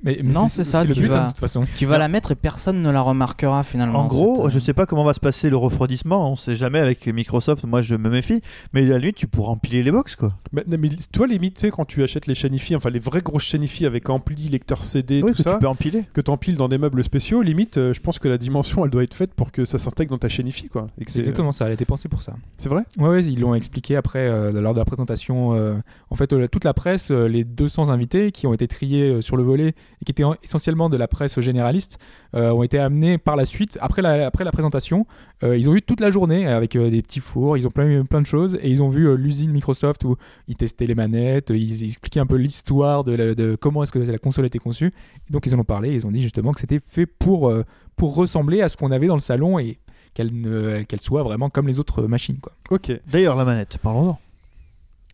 [0.03, 1.62] Mais, mais Non, c'est ça, le tu but vas- hein, de toute façon.
[1.76, 4.01] Tu vas la mettre et personne ne la remarquera finalement.
[4.01, 6.57] En gros, cette, euh, je sais pas comment va se passer le refroidissement, on sait
[6.57, 8.40] jamais avec Microsoft, moi je me méfie,
[8.72, 10.32] mais à la limite tu pourras empiler les box quoi.
[10.53, 10.64] Mais,
[11.12, 14.09] toi, limite, tu sais, quand tu achètes les Shanifi, enfin les vraies grosses Shanifi avec
[14.09, 16.05] ampli, lecteur CD, Oui, tout que ça, tu peux empiler.
[16.12, 18.90] que tu empiles dans des meubles spéciaux, limite, euh, je pense que la dimension, elle
[18.90, 20.86] doit être faite pour que ça s'intègre dans ta Shanifi, quoi.
[21.07, 22.34] C'est exactement ça, elle a été pensée pour ça.
[22.57, 22.82] C'est vrai?
[22.98, 25.55] Ouais, ouais, ils l'ont expliqué après euh, lors de la présentation.
[25.55, 25.74] euh,
[26.11, 29.20] en fait, euh, toute la presse, euh, les 200 invités qui ont été triés euh,
[29.20, 31.99] sur le volet et qui étaient en- essentiellement de la presse généraliste,
[32.34, 35.07] euh, ont été amenés par la suite, après la, après la présentation.
[35.43, 38.05] euh, ils ont eu toute la journée avec euh, des petits fours, ils ont plein,
[38.05, 40.16] plein de choses et ils ont vu euh, l'usine Microsoft où
[40.49, 43.93] ils testaient les manettes, ils, ils expliquaient un peu l'histoire de, la- de comment est-ce
[43.93, 44.93] que la console était conçue.
[45.28, 47.64] Et donc ils en ont parlé, ils ont dit justement que c'était fait pour, euh,
[47.97, 49.78] pour ressembler à ce qu'on avait dans le salon et
[50.14, 52.38] qu'elle ne- qu'elle soit vraiment comme les autres machines.
[52.41, 52.53] Quoi.
[52.70, 52.91] Ok.
[53.11, 54.18] D'ailleurs la manette, parlons-en.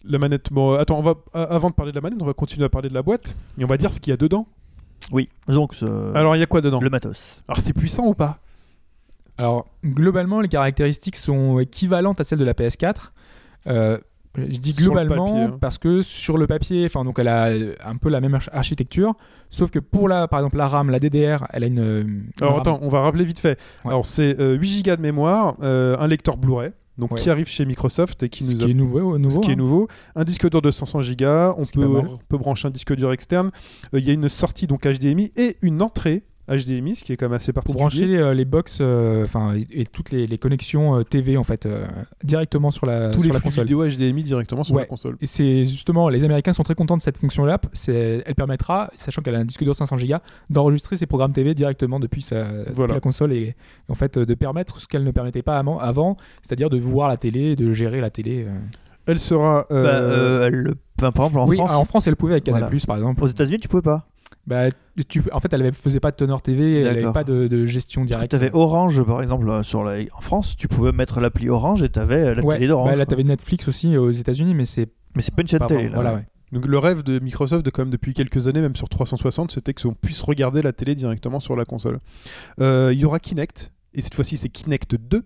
[0.08, 0.52] La manette.
[0.52, 2.88] Bon, attends, on va, avant de parler de la manette, on va continuer à parler
[2.88, 3.36] de la boîte.
[3.58, 4.46] Et on va dire ce qu'il y a dedans.
[5.12, 5.74] Oui, donc
[6.14, 7.42] Alors, il y a quoi dedans le matos.
[7.48, 8.38] Alors, c'est puissant ou pas
[9.38, 13.12] Alors, globalement, les caractéristiques sont équivalentes à celles de la PS4.
[13.68, 13.98] Euh,
[14.36, 15.58] je dis globalement papier, hein.
[15.60, 18.50] parce que sur le papier, enfin donc elle a euh, un peu la même arch-
[18.52, 19.14] architecture,
[19.48, 21.78] sauf que pour la, par exemple la RAM, la DDR, elle a une.
[21.78, 23.58] une Alors, RAM- attends, on va rappeler vite fait.
[23.84, 23.90] Ouais.
[23.92, 27.20] Alors, c'est euh, 8 Go de mémoire, euh, un lecteur Blu-ray, donc Ouais.
[27.20, 29.50] qui arrive chez Microsoft et qui ce nous qui a est nouveau, nouveau ce qui
[29.50, 29.56] est hein.
[29.56, 29.88] nouveau.
[30.14, 31.04] Un disque dur de 500 Go,
[31.74, 33.50] peut, on peut brancher un disque dur externe.
[33.94, 37.16] Euh, Il y a une sortie donc HDMI et une entrée HDMI, ce qui est
[37.16, 38.06] quand même assez pour particulier.
[38.18, 41.42] brancher euh, les box, euh, enfin et, et toutes les, les connexions euh, TV en
[41.44, 41.86] fait euh,
[42.22, 43.64] directement sur la tous sur les la flux console.
[43.64, 44.82] vidéo HDMI directement sur Ouais.
[44.82, 45.16] la console.
[45.20, 47.60] Et c'est justement, les Américains sont très contents de cette fonction-là.
[47.72, 50.14] C'est- Elle permettra, sachant qu'elle a un disque dur 500 Go,
[50.50, 52.94] d'enregistrer ses programmes TV directement depuis, sa, depuis Voilà.
[52.94, 53.54] la console et, et
[53.88, 57.08] en fait euh, de permettre ce qu'elle ne permettait pas avant, avant, c'est-à-dire de voir
[57.08, 58.44] la télé, et de gérer la télé.
[58.46, 58.52] euh.
[59.06, 59.66] Elle sera.
[59.70, 62.32] euh, Bah, euh, elle- enfin, par exemple en oui, France, alors en France, elle pouvait
[62.32, 62.76] avec Canal+, Voilà.
[62.86, 63.22] par exemple.
[63.22, 64.06] aux États-Unis tu pouvais pas.
[64.46, 64.68] Bah,
[65.08, 67.66] tu, en fait, elle avait- faisait pas de teneur TV, elle n'avait pas de, de
[67.66, 68.30] gestion directe.
[68.30, 70.02] Tu avais Orange par exemple euh, sur la...
[70.16, 72.86] en France, tu pouvais mettre l'appli Orange et tu avais la Ouais, télé d'Orange.
[72.90, 73.10] bah, là, quoi.
[73.10, 75.90] t'avais Netflix aussi aux États-Unis, mais c'est Mais c'est pas une chaîne pas télé vraiment-
[75.90, 75.94] là.
[76.02, 76.16] voilà, ouais.
[76.22, 76.26] ouais.
[76.52, 79.74] Donc le rêve de Microsoft, de, quand même depuis quelques années, même sur 360, c'était
[79.74, 81.98] qu'on puisse regarder la télé directement sur la console.
[82.60, 85.24] Euh, Il y aura Kinect, et cette fois-ci c'est Kinect 2,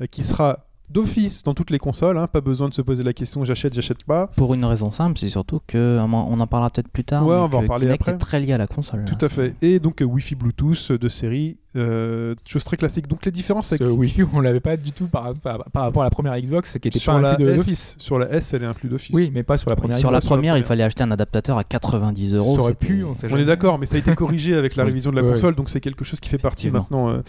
[0.00, 3.12] euh, qui sera d'office dans toutes les consoles, hein, pas besoin de se poser la
[3.12, 4.28] question j'achète, j'achète pas.
[4.36, 7.26] Pour une raison simple, c'est surtout que on en parlera peut-être plus tard.
[7.26, 8.12] Ouais, on va en parler Kinect après.
[8.12, 9.04] est très lié à la console.
[9.04, 9.54] Tout à fait.
[9.62, 13.06] Et donc euh, Wi-Fi Bluetooth de série, euh, chose très classique.
[13.08, 16.02] Donc les différences Ce avec Wi-Fi, on l'avait pas du tout par, par, par rapport
[16.02, 17.96] à la première Xbox, qui était sur pas la, inclus d'office.
[17.98, 19.14] sur la S, elle est inclus d'office.
[19.14, 21.64] Oui, mais pas sur la première Sur la première, il fallait acheter un adaptateur à
[21.64, 22.54] 90 euros.
[22.54, 24.84] Ça aurait pu, on sait On est d'accord, mais ça a été corrigé avec la
[24.84, 27.22] révision de la Ouais, console, donc c'est quelque chose qui fait partie maintenant euh,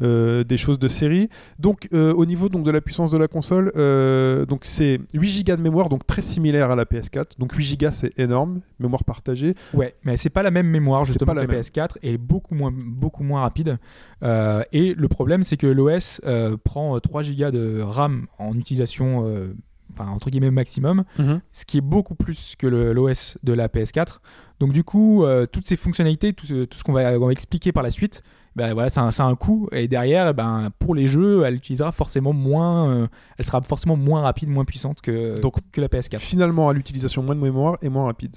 [0.00, 1.28] euh, des choses de série.
[1.58, 5.46] Donc euh, au niveau donc, de la puissance de la console, euh, donc c'est 8
[5.46, 7.38] Go de mémoire, donc très similaire à la PS4.
[7.38, 9.54] Donc 8 Go c'est énorme, mémoire partagée.
[9.74, 12.18] Ouais, mais c'est pas la même mémoire C'est justement pas que la la PS4 et
[12.18, 13.78] beaucoup moins, beaucoup moins rapide.
[14.22, 16.20] Et le problème, c'est que l'OS
[16.64, 19.24] prend 3 Go de RAM en utilisation,
[19.92, 21.04] enfin entre guillemets maximum,
[21.52, 24.18] ce qui est beaucoup plus que l'OS de la PS4.
[24.60, 27.32] Donc du coup, euh, toutes ces fonctionnalités, tout ce, tout ce qu'on va, on va
[27.32, 28.22] expliquer par la suite,
[28.56, 29.68] ben voilà, a, un- un coût.
[29.70, 33.06] Et derrière, ben, pour les jeux, elle utilisera forcément moins, euh,
[33.38, 36.18] elle sera forcément moins rapide, moins puissante que, Donc, que la PS4.
[36.18, 38.36] Finalement, à l'utilisation moins de mémoire et moins rapide.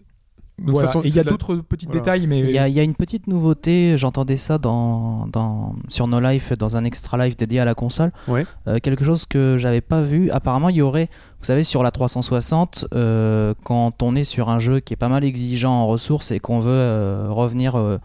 [0.59, 0.87] Donc, Voilà.
[0.87, 2.01] ça sont- Et il y c'est a la- d'autres petits Voilà.
[2.01, 5.73] détails, mais Il y, a, il y a une petite nouveauté, j'entendais ça dans, dans,
[5.87, 8.11] sur No Life, dans un extra live dédié à la console.
[8.27, 8.45] Ouais.
[8.67, 10.29] Euh, quelque chose que j'avais pas vu.
[10.31, 11.05] Apparemment, il y aurait,
[11.39, 15.07] vous savez, sur la 360, euh, quand on est sur un jeu qui est pas
[15.07, 17.97] mal exigeant en ressources et qu'on veut euh, revenir euh,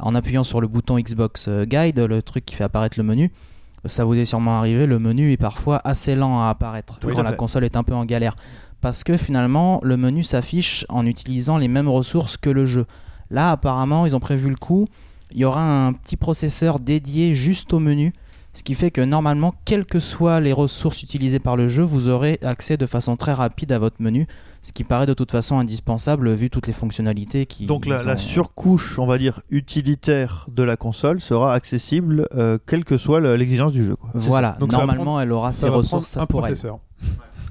[0.00, 3.32] en appuyant sur le bouton Xbox euh, Guide, le truc qui fait apparaître le menu,
[3.84, 7.30] ça vous est sûrement arrivé, le menu est parfois assez lent à apparaître quand la
[7.30, 7.36] fait.
[7.36, 8.36] console est un peu en galère.
[8.80, 12.86] Parce que finalement, le menu s'affiche en utilisant les mêmes ressources que le jeu.
[13.30, 14.86] Là, apparemment, ils ont prévu le coup
[15.32, 18.12] il y aura un petit processeur dédié juste au menu.
[18.54, 22.08] Ce qui fait que normalement, quelles que soient les ressources utilisées par le jeu, vous
[22.08, 24.26] aurez accès de façon très rapide à votre menu.
[24.68, 27.64] Ce qui paraît de toute façon indispensable vu toutes les fonctionnalités qui.
[27.64, 32.58] Donc la, la ont- surcouche, on va dire, utilitaire de la console sera accessible euh,
[32.66, 33.96] quelle que soit le- l'exigence du jeu.
[33.96, 34.10] Quoi.
[34.12, 36.52] Voilà, Donc normalement elle aura ses ressources un pour elle.
[36.52, 36.80] processeur.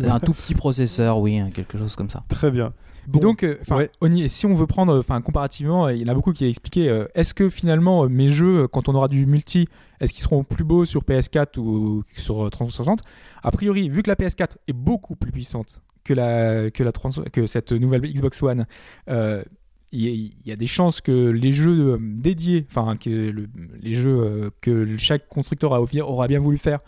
[0.08, 2.24] Un tout petit processeur, oui, hein, quelque chose comme ça.
[2.30, 2.72] Très bien.
[3.08, 3.90] Bon, donc, euh, ouais.
[4.28, 7.06] Si on veut prendre, enfin, comparativement, il y en a beaucoup qui a expliqué, euh,
[7.16, 9.68] est-ce que finalement euh, mes jeux, euh, quand on aura du multi,
[10.02, 13.00] est-ce qu'ils seront plus beaux sur PS4 ou sur euh, 360
[13.42, 17.24] A priori, vu que la PS4 est beaucoup plus puissante que la que la 300
[17.32, 18.66] que cette nouvelle Xbox One,
[19.10, 19.44] euh,
[19.92, 23.10] il y, a- il y a des chances que les jeux euh, dédiés, enfin que
[23.10, 23.48] le-
[23.82, 26.80] les jeux euh, que chaque constructeur aura bien voulu faire,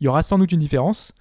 [0.00, 1.12] il y aura sans doute une différence.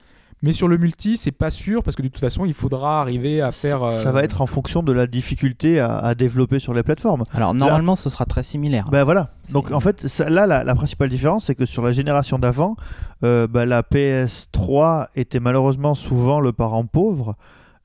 [0.44, 3.41] Mais sur le multi, c'est pas sûr parce que de toute façon, il faudra arriver
[3.41, 3.82] à faire.
[3.82, 7.24] euh, Ça va être en fonction de la difficulté à, à développer sur les plateformes.
[7.34, 8.88] Alors normalement ce sera très similaire.
[8.91, 9.32] Ben voilà.
[9.54, 12.76] Donc en fait, ça- là, la, la principale différence, c'est que sur la génération d'avant,
[13.24, 17.36] euh, bah, la PS3 était malheureusement souvent le parent pauvre.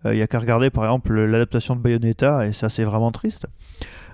[0.05, 3.47] Il n'y a qu'à regarder par exemple l'adaptation de Bayonetta, et ça c'est vraiment triste.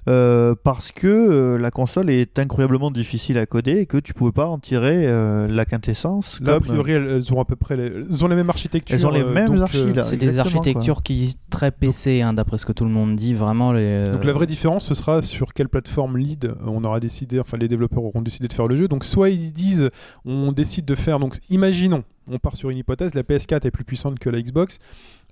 [0.07, 4.32] Euh, parce que euh, la console est incroyablement difficile à coder et que tu pouvais
[4.32, 6.40] pas en tirer euh, la quintessence.
[6.42, 8.50] Là, a comme, priori, elles, elles ont à peu près les, elles ont les mêmes
[8.50, 8.96] architectures.
[8.96, 10.05] Elles ont les mêmes euh, là.
[10.05, 13.34] C'est des architectures qui très PC, hein, d'après ce que tout le monde dit.
[13.34, 14.11] Vraiment les.
[14.11, 17.68] Donc la vraie différence, ce sera sur quelle plateforme lead on aura décidé, enfin les
[17.68, 18.88] développeurs auront décidé de faire le jeu.
[18.88, 19.88] Donc soit ils disent,
[20.26, 23.84] on décide de faire, donc imaginons, on part sur une hypothèse, la PS4 est plus
[23.84, 24.78] puissante que la Xbox.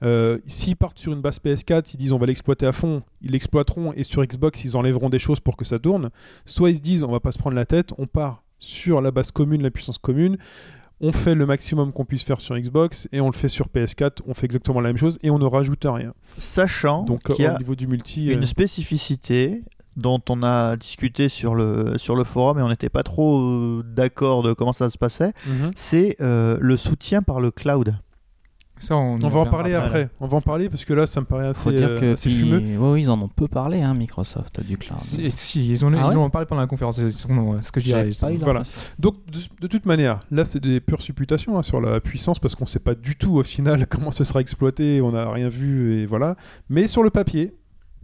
[0.02, 3.30] Euh, S'ils partent sur une base PS4, ils disent on va l'exploiter à fond, ils
[3.32, 6.10] l'exploiteront et sur Xbox ils enlèveront des choses pour que ça tourne.
[6.44, 9.10] Soit ils se disent on va pas se prendre la tête, on part sur la
[9.10, 10.38] base commune, la puissance commune.
[11.04, 14.18] On fait le maximum qu'on puisse faire sur Xbox et on le fait sur PS4.
[14.26, 16.14] On fait exactement la même chose et on ne rajoute rien.
[16.38, 19.64] Sachant qu'il y au a niveau du multi, une euh, spécificité
[19.96, 23.82] dont on a discuté sur le, sur le forum et on n'était pas trop euh,
[23.84, 25.70] d'accord de comment ça se passait, mhm.
[25.74, 27.94] c'est euh, le soutien par le cloud.
[28.82, 30.10] Ça, on, va en parler après, après.
[30.18, 32.38] On va en parler parce que là, ça me paraît assez, euh, que assez puis-
[32.40, 32.78] fumeux.
[32.78, 34.98] ouais, ils en ont peu parlé, hein, Microsoft du cloud.
[34.98, 37.70] Si, ils, ont, Ah ils ouais en ont parlé pendant la conférence, c'est son- ce
[37.70, 38.10] que je dirais.
[38.40, 38.62] Voilà.
[38.98, 42.56] Donc, de, de toute manière, là, c'est des pures supputations hein, sur la puissance parce
[42.56, 45.00] qu'on sait pas du tout au final comment ce sera exploité.
[45.00, 46.34] On n'a rien vu et voilà.
[46.68, 47.54] Mais sur le papier,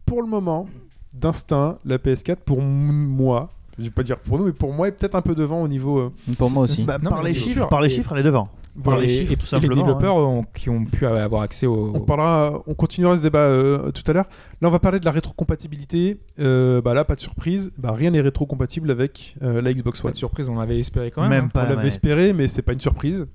[0.06, 0.68] pour le moment,
[1.14, 4.92] d'instinct, la PS4, pour moi, je vais pas dire pour nous, mais pour moi, est
[4.92, 5.98] peut-être un peu devant au niveau.
[5.98, 6.84] euh, Pour moi aussi.
[6.84, 7.68] Bah, Non, par mais les c'est chiffres, sûr.
[7.68, 8.48] par les Et- chiffres, elle est devant.
[8.84, 9.74] Par les chiffres, et, tout et les simplement.
[9.74, 10.20] développeurs hein.
[10.22, 11.90] ont- qui ont pu avoir accès au.
[11.94, 14.26] On parlera, on continuera ce débat euh, tout à l'heure.
[14.60, 16.20] Là, on va parler de la rétrocompatibilité.
[16.38, 17.72] Euh, bah là, pas de surprise.
[17.76, 20.12] Bah, rien n'est rétrocompatible avec euh, la Xbox Pas One.
[20.12, 21.30] de surprise, on avait espéré quand même.
[21.30, 21.50] Même hein.
[21.52, 21.64] pas.
[21.66, 23.26] on l'avait espéré, mais c'est pas une surprise.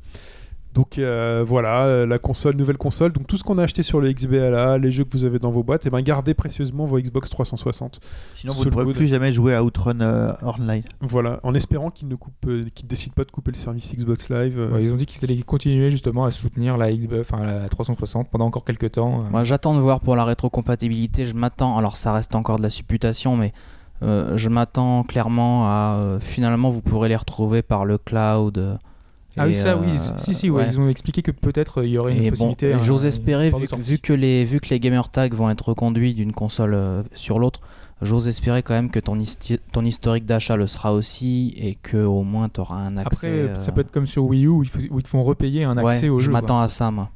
[0.74, 3.12] Donc euh, voilà, euh, la console, nouvelle console.
[3.12, 5.52] Donc tout ce qu'on a acheté sur le XBLA, les jeux que vous avez dans
[5.52, 8.00] vos boîtes, et ben gardez précieusement vos Xbox 360.
[8.34, 10.84] Sinon, vous ne pourrez plus jamais jouer à Outrun euh, Online.
[11.02, 14.30] Voilà, en espérant qu'ils ne coupent, euh, qu'ils décident pas de couper le service Xbox
[14.30, 14.58] Live.
[14.60, 14.72] euh.
[14.72, 18.30] Ouais, ils ont dit qu'ils allaient continuer justement à soutenir la, Xbox, enfin, la 360
[18.32, 19.22] pendant encore quelques temps.
[19.22, 19.30] euh.
[19.30, 21.26] Moi, j'attends de voir pour la rétrocompatibilité.
[21.26, 21.78] Je m'attends.
[21.78, 23.54] Alors, ça reste encore de la supputation, mais
[24.02, 28.80] euh, je m'attends clairement à euh, finalement vous pourrez les retrouver par le cloud.
[29.38, 29.88] Ah oui, ça, oui.
[29.94, 30.68] euh, Si, si, ouais, ouais.
[30.72, 32.76] ils ont expliqué que peut-être euh, il y aurait une Et bon, possibilité.
[32.82, 33.84] j'ose espérer, vu que, sortie.
[33.92, 37.40] vu, que les, vu que les gamer tags vont être reconduits d'une console euh, sur
[37.40, 37.62] l'autre,
[38.02, 41.98] j'ose espérer quand même que ton, histi- ton historique d'achat le sera aussi et que
[41.98, 43.28] au moins tu auras un accès.
[43.28, 45.78] Après, euh, ça peut être comme sur Wii U où, ils te font repayer un
[45.78, 46.32] accès ouais, au je jeu.
[46.32, 46.42] quoi.
[46.42, 47.10] m'attends à ça, moi.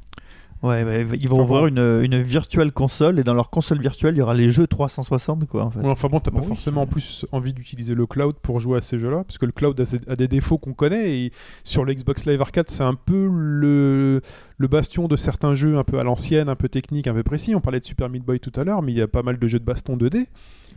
[0.63, 1.67] Ouais, ouais, ils vont Enfin, bon.
[1.67, 5.45] une, une virtuelle console et dans leur console virtuelle, il y aura les jeux 360
[5.47, 5.79] quoi en fait.
[5.81, 8.59] Ouais, enfin bon, t'as Bon, pas oui, forcément en plus envie d'utiliser le cloud pour
[8.59, 11.31] jouer à ces jeux-là, parce que le cloud a, des défauts qu'on connaît, et
[11.63, 14.21] sur le Xbox Live Arcade, c'est un peu le,
[14.57, 17.53] le bastion de certains jeux un peu à l'ancienne, un peu technique, un peu précis.
[17.53, 19.37] On parlait de Super Meat Boy tout à l'heure, mais il y a pas mal
[19.37, 20.25] de jeux de baston 2D.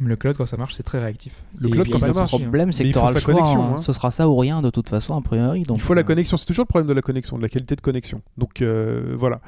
[0.02, 1.42] Le cloud, quand ça marche, c'est très réactif.
[1.58, 2.46] Le Et cloud, quand ça marche, Le souci, hein.
[2.46, 3.34] problème, c'est que tu faut auras le choix.
[3.34, 3.74] connexion, hein.
[3.76, 3.82] hein.
[3.82, 5.62] Ce sera ça ou rien, de toute façon, a priori.
[5.64, 7.48] Donc, il faut la euh, connexion, c'est toujours le problème de la connexion, de la
[7.50, 8.22] qualité de connexion.
[8.38, 9.40] Donc euh, voilà.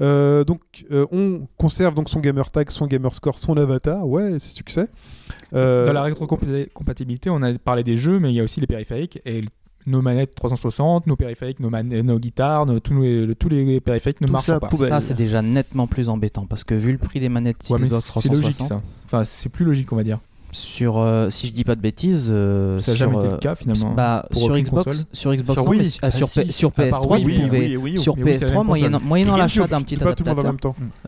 [0.00, 0.60] Euh, donc
[0.92, 4.06] euh, on conserve donc son gamer tag, son gamer score, son avatar.
[4.06, 4.88] Ouais, c'est succès.
[5.54, 8.66] Euh, Dans la rétrocompatibilité, on a parlé des jeux, mais il y a aussi les
[8.66, 9.20] périphériques.
[9.24, 9.42] Et
[9.86, 14.20] nos manettes 360, nos périphériques, nos, man- nos guitares, nos- tous, les, tous les périphériques
[14.20, 14.68] ne Tout marchent ça, pas.
[14.68, 14.88] poubelle.
[14.88, 17.84] Ça, c'est déjà nettement plus embêtant parce que vu le prix des manettes Ouais, c'est
[17.88, 18.80] logique 360, ça.
[19.04, 20.18] Enfin, c'est plus logique, on va dire.
[20.52, 23.36] sur, euh, si je dis pas de bêtises, euh, Ça n'a jamais été euh, le
[23.38, 23.92] cas finalement.
[23.94, 25.04] bah, pour sur Xbox, console.
[25.12, 26.40] sur Xbox, Sur ah, Ah, sur, si.
[26.40, 28.46] P- sur À part PS3, Wii, tu oui, pouvais, oui, oui, sur Mais oui, c'est
[28.46, 30.54] la PS3, même moyennant, l'achat d'un petit adaptateur,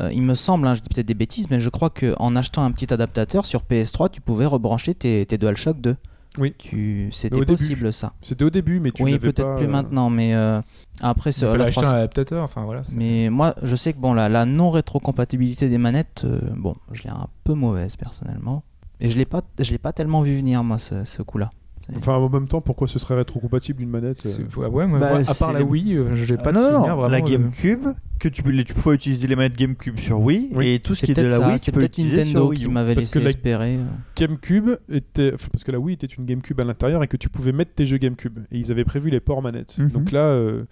[0.03, 2.63] euh, il me semble, hein, je dis peut-être des bêtises, mais je crois qu'en achetant
[2.65, 5.97] un petit adaptateur sur PS3, tu pouvais rebrancher tes, tes DualShock 2.
[6.37, 6.55] Oui.
[6.59, 7.09] Tu...
[7.09, 7.47] au C'était début.
[7.47, 8.13] possible ça.
[8.23, 10.61] C'était au début, mais tu Oui, peut-être pas, plus euh, maintenant, mais euh,
[11.01, 12.45] après, fallait la acheter 300 un adaptateur.
[12.45, 12.83] Enfin voilà.
[12.89, 17.03] c'est- Mais moi, je sais que bon, la, la non-rétrocompatibilité des manettes, euh, bon, je
[17.05, 18.63] l'ai un peu mauvaise personnellement.
[19.01, 21.51] Et je l'ai pas, je l'ai pas tellement vu venir moi ce, ce coup-là.
[21.97, 24.99] Enfin, en même temps, pourquoi ce serait rétrocompatible d'une manette euh, C'est- ouais, ouais, moi,
[24.99, 26.89] Bah, moi, à c'est part la Wii, euh, j'ai pas Ah, de non, non, souvenir
[26.91, 27.09] non, vraiment.
[27.09, 27.87] la GameCube,
[28.19, 30.69] que tu, pouvais utiliser les manettes GameCube sur Wii, Oui.
[30.69, 32.69] et tout ce qui est de la ça, Wii, c'est peut-être Nintendo sur Wii qui
[32.69, 33.79] m'avait Parce laissé que la- espérer.
[34.17, 37.29] GameCube était enfin, parce que la Wii était une GameCube à l'intérieur et que tu
[37.29, 39.79] pouvais mettre tes jeux GameCube et ils avaient prévu les ports manettes.
[39.79, 39.89] Mhm.
[39.91, 40.65] Donc là euh,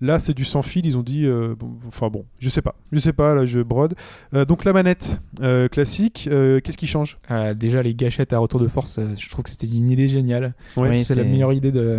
[0.00, 2.74] là c'est du sans fil, ils ont dit euh, bon, enfin bon, je sais pas.
[2.92, 3.94] Je sais pas là je brode.
[4.34, 7.18] Euh, donc la manette euh, classique, euh, qu'est-ce qui change?
[7.30, 10.08] Euh, déjà, les gâchettes à retour de force, euh, je trouve que c'était une idée
[10.08, 10.54] géniale.
[10.76, 11.98] Ouais, Oui, c'est la meilleure idée de,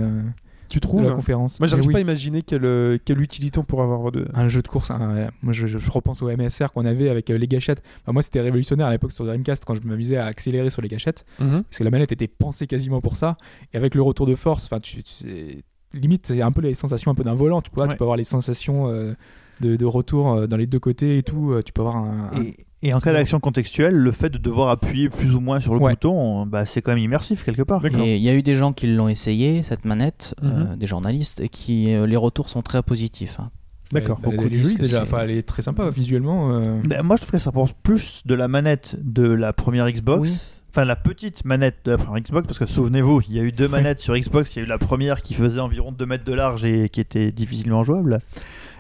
[0.72, 1.59] Tu trouves la conférence.
[1.59, 4.28] Moi j'arrive Mais pas à oui, imaginer quelle euh, quelle utilité on pourrait avoir de
[4.34, 7.38] Un jeu de course, un- moi je, je repense au MSR qu'on avait avec euh,
[7.38, 7.84] les gâchettes.
[8.01, 10.88] Enfin, moi c'était révolutionnaire à l'époque sur Dreamcast quand je m'amusais à accélérer sur les
[10.88, 11.26] gâchettes.
[11.39, 11.63] Mhm.
[11.63, 13.38] parce que la manette était pensée quasiment pour ça.
[13.74, 15.63] Et avec le retour de force, tu, tu sais,
[15.93, 17.61] limite, c'est un peu les sensations un peu d'un volant.
[17.61, 17.91] Tu, vois, Ouais.
[17.91, 19.13] tu peux avoir les sensations euh,
[19.60, 21.52] de, de retour euh, dans les deux côtés et tout.
[21.52, 22.30] euh, Tu peux avoir un.
[22.34, 25.60] un- Et, et en cas d'action contextuelle, le fait de devoir appuyer plus ou moins
[25.60, 25.91] sur le Ouais.
[25.91, 27.86] bouton, bah, c'est quand même immersif quelque part.
[27.86, 30.78] Et il y a eu des gens qui l'ont essayé, cette manette, euh, Mhm.
[30.78, 33.39] des journalistes, et qui euh, les retours sont très positifs.
[33.39, 33.52] hein.
[33.91, 34.20] D'accord.
[34.24, 34.97] elle, elle beaucoup est jolie déjà.
[34.97, 36.49] c'est- Enfin, elle est très sympa visuellement.
[36.58, 36.78] euh.
[36.86, 40.22] Ben, moi, je trouve que ça pense plus de la manette de la première Xbox.
[40.22, 40.34] Oui.
[40.70, 43.52] Enfin, la petite manette de la première Xbox, parce que souvenez-vous, il y a eu
[43.52, 44.56] deux manettes sur Xbox.
[44.56, 47.02] Il y a eu la première qui faisait environ 2 mètres de large et qui
[47.02, 48.22] était difficilement jouable.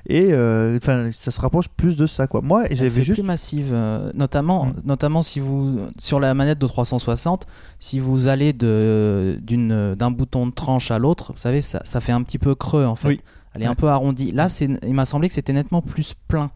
[0.07, 2.41] Et euh, enfin, ça se rapproche plus de ça, quoi.
[2.41, 3.19] Moi, j'avais fait juste.
[3.19, 4.73] plus massive, euh, notamment, Mm.
[4.85, 7.45] notamment si vous sur la manette de 360,
[7.79, 12.01] si vous allez de d'une d'un bouton de tranche à l'autre, vous savez, ça, ça
[12.01, 13.07] fait un petit peu creux en fait.
[13.09, 13.19] Oui.
[13.53, 14.31] Elle est un peu arrondie.
[14.31, 16.51] Là, c'est, il m'a semblé que c'était nettement plus plein.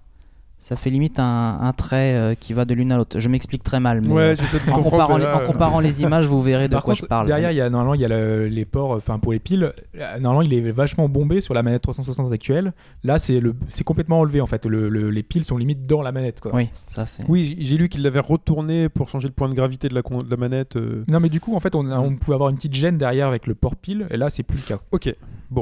[0.57, 3.19] Ça fait limite un, un trait euh, qui va de l'une à l'autre.
[3.19, 6.41] Je m'explique très mal, mais Ouais, euh, en, comparant les, euh, comparant les images, vous
[6.41, 7.27] verrez de Par quoi contre, je parle.
[7.27, 9.73] derrière, il y a, normalement, il y a le- les ports enfin, pour les piles.
[10.19, 12.73] Normalement, il est vachement bombé sur la manette 360 actuelle.
[13.03, 14.65] Là, c'est le- c'est complètement enlevé en fait.
[14.65, 16.39] Le- le- les piles sont limite dans la manette.
[16.41, 16.51] Quoi.
[16.55, 17.23] Oui, ça c'est.
[17.27, 20.29] Oui, j'ai lu qu'il l'avait retourné pour changer le point de gravité de la, de
[20.31, 20.77] la manette.
[20.77, 21.03] euh.
[21.07, 23.27] Non, mais du coup, en fait, on, a- on pouvait avoir une petite gêne derrière
[23.27, 24.07] avec le port pile.
[24.09, 24.81] Et là, c'est plus le cas.
[24.91, 25.13] Ok.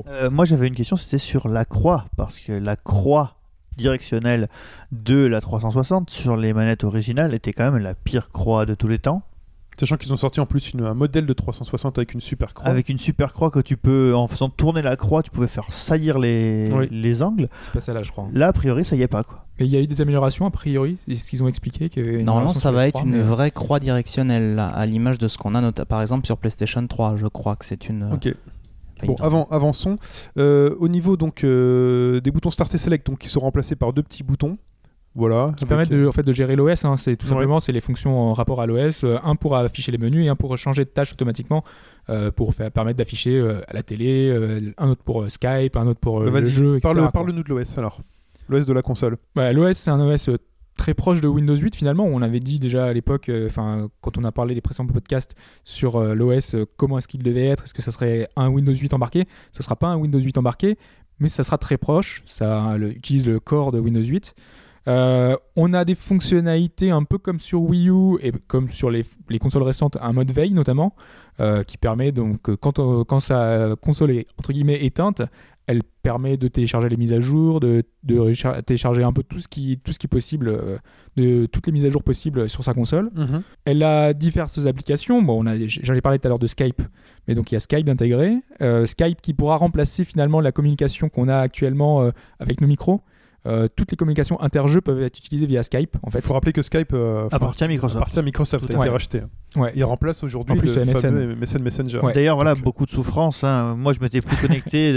[0.07, 3.35] Euh, moi, j'avais une question, c'était sur la croix, parce que la croix
[3.77, 4.47] directionnelle
[4.91, 8.87] de la 360 sur les manettes originales était quand même la pire croix de tous
[8.87, 9.23] les temps.
[9.79, 12.69] Sachant qu'ils ont sorti en plus une- un modèle de 360 avec une super croix.
[12.69, 15.63] Avec une super croix que tu peux, en faisant tourner la croix, tu pouvais faire
[15.73, 16.87] saillir les, Oui.
[16.91, 17.49] les angles.
[17.57, 18.27] C'est pas ça là, je crois.
[18.33, 19.47] Là, a priori, ça y est pas, quoi.
[19.59, 20.97] Mais il y a eu des améliorations a priori.
[21.07, 21.89] C'est ce qu'ils ont expliqué.
[21.95, 25.39] une Normalement, ça va être une mais- vraie croix directionnelle, là, à l'image de ce
[25.39, 27.15] qu'on a, par exemple, sur PlayStation 3.
[27.15, 28.11] Je crois que c'est une.
[28.13, 28.31] Ok.
[29.07, 29.97] Bon, avant, avançons.
[30.37, 33.93] Euh, au niveau donc euh, des boutons Start et Select, donc qui sont remplacés par
[33.93, 34.53] deux petits boutons.
[35.15, 35.51] Voilà.
[35.55, 36.85] qui permettent de, en fait, de gérer l'OS.
[36.85, 36.97] hein.
[36.97, 37.29] C'est tout Ouais.
[37.29, 39.03] simplement c'est les fonctions en rapport à l'OS.
[39.03, 41.63] euh, un pour afficher les menus et un pour changer de tâche automatiquement
[42.09, 44.27] euh, pour faire, permettre d'afficher euh, à la télé.
[44.29, 46.79] euh, un autre pour euh, Skype, un autre pour euh, Bah, le jeu.
[46.81, 47.99] parle, parle-nous de l'OS alors.
[48.49, 49.17] L'OS de la console.
[49.35, 50.37] Ouais, L'OS, c'est un OS euh,
[50.77, 52.05] très proche de Windows 8 finalement.
[52.05, 55.35] On avait dit déjà à l'époque, euh, enfin quand on a parlé des précédents podcasts
[55.63, 58.73] sur euh, l'OS, euh, comment est-ce qu'il devait être, est-ce que ça serait un Windows
[58.73, 59.25] 8 embarqué?
[59.51, 60.77] Ça sera pas un Windows 8 embarqué,
[61.19, 62.23] mais ça sera très proche.
[62.25, 64.33] Ça le- utilise le core de Windows 8.
[64.89, 69.05] Euh, on a des fonctionnalités un peu comme sur Wii U et comme sur les,
[69.29, 70.93] les consoles récentes, un mode veille notamment,
[71.65, 75.21] qui permet donc quand, quand sa console est entre guillemets éteinte,
[75.67, 79.39] elle permet de télécharger les mises à jour, de, de recha- télécharger un peu tout
[79.39, 80.77] ce qui, tout ce qui est possible, euh,
[81.15, 83.09] de toutes les mises à jour possibles sur sa console.
[83.65, 85.21] Elle a diverses applications.
[85.21, 86.81] Bon, on a, j'en ai parlé tout à l'heure de Skype,
[87.27, 88.35] mais donc il y a Skype intégré.
[88.61, 93.01] Euh, Skype qui pourra remplacer finalement la communication qu'on a actuellement euh, avec nos micros.
[93.45, 95.97] Euh, toutes les communications interjeux peuvent être utilisées via Skype.
[96.01, 97.97] En Il fait, faut rappeler que Skype euh, Appartient à Microsoft.
[97.97, 99.21] appartient à Microsoft, Tout a été racheté.
[99.57, 99.73] ouais.
[99.75, 100.93] Il remplace aujourd'hui le MSN.
[100.95, 101.99] fameux MSN Messenger.
[101.99, 102.13] Ouais.
[102.13, 103.43] D'ailleurs, voilà, donc, euh, beaucoup de souffrance.
[103.43, 103.75] hein.
[103.75, 104.93] Moi, je m'étais plus connecté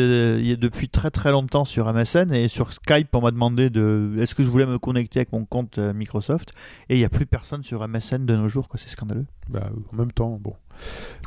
[0.57, 4.42] depuis très très longtemps sur MSN et sur Skype, on m'a demandé de est-ce que
[4.44, 6.53] je voulais me connecter avec mon compte Microsoft
[6.88, 8.78] et il n'y a plus personne sur MSN de nos jours, quoi.
[8.80, 9.26] C'est scandaleux.
[9.49, 10.55] Bah, en même temps, bon.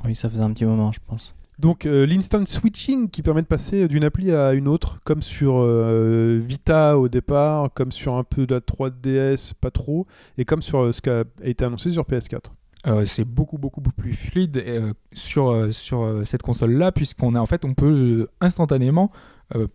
[0.06, 1.36] Oui, ça faisait un petit moment, je pense.
[1.60, 5.56] Donc euh, l'instant switching qui permet de passer d'une appli à une autre, comme sur
[5.60, 10.08] euh, Vita au départ, comme sur un peu de la 3DS, pas trop,
[10.38, 12.44] et comme sur euh, ce qui a été annoncé sur PS4.
[12.88, 17.42] Euh, c'est beaucoup beaucoup plus fluide euh, sur euh, sur cette console là puisqu'on a
[17.42, 19.12] en fait on peut instantanément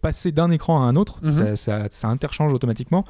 [0.01, 1.30] passer d'un écran à un autre Mhm.
[1.30, 3.05] ça, ça- ça interchange automatiquement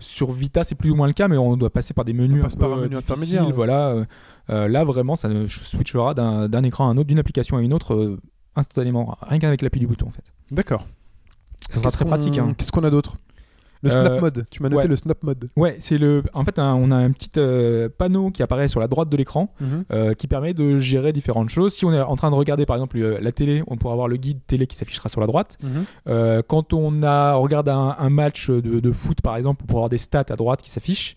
[0.00, 2.40] sur Vita c'est plus ou moins le cas mais on doit passer par des menus
[2.40, 4.04] On passe un par un menu intermédiaire, voilà
[4.48, 7.94] là vraiment ça ne switchera d'un écran à un autre d'une application à une autre
[7.94, 8.18] euh,
[8.56, 10.86] instantanément rien qu'avec l'appui du bouton en fait D'accord.
[11.70, 12.54] ça sera très pratique hein.
[12.56, 13.16] Qu'est-ce qu'on a d'autre?
[13.80, 14.46] Le Euh, snap mode.
[14.50, 14.88] Tu m'as noté ouais.
[14.88, 15.50] le snap mode.
[15.56, 18.80] ouais c'est le en fait un- on a un petit euh, panneau qui apparaît sur
[18.80, 19.54] la droite de l'écran
[19.92, 21.74] euh, qui permet de gérer différentes choses.
[21.74, 24.08] Si on est en train de regarder par exemple euh, la télé, on pourra avoir
[24.08, 25.58] le guide télé qui s'affichera sur la droite.
[25.62, 25.84] Mhm.
[26.08, 29.66] Euh, quand on a on regarde un, un match de, de foot par exemple, on
[29.66, 31.14] pourra avoir des stats à droite qui s'affichent.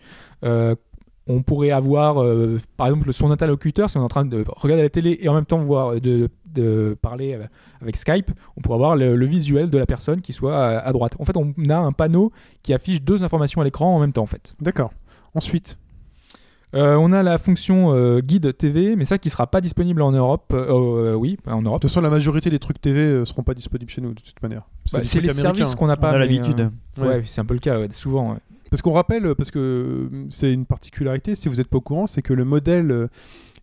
[1.29, 4.43] Euh, on pourrait avoir, euh, par exemple, son interlocuteur, si on est en train de
[4.47, 7.43] regarder la télé et en même temps voir de, de parler euh,
[7.81, 10.91] avec Skype, on pourrait avoir le, le visuel de la personne qui soit à, à
[10.91, 11.13] droite.
[11.19, 12.31] En fait, on a un panneau
[12.63, 14.53] qui affiche deux informations à l'écran en même temps, en fait.
[14.59, 14.91] D'accord.
[15.35, 15.77] Ensuite,
[16.73, 20.13] Euh, on a la fonction euh, guide TV, mais ça qui sera pas disponible en
[20.13, 20.53] Europe.
[20.53, 21.81] euh, euh, oui, en de Europe.
[21.81, 24.41] toute façon, la majorité des trucs TV euh, seront pas disponibles chez nous de toute
[24.41, 24.61] manière.
[24.93, 25.53] Bah, C'est les américains.
[25.55, 26.09] services qu'on n'a On pas.
[26.11, 26.71] a mais, l'habitude.
[26.99, 28.31] euh, ouais, c'est un peu le cas, ouais, souvent.
[28.31, 28.37] ouais.
[28.71, 31.81] Parce qu'on rappelle, euh, parce que euh, c'est une particularité, si vous n'êtes pas au
[31.81, 33.07] courant, c'est que le modèle euh,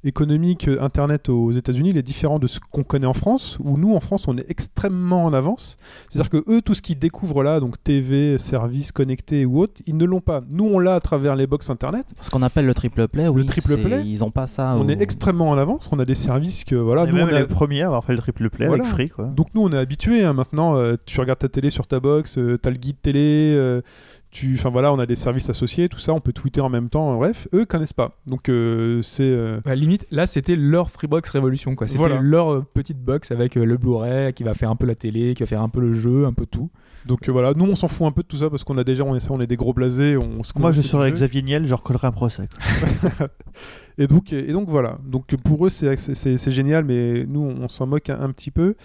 [0.04, 3.76] économique euh, Internet aux États-Unis il est différent de ce qu'on connaît en France, où
[3.78, 5.76] nous, en France, on est extrêmement en avance.
[6.09, 9.96] C'est-à-dire que eux, tout ce qu'ils découvrent là, donc TV, services connectés ou autres, ils
[9.96, 10.42] ne l'ont pas.
[10.50, 12.06] Nous, on l'a à travers les box Internet.
[12.20, 13.44] Ce qu'on appelle le triple play, oui.
[13.46, 14.76] triple c'est- play, Ils ont pas ça.
[14.78, 15.88] on est extrêmement en avance.
[15.90, 17.04] On a des services que voilà.
[17.04, 18.82] Et Nous, même on a- les premiers à avoir fait le triple play Voilà.
[18.84, 19.24] avec Free, quoi.
[19.24, 20.76] Donc nous on est habitué maintenant.
[20.76, 23.54] euh, tu regardes ta télé sur ta box, tu t'as le guide télé.
[23.56, 23.80] euh,
[24.31, 26.12] tu, enfin voilà, on a des services associés, tout ça.
[26.12, 27.16] On peut tweeter en même temps.
[27.16, 28.18] bref, eux connaissent pas.
[28.26, 31.74] Donc euh, c'est euh, Bah, limite, là, c'était leur Freebox Révolution.
[31.74, 31.87] quoi.
[31.87, 32.20] C'était Voilà.
[32.20, 35.35] leur euh, petite box avec euh, le Blu-ray qui va faire un peu la télé,
[35.35, 36.70] qui va faire un peu le jeu, un peu tout.
[37.07, 37.53] donc euh, voilà.
[37.55, 39.31] Nous on s'en fout un peu de tout ça parce qu'on a déjà on est,
[39.31, 40.16] on est des gros blasés.
[40.16, 41.11] On, se Moi, je serais.
[41.12, 42.45] Xavier Niel, je recollerais un procès.
[44.01, 44.99] Et donc, et donc voilà.
[45.05, 48.31] Donc pour eux, c'est, c'est, c'est- c'est génial, mais nous, on s'en moque un, un
[48.31, 48.76] petit peu.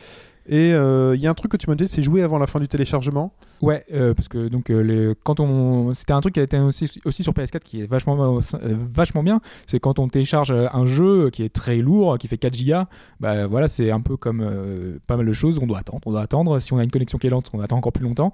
[0.46, 2.48] Et euh, il y a un truc que tu m'as dit, c'est jouer avant la
[2.48, 3.34] fin du téléchargement.
[3.62, 6.88] Ouais, euh, parce que donc euh, quand on, c'était un truc qui a été aussi,
[6.88, 9.40] sur PS4 qui est vachement, euh, vachement bien.
[9.68, 12.88] C'est quand on télécharge euh, un jeu qui est très lourd, qui fait 4 gigas,
[13.22, 15.60] bah voilà, c'est un peu comme euh, pas mal de choses.
[15.60, 16.60] On doit attendre, on doit attendre.
[16.60, 18.34] Si on a une connexion qui est lente, on attend encore plus longtemps.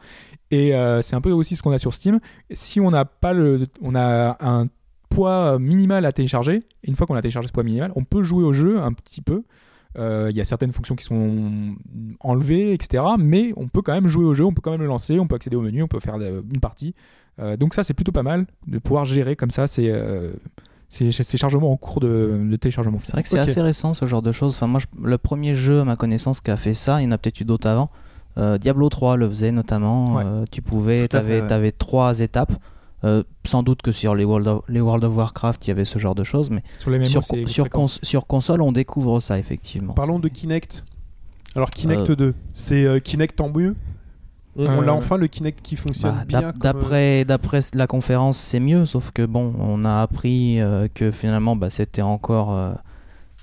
[0.49, 2.19] Et euh, c'est un peu aussi ce qu'on a sur Steam.
[2.51, 4.67] Si on n'a pas le, on a un
[5.09, 6.61] poids minimal à télécharger.
[6.83, 9.21] Une fois qu'on a téléchargé ce poids minimal, on peut jouer au jeu un petit
[9.21, 9.43] peu.
[9.97, 11.75] Euh, Il y a certaines fonctions qui sont
[12.19, 13.03] enlevées, etc.
[13.17, 15.27] Mais on peut quand même jouer au jeu, on peut quand même le lancer, on
[15.27, 16.93] peut accéder au menu, on peut faire une partie.
[17.39, 20.33] Euh, donc ça, c'est plutôt pas mal de pouvoir gérer comme ça ces, euh,
[20.89, 22.99] ces, ces chargements en cours de, de téléchargement.
[23.05, 24.55] C'est vrai que c'est assez récent ce genre de choses.
[24.55, 27.07] Enfin, moi, je- le premier jeu à ma connaissance qui a fait ça, il y
[27.07, 27.89] en a peut-être eu d'autres avant.
[28.37, 30.15] Euh, Diablo 3 le faisait notamment.
[30.15, 30.23] Ouais.
[30.25, 31.47] Euh, tu pouvais, fait, ouais.
[31.47, 32.53] t'avais trois étapes.
[33.05, 35.85] Euh, sans doute que sur les World, of, les World of Warcraft, il y avait
[35.85, 39.19] ce genre de choses, mais Sur les mêmes sur, sur, cons- sur console, on découvre
[39.21, 39.93] ça effectivement.
[39.93, 40.83] Parlons de Kinect.
[41.55, 42.15] Alors Kinect Euh.
[42.15, 43.75] 2, c'est euh, Kinect en mieux.
[44.57, 44.89] On, on Euh.
[44.89, 46.41] enfin le Kinect qui fonctionne Bah, bien.
[46.41, 50.87] d'ap- comme, D'après, d'après la conférence, c'est mieux, sauf que bon, on a appris euh,
[50.93, 52.73] que finalement, bah, c'était encore, euh,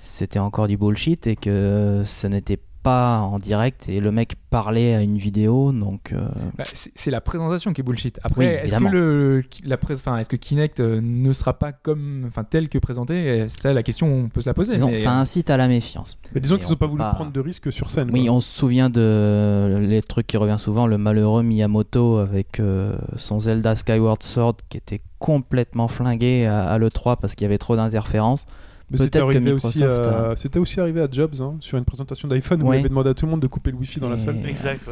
[0.01, 4.93] c'était encore du bullshit et que ce n'était pas en direct et le mec parlait
[4.95, 6.27] à une vidéo, donc euh,
[6.57, 8.19] Bah, c'est c'est la présentation qui est bullshit.
[8.23, 11.71] Après, Oui, est-ce que, le, la pré- enfin, est-ce que Kinect euh, ne sera pas
[11.73, 13.47] comme, enfin, tel que présenté?
[13.49, 14.73] Ça, la question, on peut se la poser.
[14.73, 16.17] disons, mais, ça euh, incite à la méfiance.
[16.33, 18.09] Mais disons qu'ils on n'ont pas voulu pas- prendre de risques sur scène.
[18.13, 18.35] Oui, quoi.
[18.35, 23.39] on se souvient de les trucs qui revient souvent, le malheureux Miyamoto avec euh, son
[23.39, 27.75] Zelda Skyward Sword qui était complètement flingué à, à l'E3 parce qu'il y avait trop
[27.75, 28.45] d'interférences.
[28.89, 30.29] Mais c'était peut-être que arrivé aussi, Microsoft à...
[30.31, 33.09] a- c'était aussi arrivé à Jobs hein, sur une présentation d'iPhone où il avait demandé
[33.09, 34.37] à tout le monde de couper le Wi-Fi dans la salle.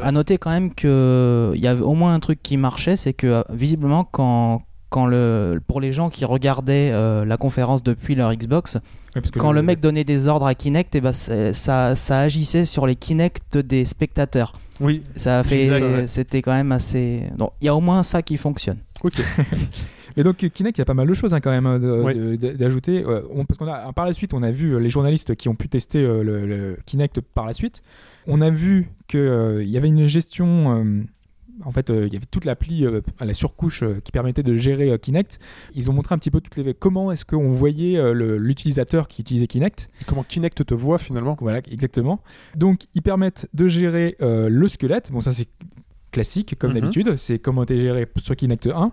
[0.02, 3.14] À noter quand même que il y avait au moins un truc qui marchait, c'est
[3.14, 8.14] que euh, visiblement quand quand le pour les gens qui regardaient euh, la conférence depuis
[8.14, 8.76] leur Xbox,
[9.16, 12.64] ouais, quand le mec donnait des ordres à Kinect, et ben c'est- ça ça agissait
[12.66, 14.52] sur les Kinect des spectateurs.
[14.78, 17.22] Oui, Ça a fait c'était quand même assez.
[17.38, 18.76] Donc il y a au moins ça qui fonctionne.
[19.02, 19.14] ok.
[20.16, 22.52] Mais donc Kinect, il y a pas mal de choses hein, quand même de- de-
[22.52, 23.04] d'ajouter.
[23.04, 25.48] Euh, on- parce qu'on a par la suite, on a vu euh, les journalistes qui
[25.48, 27.82] ont pu tester euh, le, le Kinect par la suite.
[28.26, 31.06] On a vu que il y avait une gestion.
[31.64, 34.42] en fait, euh, il y avait toute l'appli euh, à la surcouche euh, qui permettait
[34.42, 35.38] de gérer Kinect.
[35.74, 39.22] Ils ont montré un petit peu toutes les comment est-ce qu'on voyait le- l'utilisateur qui
[39.22, 39.88] utilisait Kinect.
[40.06, 42.20] Comment Kinect te voit finalement Voilà, exactement.
[42.56, 45.10] Donc, ils permettent de gérer le squelette.
[45.12, 45.48] Bon, ça, c'est
[46.16, 46.80] classique, comme Mhm.
[46.80, 47.16] d'habitude.
[47.16, 48.90] C'est comment t'es géré sur Kinect 1.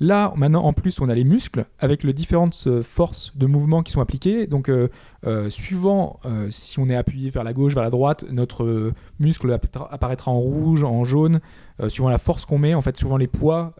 [0.00, 3.82] Là, maintenant, en plus, on a les muscles avec les différentes euh, forces de mouvement
[3.82, 4.46] qui sont appliquées.
[4.46, 4.88] Donc, euh,
[5.26, 9.50] euh, suivant euh, si on est appuyé vers la gauche, vers la droite, notre muscle
[9.50, 11.40] appara- apparaîtra en rouge, en jaune,
[11.88, 13.74] suivant la force qu'on met, en fait, suivant les poids,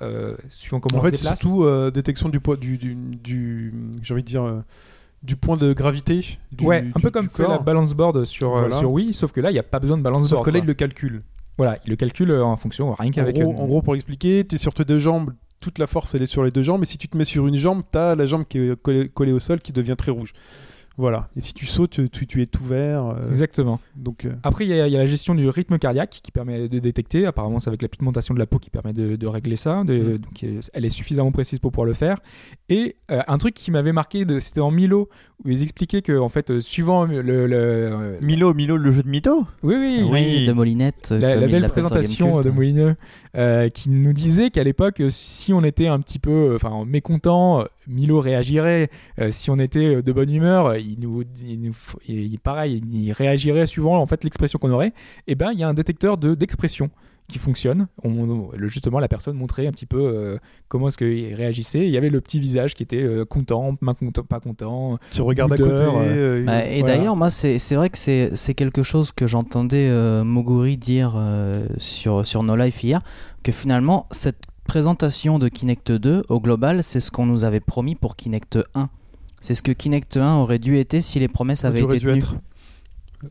[0.49, 1.41] suivant comment En on se fait, c'est déplace.
[1.41, 4.62] surtout détection du poids, du, du, du- j'ai envie de dire,
[5.22, 6.39] du point de gravité.
[6.53, 8.78] Du, ouais, un du- peu comme fait la balance board sur, Voilà.
[8.78, 10.47] sur Wii, sauf que là, il n'y a pas besoin de balance Sauf board.
[10.47, 11.22] que là, il le calcule.
[11.59, 13.36] Voilà, il le calcule euh, en fonction, rien En qu'avec.
[13.38, 16.22] euh, en gros, pour expliquer, tu es sur tes deux jambes, toute la force elle
[16.22, 18.14] est sur les deux jambes, et si tu te mets sur une jambe, tu as
[18.14, 20.32] la jambe qui est collée, collée au sol qui devient très rouge.
[20.99, 21.28] Voilà.
[21.36, 23.07] Et si tu sautes, tu, tu es tout vert.
[23.07, 23.78] euh, Exactement.
[23.96, 26.32] donc, euh, Après, il y, a il y a la gestion du rythme cardiaque qui
[26.32, 27.24] permet de détecter.
[27.24, 29.84] Apparemment, c'est avec la pigmentation de la peau qui permet de, de régler ça.
[29.84, 30.18] De- Mm.
[30.18, 32.18] donc, euh, elle est suffisamment précise pour pouvoir le faire.
[32.68, 35.09] Et euh, un truc qui m'avait marqué, c'était dans Milo,
[35.44, 37.22] où ils expliquaient que, en fait, suivant le.
[37.22, 40.09] le- le- Milo, Milo, le jeu de mytho oui, oui, Oui.
[40.11, 41.11] Oui, de Molinette.
[41.16, 42.96] la, belle présentation de Molineux
[43.36, 48.20] euh, qui nous disait qu'à l'époque, si on était un petit peu enfin, mécontent, Milo
[48.20, 51.74] réagirait euh, si on était euh, de bonne humeur, il nous, il nous
[52.07, 54.93] il- pareil, il réagirait suivant en fait l'expression qu'on aurait.
[55.26, 56.91] Et ben il y a un détecteur de d'expression
[57.28, 57.89] qui fonctionne.
[58.05, 61.80] On- le- justement, la personne montrait un petit peu euh, comment est-ce qu'il réagissait.
[61.86, 64.99] Il y avait le petit visage qui était euh, content, pas content, pas content.
[65.11, 65.72] Qui regarde à côté.
[65.74, 66.97] Euh, Bah, et Voilà.
[66.97, 71.14] d'ailleurs, moi, c'est c'est vrai que c'est c'est quelque chose que j'entendais euh, Moguri dire
[71.18, 73.03] euh, sur, sur No Life hier,
[73.43, 77.96] que finalement, cette présentation de Kinect 2, au global, c'est ce qu'on nous avait promis
[77.96, 78.88] pour Kinect 1.
[79.40, 82.18] C'est ce que Kinect 1 aurait dû être si les promesses avaient été tenues.
[82.18, 82.36] être.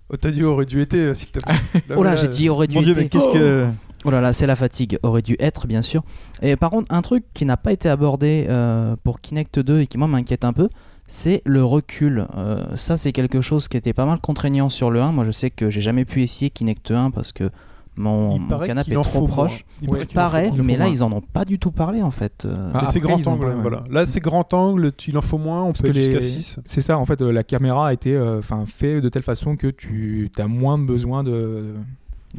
[0.09, 1.55] Oh, t'as dit aurait dû être, s'il te plaît.
[1.88, 3.09] Là, Oh là, j'ai dit aurait dû être.
[3.09, 3.67] qu'est-ce que.
[4.03, 4.99] Oh là là, c'est la fatigue.
[5.03, 6.03] Aurait dû être, bien sûr.
[6.41, 9.88] Et par contre, un truc qui n'a pas été abordé euh, pour Kinect 2 et
[9.88, 10.69] qui, moi, m'inquiète un peu,
[11.07, 12.27] c'est le recul.
[12.35, 15.11] Euh, ça, c'est quelque chose qui était pas mal contraignant sur le 1.
[15.11, 17.49] Moi, je sais que j'ai jamais pu essayer Kinect 1 parce que
[17.97, 19.65] mon, Il mon canapé est trop proche.
[19.81, 20.93] Il Ouais, paraît Il mais là, moins.
[20.93, 22.45] ils en ont pas du tout parlé, en fait.
[22.45, 23.83] Euh, Ah, c'est grand ont angle, voilà.
[23.89, 26.59] Là, c'est grand angle, tu, il en faut moins, on Parce peut jusqu'à les- 6.
[26.65, 29.55] C'est ça, en fait, euh, la caméra a été euh, enfin fait de telle façon
[29.55, 31.73] que tu as moins besoin de,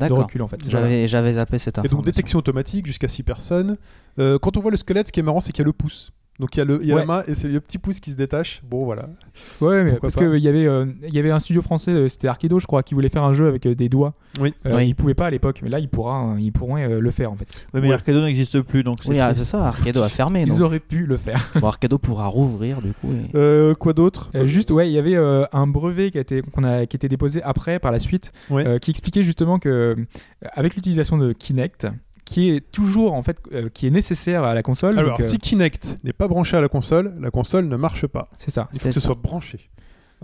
[0.01, 0.59] recul en fait.
[0.69, 1.97] J'avais j'avais zappé cette Et information.
[1.99, 3.77] donc détection automatique jusqu'à 6 personnes.
[4.19, 5.73] Euh, quand on voit le squelette, ce qui est marrant, c'est qu'il y a le
[5.73, 6.13] pouce.
[6.41, 7.01] Donc il y a, le, il y a Ouais.
[7.01, 8.63] la main et c'est le petit pouce qui se détache.
[8.71, 9.09] Bon voilà.
[9.61, 12.09] Ouais, mais Pourquoi parce qu'il y avait euh, il y avait un studio français, euh,
[12.09, 14.15] c'était Arkedo, je crois, qui voulait faire un jeu avec euh, des doigts.
[14.41, 14.55] Oui.
[14.67, 14.87] Euh, Oui.
[14.89, 17.33] Il pouvait pas à l'époque, mais là, il pourra, hein, ils pourront euh, le faire
[17.33, 17.67] en fait.
[17.75, 17.95] Ouais, mais Ouais.
[17.95, 20.43] Arcado n'existe plus, donc c'est Oui, ah, c'est ça, Arcado a fermé.
[20.43, 20.61] Ils Donc.
[20.61, 21.51] auraient pu le faire.
[21.61, 23.09] Bon, Arcado pourra rouvrir, du coup.
[23.13, 26.21] et- Euh, quoi d'autre Euh, juste, ouais, il y avait euh, un brevet qui a
[26.21, 28.65] été qu'on a qui a été déposé après par la suite, Ouais.
[28.67, 29.97] euh, qui expliquait justement que
[30.53, 31.89] avec l'utilisation de Kinect,
[32.29, 34.99] qui est toujours en fait euh, qui est nécessaire à la console.
[34.99, 38.07] Alors donc, euh, si Kinect n'est pas branché à la console, la console ne marche
[38.07, 38.29] pas.
[38.37, 38.69] c'est ça.
[38.75, 39.71] Il faut que ce soit branché.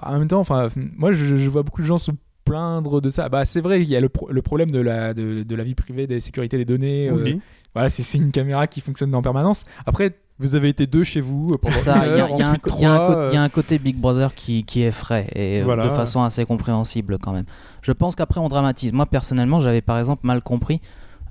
[0.03, 2.11] En même temps, enfin, moi, je, je vois beaucoup de gens se
[2.45, 3.29] plaindre de ça.
[3.31, 5.65] Bah, c'est vrai, il y a le, pro- le problème de la, de, de la
[5.65, 7.09] vie privée, des sécurités des données.
[7.09, 7.41] euh, Oui.
[7.75, 9.63] voilà, c'est c'est une caméra qui fonctionne en permanence.
[9.87, 12.31] Après, Vous avez été deux chez vous pendant C'est ça, une il y, a- heure,
[12.33, 14.83] il y a un côté- euh, il y a un côté Big Brother qui, qui
[14.83, 15.85] effraie et euh, Voilà.
[15.85, 17.47] de façon assez compréhensible quand même.
[17.83, 18.93] Je pense qu'après on dramatise.
[18.93, 20.81] Moi personnellement, j'avais par exemple mal compris.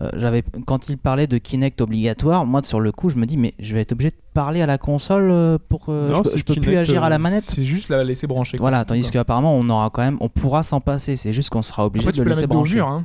[0.03, 3.37] Euh, j'avais quand il parlait de Kinect obligatoire, moi sur le coup, je me dis
[3.37, 6.37] mais je vais être obligé de parler à la console euh, pour que Non, je,
[6.37, 7.43] je peux plus agir à la euh, manette.
[7.43, 8.57] c'est juste la laisser brancher.
[8.59, 11.15] Voilà, tandis qu'apparemment on aura quand même, on pourra s'en passer.
[11.15, 12.75] C'est juste qu'on sera obligé Après, tu de peux la laisser au brancher.
[12.75, 12.87] mur.
[12.87, 13.03] Hein.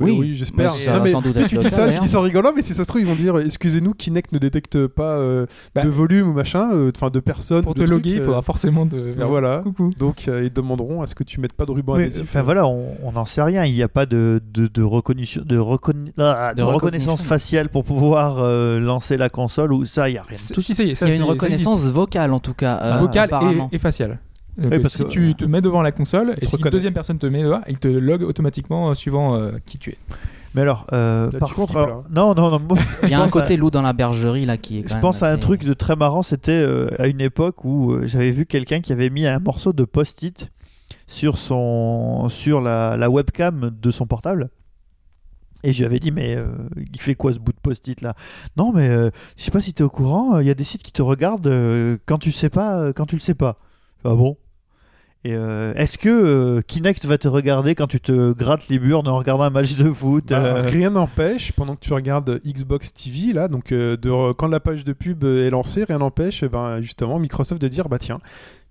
[0.00, 0.74] Oui, oui, j'espère.
[0.74, 3.14] tu dis ça, je dis ça en rigolant, mais si ça se trouve, ils vont
[3.14, 7.20] dire excusez-nous, Kinect ne détecte pas euh, Bah, de volume ou machin, euh, enfin de
[7.20, 7.62] personnes.
[7.62, 9.14] Pour de te trucs, loguer, il euh, faudra forcément de.
[9.18, 9.60] Voilà.
[9.62, 9.90] Coucou.
[9.98, 12.22] Donc euh, ils demanderont à ce que tu mettes pas de ruban Oui, adhésif.
[12.24, 13.64] enfin voilà, on n'en sait rien.
[13.64, 17.68] Il n'y a pas de, de, de, reconnaissance, de, reconna- ah, de De reconnaissance faciale
[17.68, 20.60] pour pouvoir euh, lancer la console ou ça, il n'y a rien tout.
[20.60, 22.78] Si, ça y est, ça, Il y a une reconnaissance vocale en tout cas.
[22.82, 23.30] euh, vocale
[23.72, 24.18] et faciale.
[24.58, 27.18] Euh, parce si que- tu te mets devant la console et si une deuxième personne
[27.18, 29.98] te met devant, il te log automatiquement euh, suivant euh, qui tu es.
[30.54, 32.58] Mais alors, euh, Là, par contre, alors- non, non, non.
[32.60, 34.82] moi, Il y a un à- côté loup dans la bergerie là qui est.
[34.82, 37.64] quand Je même pense à un truc de très marrant, c'était euh, à une époque
[37.66, 40.50] où euh, j'avais vu quelqu'un qui avait mis un morceau de post-it
[41.06, 44.48] sur, son, sur la, la webcam de son portable.
[45.62, 46.46] Et je lui avais dit, mais euh,
[46.94, 48.14] il fait quoi ce bout de post-it là?
[48.56, 50.64] Non, mais euh, je sais pas si tu es au courant, il y a des
[50.64, 53.58] sites qui te regardent euh, quand tu sais pas, euh, quand tu le sais pas.
[54.04, 54.36] Ah bon?
[55.24, 59.08] Et euh, est-ce que euh, Kinect va te regarder quand tu te grattes les burnes
[59.08, 62.92] en regardant un match de foot Bah, euh, Rien n'empêche, pendant que tu regardes Xbox
[62.94, 66.48] TV, là, donc euh, de, quand la page de pub est lancée, rien n'empêche eh
[66.48, 68.18] ben, justement Microsoft de dire bah tiens,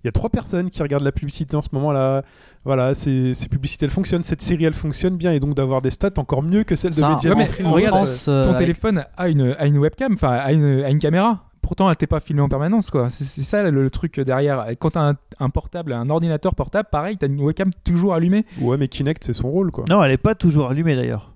[0.02, 2.22] il y a trois personnes qui regardent la publicité en ce moment-là.
[2.64, 5.90] Voilà, ces, ces publicités elles fonctionnent, cette série elle fonctionne bien et donc d'avoir des
[5.90, 7.00] stats encore mieux que celles de.
[7.02, 10.82] Ouais, mais en, France, Ton avec- téléphone a une, a une webcam, enfin a une,
[10.84, 11.42] a une caméra.
[11.66, 13.10] Pourtant, elle t'est pas filmée en permanence, quoi.
[13.10, 14.66] C'est c'est ça le, le truc derrière.
[14.78, 18.46] Quand t'as un, un portable, un ordinateur portable, pareil, t'as une webcam toujours allumée.
[18.60, 19.84] Ouais, mais Kinect c'est son rôle quoi.
[19.90, 21.32] Non, elle est pas toujours allumée d'ailleurs.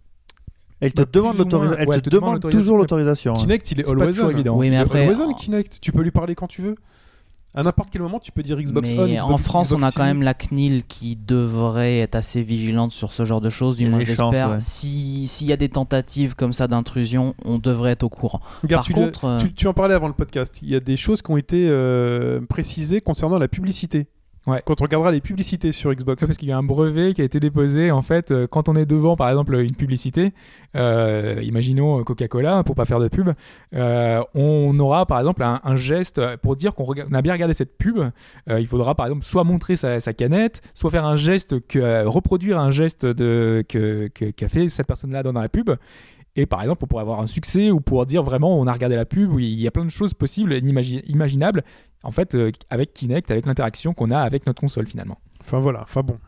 [0.80, 1.76] Elle te Bah, demande, ou l'autorisa- moins.
[1.78, 2.60] elle Ouais, te elle te demande demande l'autorisation.
[2.60, 3.32] toujours l'autorisation.
[3.34, 4.30] Kinect il est pas always on.
[4.30, 4.56] évident.
[4.56, 5.78] Oui, mais Il est après, always on, Kinect.
[5.80, 6.76] Tu peux lui parler quand tu veux.
[7.52, 9.06] À n'importe quel moment, tu peux dire Xbox on.
[9.06, 12.92] Mais Xbox- en France, on a quand même la CNIL qui devrait être assez vigilante
[12.92, 14.50] sur ce genre de choses, du moins des je chances, l'espère.
[14.50, 14.60] ouais.
[14.60, 18.40] Si- S'il y a des tentatives comme ça d'intrusion, on devrait être au courant.
[18.62, 20.60] Regarde, Par tu, contre, euh, tu, tu en parlais avant le podcast.
[20.62, 24.06] Il y a des choses qui ont été euh, précisées concernant la publicité.
[24.46, 24.62] Ouais.
[24.64, 26.22] Quand on regardera les publicités sur Xbox.
[26.22, 28.70] Ouais, parce qu'il y a un brevet qui a été déposé en fait euh, quand
[28.70, 30.32] on est devant par exemple une publicité
[30.76, 33.30] euh, imaginons euh, Coca-Cola pour pas faire de pub
[33.74, 37.76] euh, on aura par exemple un, un geste pour dire qu'on a bien regardé cette
[37.76, 41.66] pub euh, il faudra par exemple soit montrer sa, sa canette soit faire un geste
[41.66, 45.70] que reproduire un geste de que qu'a fait cette personne là dans la pub
[46.36, 48.96] et par exemple, on pourrait avoir un succès ou pour dire vraiment on a regardé
[48.96, 51.64] la pub, où il y a plein de choses possibles et imaginables,
[52.02, 55.18] en fait, euh, avec Kinect, avec l'interaction qu'on a avec notre console finalement.
[55.40, 55.82] Enfin voilà.
[55.82, 56.18] Enfin bon.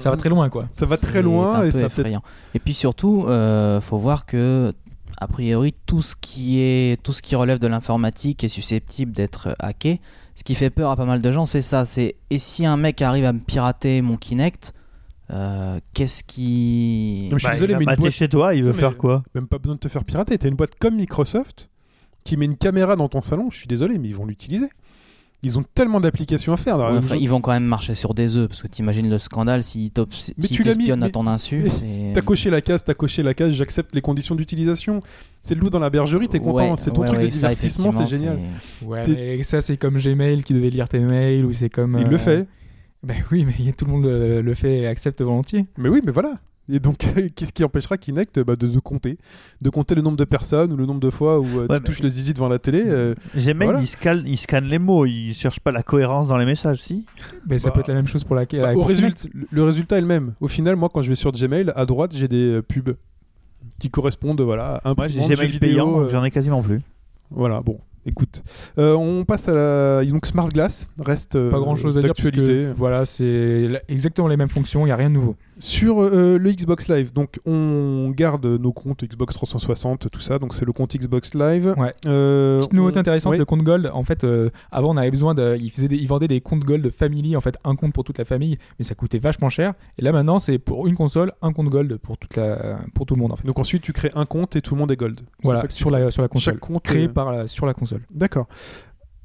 [0.00, 0.68] Ça va très loin quoi.
[0.72, 2.22] Ça va très loin un et peu ça peut effrayant.
[2.54, 4.74] Et puis surtout, euh, faut voir que
[5.18, 9.54] a priori, tout ce qui est tout ce qui relève de l'informatique est susceptible d'être
[9.60, 10.00] hacké.
[10.34, 11.84] Ce qui fait peur à pas mal de gens, c'est ça.
[11.84, 14.74] C'est et si un mec arrive à me pirater mon Kinect,
[15.30, 18.54] euh, qu'est-ce qui Non, je suis Bah, désolé, il va mais une boîte- chez toi,
[18.54, 20.38] il veut Non, faire quoi Même pas besoin de te faire pirater.
[20.38, 21.70] T'as une boîte comme Microsoft
[22.24, 23.48] qui met une caméra dans ton salon.
[23.50, 24.66] Je suis désolé, mais ils vont l'utiliser.
[25.42, 26.78] Ils ont tellement d'applications à faire.
[26.78, 29.60] Ouais, enfin, ils vont quand même marcher sur des œufs parce que t'imagines le scandale
[29.74, 31.64] mis- t'espionnent à mais- ton insu.
[32.14, 35.00] T'as coché la case, t'as coché la case, j'accepte les conditions d'utilisation.
[35.42, 37.92] C'est le loup dans la bergerie, t'es content, Ouais, c'est ton ouais, truc de divertissement,
[37.92, 38.38] c'est génial.
[38.82, 41.96] Ouais, mais ça, c'est comme Gmail qui devait lire tes mails, ou c'est comme.
[42.00, 42.48] Il euh, le fait.
[43.06, 45.66] Ben oui, mais tout le monde le, le fait et accepte volontiers.
[45.78, 46.34] Mais oui, mais voilà.
[46.68, 46.98] Et donc,
[47.36, 49.18] qu'est-ce qui empêchera Kinect bah, de, de compter?
[49.62, 51.72] De compter le nombre de personnes ou le nombre de fois où euh, Ouais, tu
[51.74, 52.82] mais- touches le zizi devant la télé.
[52.84, 53.80] euh, Gmail, Voilà.
[53.80, 57.04] il, scanne, il scanne les mots, il cherche pas la cohérence dans les messages, si?
[57.46, 58.44] Ben, ça Bah, peut être la même chose pour la.
[58.46, 60.34] bah, au résultat, le- résultat est le même.
[60.40, 62.96] Au final, moi, quand je vais sur Gmail, à droite, j'ai des euh, pubs
[63.78, 66.80] qui correspondent voilà, à un Moi, j'ai Gmail vidéo, euh, j'en ai quasiment plus.
[67.30, 68.42] Voilà, bon, écoute.
[68.78, 70.04] Euh, on passe à la.
[70.04, 71.36] Donc, Smart Glass reste.
[71.36, 72.70] euh, Pas grand chose à dire parce d'actualité.
[72.70, 75.36] que voilà, c'est exactement les mêmes fonctions, il n'y a rien de nouveau.
[75.58, 80.52] Sur euh, le Xbox Live, donc on garde nos comptes Xbox 360, tout ça, donc
[80.52, 81.74] c'est le compte Xbox Live.
[81.78, 81.94] Ouais.
[82.04, 83.38] Euh, Petite nouveauté on- intéressante, ouais.
[83.38, 83.90] le compte Gold.
[83.94, 85.56] En fait, euh, avant, on avait besoin de.
[85.58, 88.18] Ils, faisaient des- ils vendaient des comptes Gold Family, en fait, un compte pour toute
[88.18, 89.72] la famille, mais ça coûtait vachement cher.
[89.96, 93.14] Et là, maintenant, c'est pour une console, un compte Gold pour, toute la, pour tout
[93.14, 93.46] le monde, en fait.
[93.46, 95.20] Donc ensuite tu crées un compte et tout le monde est gold.
[95.42, 96.54] voilà, sur la, sur la console.
[96.54, 98.02] Chaque compte Créé est- par la- sur la console.
[98.14, 98.46] D'accord.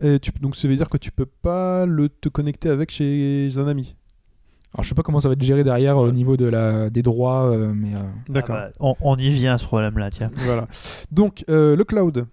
[0.02, 3.68] Tu- donc ça veut dire que tu peux pas le te connecter avec chez un
[3.68, 3.96] ami.
[4.74, 6.90] Alors, je sais pas comment ça va être géré derrière euh, au niveau de la,
[6.90, 7.94] des droits, euh, mais.
[7.94, 8.00] euh,
[8.30, 8.56] D'accord.
[8.58, 10.32] Ah bah, on, on y vient à ce problème-là, tiens.
[10.38, 10.68] Voilà.
[11.12, 12.26] Donc euh, le cloud.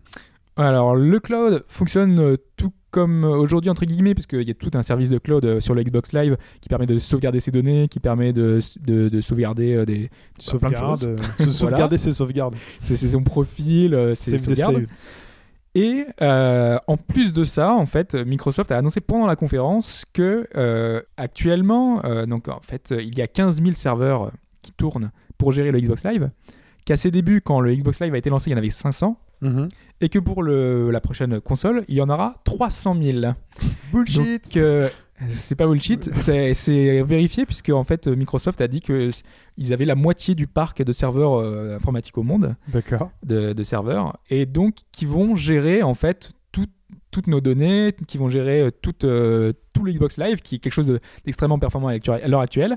[0.56, 5.10] Alors, le cloud fonctionne tout comme aujourd'hui, entre guillemets, puisqu'il y a tout un service
[5.10, 8.58] de cloud sur le Xbox Live qui permet de sauvegarder ses données, qui permet de,
[8.80, 11.00] de, de sauvegarder des, bah, plein de Sauvegarde.
[11.00, 11.16] choses.
[11.38, 12.54] se sauvegarder ses sauvegardes.
[12.80, 14.86] C'est son profil, ses sauvegardes.
[15.78, 20.48] Et euh, en plus de ça, en fait, Microsoft a annoncé pendant la conférence que
[20.56, 25.52] euh, actuellement, euh, donc en fait, il y a 15 000 serveurs qui tournent pour
[25.52, 26.30] gérer le Xbox Live.
[26.84, 29.20] Qu'à ses débuts, quand le Xbox Live a été lancé, il y en avait 500.
[29.40, 29.68] Mhm.
[30.00, 33.20] Et que pour le, la prochaine console, il y en aura 300 000.
[33.92, 34.52] Bullshit.
[34.52, 34.90] Donc,
[35.28, 39.10] c'est pas bullshit, c'est vérifié puisque en fait Microsoft a dit que
[39.56, 43.10] ils avaient la moitié du parc de serveurs euh, informatiques au monde, D'accord.
[43.24, 46.66] de, de serveurs, et donc qui vont gérer en fait tout-
[47.10, 50.58] toutes nos données, qui vont gérer euh, tout, euh, tout le Xbox Live, qui est
[50.58, 52.76] quelque chose de- d'extrêmement performant à l'heure actuelle.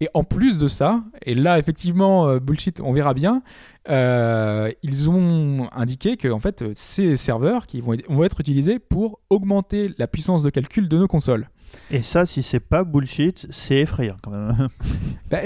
[0.00, 3.42] Et en plus de ça, et là effectivement euh, bullshit, on verra bien,
[3.88, 9.90] ils ont indiqué que en fait ces serveurs qui vont, vont être utilisés pour augmenter
[9.98, 11.48] la puissance de calcul de nos consoles.
[11.90, 14.68] Et ça, si c'est pas bullshit, c'est effrayant quand même.
[15.30, 15.40] Bah,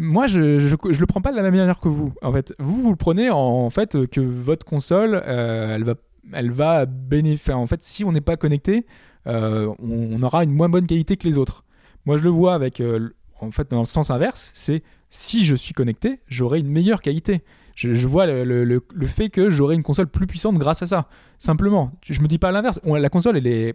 [0.00, 2.14] moi, je, je, le prends pas de la même manière que vous.
[2.22, 5.94] En fait, vous, vous le prenez en, fait que votre console, euh, elle va,
[6.32, 7.52] elle va bénéficier.
[7.52, 8.86] En fait, si on n'est pas connecté,
[9.26, 11.64] euh, on, aura une moins bonne qualité que les autres.
[12.06, 13.10] Moi, je le vois avec, euh,
[13.40, 17.42] en fait, dans le sens inverse, c'est si je suis connecté, j'aurai une meilleure qualité.
[17.74, 21.08] Je, vois le, le- fait que j'aurai une console plus puissante grâce à ça.
[21.38, 22.80] Simplement, je me dis pas l'inverse.
[22.84, 23.74] La console, elle est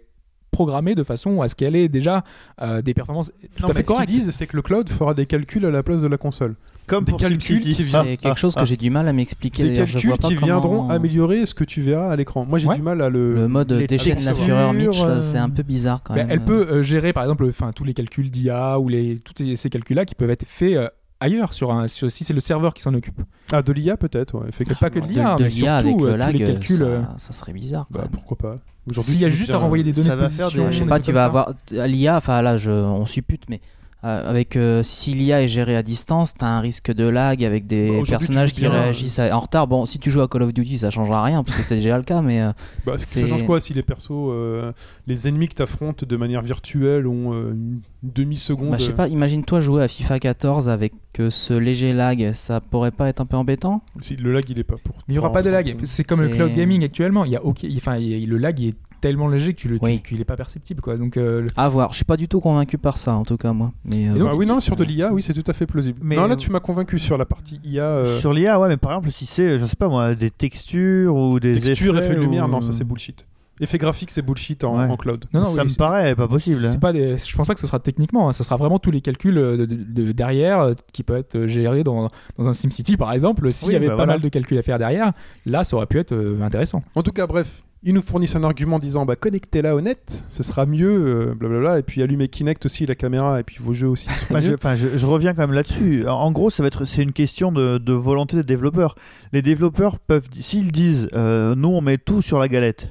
[0.54, 2.22] programmée de façon à ce qu'elle ait déjà
[2.62, 4.10] euh, des performances tout Non, à mais fait ce qu'ils correctes.
[4.12, 6.54] disent, c'est que le cloud fera des calculs à la place de la console.
[6.86, 9.62] Comme Des pour calculs qui viennent- C'est quelque chose que j'ai du mal à m'expliquer.
[9.62, 12.44] Des je calculs vois pas qui viendront comment- améliorer ce que tu verras à l'écran.
[12.44, 12.76] Moi, j'ai Ouais.
[12.76, 13.34] du mal à le.
[13.34, 16.30] Le mode déchaîne la fureur Mitch, euh, c'est un peu bizarre quand Ben, même.
[16.30, 19.56] elle peut euh, gérer par exemple enfin tous les calculs d'IA ou les tous ces-
[19.56, 20.88] ces calculs là qui peuvent être faits euh,
[21.20, 23.20] ailleurs sur un sur, si c'est le serveur qui s'en occupe.
[23.52, 24.78] Ah, de l'IA peut-être, ouais, effectivement.
[24.80, 26.76] pas que de l'IA, de mais l'IA avec surtout, le euh, tous lag, les calculs,
[26.76, 27.86] ça, euh, ça serait bizarre.
[27.90, 30.50] Bah, pourquoi pas Aujourd'hui, S'il y a juste à renvoyer des données ça va faire
[30.50, 33.60] des- je sais pas, tu vas avoir l'IA, enfin là, je, on suppute, mais
[34.04, 37.64] euh, avec euh, si l'IA est gérée à distance, t'as un risque de lag avec
[37.64, 39.66] Bah, des aujourd'hui, personnages qui bien, réagissent à- en retard.
[39.66, 41.96] Bon, si tu joues à Call of Duty, ça changera rien parce que c'est déjà
[41.96, 42.52] le cas, mais euh,
[42.84, 44.72] Bah, ça change quoi si les persos, euh,
[45.06, 49.08] les ennemis que t'affrontes de manière virtuelle ont euh, une demi-seconde bah, je sais pas.
[49.08, 53.26] Imagine-toi jouer à FIFA 14 avec euh, ce léger lag, ça pourrait pas être un
[53.26, 53.82] peu embêtant?
[54.00, 54.94] Si le lag il est pas pour.
[55.08, 55.76] Il n'y aura pas de lag.
[55.84, 57.24] C'est comme le cloud gaming actuellement.
[57.24, 58.74] Il y a ok, enfin il y a- le lag il est
[59.08, 60.00] tellement léger que tu le Oui.
[60.02, 60.96] tu- qu'il est pas perceptible quoi.
[60.96, 61.90] Donc euh, le- À voir.
[61.92, 63.72] Je suis pas du tout convaincu par ça, en tout cas moi.
[63.84, 65.98] Mais euh, Enfin, oui, non, sur de l'IA, oui, c'est tout à fait plausible.
[66.02, 67.84] Mais- non, là, tu m'as convaincu sur la partie IA.
[67.84, 71.14] euh, Sur l'IA, ouais, mais par exemple, si c'est, je sais pas moi, des textures
[71.14, 73.26] ou des texture, effets effet de lumière, ou- non, ça c'est bullshit.
[73.60, 74.90] Effet graphique, c'est bullshit en, Ouais.
[74.90, 75.26] en cloud.
[75.32, 76.60] non non ça oui, me paraît pas possible.
[76.60, 76.78] C'est hein.
[76.80, 77.16] pas des...
[77.18, 78.32] Je pense pas que ce sera techniquement, hein.
[78.32, 81.46] ça sera vraiment tous les calculs euh, de, de- de- derrière euh, qui peuvent être
[81.46, 83.48] gérés dans, dans un SimCity par exemple.
[83.52, 84.12] S'il Oui, y avait bah pas voilà.
[84.14, 85.12] mal de calculs à faire derrière,
[85.46, 86.82] là ça aurait pu être euh, intéressant.
[86.96, 90.42] En tout cas, bref, Ils nous fournissent un argument disant bah connectez-la au net, ce
[90.42, 90.88] sera mieux,
[91.30, 91.78] euh, blablabla.
[91.78, 94.08] Et puis allumez Kinect aussi la caméra et puis vos jeux aussi.
[94.30, 94.54] Enfin, je, mieux.
[94.54, 96.04] enfin, je- je reviens quand même là-dessus.
[96.08, 98.94] En- En gros, ça va être, c'est une question de, de volonté des développeurs.
[99.32, 102.88] Les développeurs peuvent, s'ils disent, euh, nous on met tout sur la galette,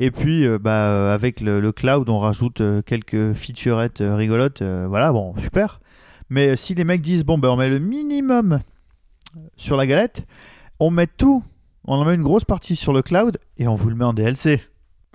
[0.00, 5.12] et puis euh, bah, euh, avec le, le cloud on rajoute quelques featurettes rigolotes, voilà,
[5.12, 5.80] bon, super.
[6.30, 8.58] Mais si les mecs disent, bon ben on met le minimum
[9.56, 10.24] sur la galette,
[10.80, 11.44] on met tout,
[11.86, 14.12] on en met une grosse partie sur le cloud et on vous le met en
[14.12, 14.60] DLC.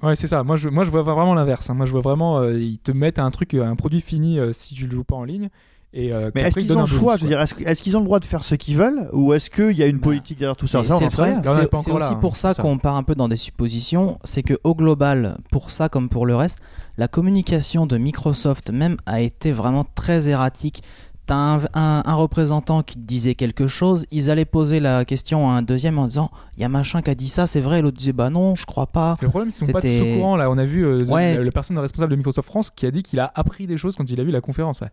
[0.03, 0.43] Ouais, c'est ça.
[0.43, 1.69] Moi je, moi, je vois vraiment l'inverse.
[1.69, 1.73] hein.
[1.73, 4.75] Moi, je vois vraiment, euh, ils te mettent un truc, un produit fini euh, si
[4.75, 5.49] tu le joues pas en ligne.
[5.93, 7.13] Et, euh, Mais est-ce ils qu'ils ont le choix?
[7.13, 9.09] Bonus, Je veux dire, est-ce, est-ce qu'ils ont le droit de faire ce qu'ils veulent
[9.13, 10.81] ou est-ce qu'il y a une Bah, politique derrière tout ça?
[10.81, 12.61] Et Ça, c'est vrai, c'est c'est encore aussi là, pour hein, ça ça.
[12.61, 14.19] qu'on part un peu dans des suppositions.
[14.23, 16.59] C'est que au global, pour ça comme pour le reste,
[16.97, 20.83] la communication de Microsoft même a été vraiment très erratique.
[21.27, 25.49] T'as un, un- un représentant qui te disait quelque chose, ils allaient poser la question
[25.49, 27.79] à un deuxième en disant il y a machin qui a dit ça, c'est vrai,
[27.79, 29.17] et l'autre disait bah non, je crois pas.
[29.21, 30.35] Le problème, c'est qu'ils sont pas tous au courant.
[30.37, 31.35] Là, on a vu euh, Ouais.
[31.37, 33.95] le, le personne responsable de Microsoft France qui a dit qu'il a appris des choses
[33.95, 34.79] quand il a vu la conférence.
[34.81, 34.87] Ouais.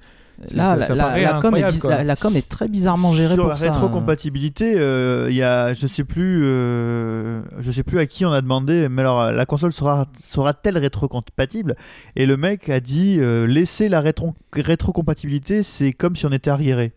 [0.52, 3.44] Là, ça- la, ça la- la com est, la- la com très bizarrement gérée Sur
[3.44, 3.70] pour la ça.
[3.70, 8.32] rétrocompatibilité, euh, il y a, je sais plus, euh, je sais plus à qui on
[8.32, 11.76] a demandé, mais alors la console sera sera-t-elle rétrocompatible?
[12.16, 16.50] Et le mec a dit euh, laisser la rétro- rétrocompatibilité, c'est comme si on était
[16.50, 16.92] arriéré.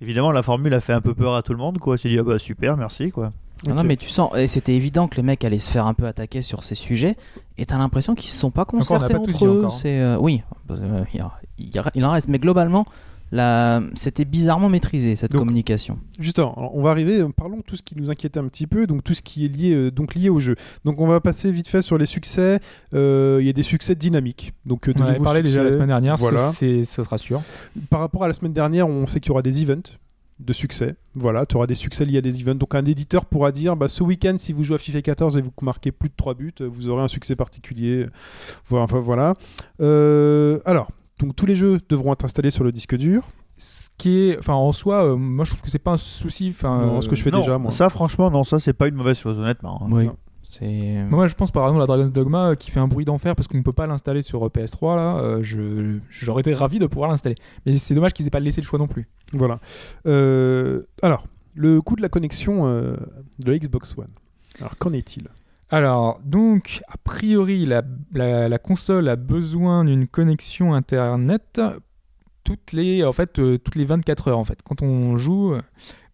[0.00, 1.96] Évidemment, la formule a fait un peu peur à tout le monde, quoi.
[1.96, 3.32] C'est dit ah bah super, merci, quoi.
[3.66, 6.06] Non, mais tu sens, et c'était évident que les mecs allaient se faire un peu
[6.06, 7.16] attaquer sur ces sujets,
[7.56, 9.58] et t'as l'impression qu'ils se sont pas on concertés pas tout entre dit eux.
[9.60, 9.72] encore.
[9.72, 12.28] C'est euh, oui, parce que, euh, il y a- il y a- il en reste,
[12.28, 12.84] mais globalement,
[13.32, 15.98] la- c'était bizarrement maîtrisé cette Donc, communication.
[16.18, 18.86] Justement, on va arriver, euh, parlons de tout ce qui nous inquiétait un petit peu,
[18.86, 20.54] donc tout ce qui est lié, euh, donc lié au jeu.
[20.84, 22.60] Donc on va passer vite fait sur les succès.
[22.94, 24.52] Euh, Il y a des succès dynamiques.
[24.66, 26.16] Donc, de On en avait parlé déjà la semaine dernière.
[26.16, 26.50] Voilà.
[26.52, 27.42] c'est- ça te rassure.
[27.90, 29.82] Par rapport à la semaine dernière, on sait qu'il y aura des events
[30.40, 30.96] de succès.
[31.14, 32.56] Voilà, tu auras des succès liés à des events.
[32.56, 35.42] Donc un éditeur pourra dire, bah, ce week-end, si vous jouez à FIFA 14 et
[35.42, 38.06] vous marquez plus de 3 buts, vous aurez un succès particulier.
[38.66, 39.34] Voilà, enfin voilà.
[39.80, 40.88] Euh, alors,
[41.20, 43.22] donc tous les jeux devront être installés sur le disque dur.
[43.56, 46.48] Ce qui est, enfin, en soi, euh, moi je trouve que c'est pas un souci.
[46.50, 47.70] Enfin, Non, euh, ce que je fais Non, déjà, moi.
[47.70, 49.80] Ça, franchement, non, ça c'est pas une mauvaise chose, honnêtement.
[49.84, 49.88] hein.
[49.92, 50.16] Oui, non.
[50.42, 51.04] c'est.
[51.08, 53.46] Moi, je pense par exemple à Dragon's Dogma euh, qui fait un bruit d'enfer parce
[53.46, 55.18] qu'on ne peut pas l'installer sur euh, PS3 là.
[55.18, 58.60] euh, je j'aurais été ravi de pouvoir l'installer, mais c'est dommage qu'ils aient pas laissé
[58.60, 59.06] le choix non plus.
[59.34, 59.60] Voilà.
[60.06, 62.96] Euh, alors, le coût de la connexion euh,
[63.38, 64.08] de la Xbox One.
[64.58, 65.28] Alors, qu'en est-il?
[65.74, 71.60] Alors, donc, a priori, la, la- la console a besoin d'une connexion internet
[72.44, 75.54] toutes les, en fait, euh, toutes les 24 heures en fait, quand on joue.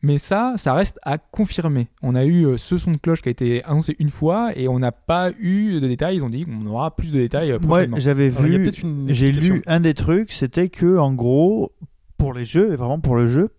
[0.02, 1.88] Mais ça, ça reste à confirmer.
[2.02, 4.66] On a eu euh, ce son de cloche qui a été annoncé une fois et
[4.68, 6.16] on n'a pas eu de détails.
[6.16, 7.98] Ils ont dit qu'on aura plus de détails euh, prochainement.
[7.98, 8.64] j'avais vu,
[9.08, 11.72] j'ai lu un des trucs, c'était que en gros,
[12.16, 13.50] pour les jeux, et vraiment pour le jeu,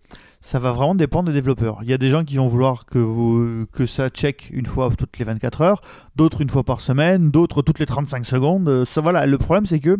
[0.42, 1.78] ça va vraiment dépendre des développeurs.
[1.82, 4.90] Il y a des gens qui vont vouloir que, vous, que ça check une fois
[4.98, 5.80] toutes les 24 heures,
[6.16, 8.68] d'autres une fois par semaine, d'autres toutes les 35 secondes.
[8.68, 9.24] Euh, Ça, voilà.
[9.24, 9.98] Le problème, c'est que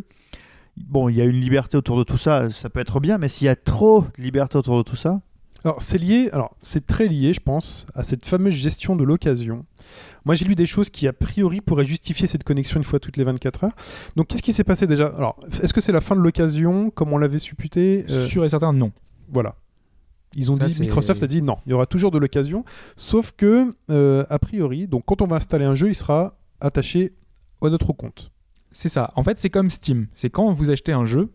[0.76, 3.28] bon, il y a une liberté autour de tout ça, ça peut être bien, mais
[3.28, 5.20] s'il y a trop de liberté autour de tout ça,
[5.64, 9.64] Alors, c'est lié, alors c'est très lié, je pense, à cette fameuse gestion de l'occasion.
[10.24, 13.16] Moi, j'ai lu des choses qui, a priori, pourraient justifier cette connexion une fois toutes
[13.16, 13.76] les 24 heures.
[14.16, 15.06] Donc, qu'est-ce qui s'est passé déjà?
[15.06, 18.04] Alors, est-ce que c'est la fin de l'occasion, comme on l'avait supputé?
[18.10, 18.90] Euh, Sûr et certain, non.
[19.28, 19.54] Voilà.
[20.36, 22.64] Ils ont Ça, dit, Microsoft a dit non, il y aura toujours de l'occasion,
[22.96, 27.12] sauf que, euh, a priori, donc quand on va installer un jeu, il sera attaché
[27.60, 28.30] à notre compte.
[28.70, 29.12] C'est ça.
[29.16, 30.06] En fait, c'est comme Steam.
[30.14, 31.30] C'est quand vous achetez un jeu.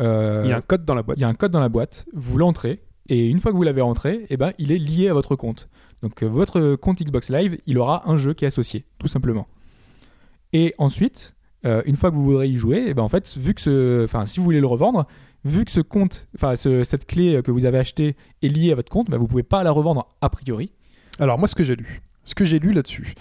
[0.00, 1.18] euh, Il y a un code dans la boîte.
[1.18, 3.62] Il y a un code dans la boîte, vous l'entrez, et une fois que vous
[3.62, 5.68] l'avez rentré, eh ben, il est lié à votre compte.
[6.02, 9.46] Donc euh, votre compte Xbox Live, il aura un jeu qui est associé, tout simplement.
[10.52, 11.34] Et ensuite,
[11.64, 14.24] une fois que vous voudrez y jouer, eh ben, en fait, vu que ce, enfin,
[14.24, 15.06] si vous voulez le revendre,
[15.44, 18.74] vu que ce compte, enfin, ce- cette clé que vous avez achetée est liée à
[18.74, 20.72] votre compte, ben, vous pouvez pas la revendre a priori.
[21.18, 23.14] Alors moi, ce que j'ai lu, ce que j'ai lu là-dessus,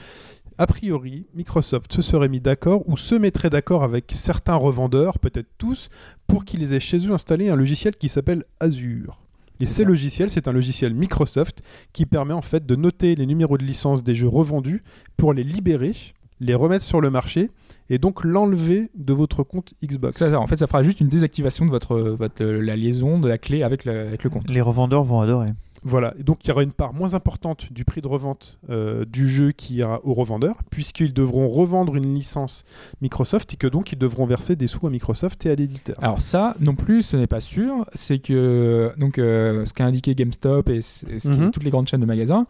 [0.60, 5.50] a priori, Microsoft se serait mis d'accord ou se mettrait d'accord avec certains revendeurs, peut-être
[5.60, 5.90] tous,
[6.26, 9.22] pour qu'ils aient chez eux installé un logiciel qui s'appelle Azure.
[9.60, 11.64] Et ces logiciels, c'est un logiciel Microsoft
[11.94, 14.84] qui permet en fait de noter les numéros de licence des jeux revendus
[15.16, 15.94] pour les libérer,
[16.40, 17.50] les remettre sur le marché
[17.90, 20.18] et donc l'enlever de votre compte Xbox.
[20.18, 23.28] Ça, ça, en fait, ça fera juste une désactivation de votre, votre la liaison de
[23.28, 24.50] la clé avec le, avec le compte.
[24.50, 25.50] les revendeurs vont adorer.
[25.84, 29.06] Voilà, et donc il y aura une part moins importante du prix de revente euh,
[29.06, 32.66] du jeu qui ira aux revendeurs, puisqu'ils devront revendre une licence
[33.02, 35.96] Microsoft et que donc ils devront verser des sous à Microsoft et à l'éditeur.
[36.02, 37.86] Alors ça, non plus, ce n'est pas sûr.
[37.94, 41.52] C'est que donc euh, ce qu'a indiqué GameStop et ce Mhm.
[41.52, 42.48] toutes les grandes chaînes de magasins,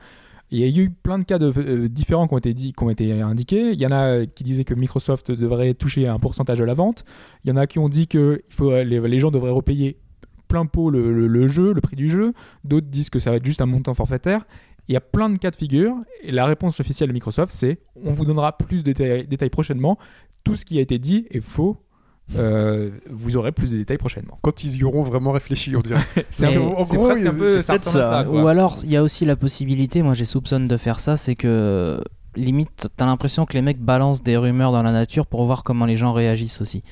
[0.49, 2.84] il y a eu plein de cas de, euh, différents qui ont été dit, qui
[2.84, 3.72] ont été indiqués.
[3.74, 7.03] Il y en a qui disaient que Microsoft devrait toucher un pourcentage de la vente.
[7.44, 9.98] Il y en a qui ont dit que il les, gens devraient repayer
[10.48, 12.34] plein pot le, le- le jeu, le prix du jeu.
[12.64, 14.45] D'autres disent que ça va être juste un montant forfaitaire.
[14.88, 17.80] Il y a plein de cas de figure, et la réponse officielle de Microsoft, c'est
[18.02, 19.98] on vous donnera plus de détails prochainement.
[20.45, 21.76] Tout ce qui a été dit est faux.
[22.36, 24.38] Euh, vous aurez plus de détails prochainement.
[24.41, 26.02] Quand ils y auront vraiment réfléchi, on dirait.
[26.30, 28.30] C'est Mais un peu- en gros, presque un peu ça.
[28.30, 31.36] Ou alors, il y a aussi la possibilité, moi j'ai soupçonne de faire ça, c'est
[31.36, 32.04] que
[32.36, 35.86] limite, t'as l'impression que les mecs balancent des rumeurs dans la nature pour voir comment
[35.86, 36.84] les gens réagissent aussi.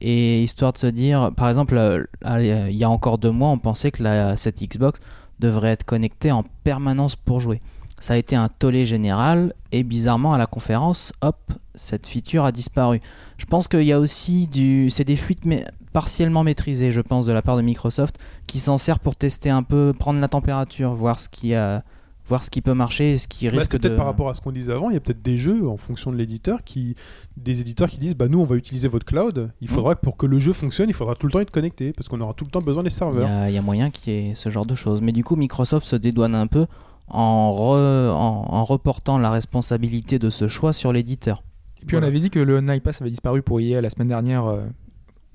[0.00, 3.48] Et histoire de se dire, par exemple, euh, allez, il y a encore deux mois,
[3.48, 5.00] on pensait que la, cette Xbox
[5.40, 7.60] devrait être connectée en permanence pour jouer.
[8.04, 11.38] Ça a été un tollé général et bizarrement à la conférence, hop,
[11.74, 13.00] cette feature a disparu.
[13.38, 15.64] Je pense qu'il y a aussi du, c'est des fuites mais
[15.94, 18.16] partiellement maîtrisées, je pense, de la part de Microsoft
[18.46, 21.82] qui s'en sert pour tester un peu, prendre la température, voir ce qui a,
[22.26, 23.96] voir ce qui peut marcher et ce qui Bah, risque c'est peut-être de.
[23.96, 26.12] par rapport à ce qu'on disait avant, il y a peut-être des jeux en fonction
[26.12, 26.96] de l'éditeur qui
[27.38, 30.18] des éditeurs qui disent bah nous on va utiliser votre cloud, il faudra que pour
[30.18, 32.44] que le jeu fonctionne, il faudra tout le temps être connecté parce qu'on aura tout
[32.44, 33.48] le temps besoin des Il y, serveurs.
[33.48, 35.00] il y a moyen qu'il y ait ce genre de choses.
[35.00, 36.66] Mais du coup, Microsoft se dédouane un peu
[37.08, 41.42] en, re- en, en reportant la responsabilité de ce choix sur l'éditeur.
[41.82, 44.08] Et puis on avait dit que le Online Pass avait disparu pour EA la semaine
[44.08, 44.46] dernière.
[44.46, 44.62] euh,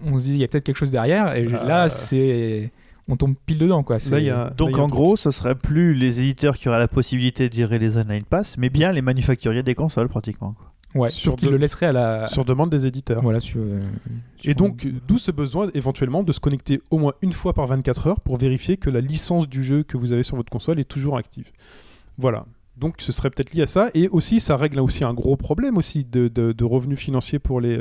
[0.04, 1.36] On se dit, il y a peut-être quelque chose derrière.
[1.36, 2.72] Et là, c'est.
[3.12, 3.98] On tombe pile dedans, quoi.
[4.12, 6.56] Là, y a- Donc là, il y a en gros, ce serait plus les éditeurs
[6.56, 10.10] qui auraient la possibilité de gérer les online pass, mais bien les manufacturiers des consoles
[10.10, 10.54] pratiquement.
[10.54, 10.69] quoi.
[10.96, 12.28] Ouais, sur le laisseraient à la.
[12.30, 13.22] sur demande des éditeurs.
[13.22, 13.60] Voilà, sur.
[13.60, 13.80] euh,
[14.38, 17.68] sur- Et donc, d'où ce besoin éventuellement de se connecter au moins une fois par
[17.68, 20.80] 24 heures pour vérifier que la licence du jeu que vous avez sur votre console
[20.80, 21.52] est toujours active.
[22.18, 22.46] Voilà.
[22.78, 23.90] Donc, ce serait peut-être lié à ça.
[23.94, 27.60] Et aussi, ça règle aussi un gros problème aussi de, de- de revenus financiers pour
[27.62, 27.80] les,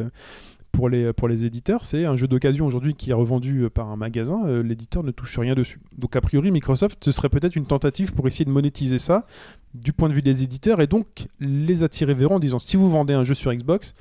[0.73, 1.85] pour les, pour les éditeurs.
[1.85, 4.47] C'est un jeu d'occasion aujourd'hui qui est revendu euh, par un magasin.
[4.47, 5.81] euh, L'éditeur ne touche rien dessus.
[5.97, 9.27] Donc, a priori, Microsoft, ce serait peut-être une tentative pour essayer de monétiser ça
[9.74, 12.77] du point de vue des éditeurs et donc les attirer vers eux en disant si
[12.77, 13.95] vous vendez un jeu sur Xbox,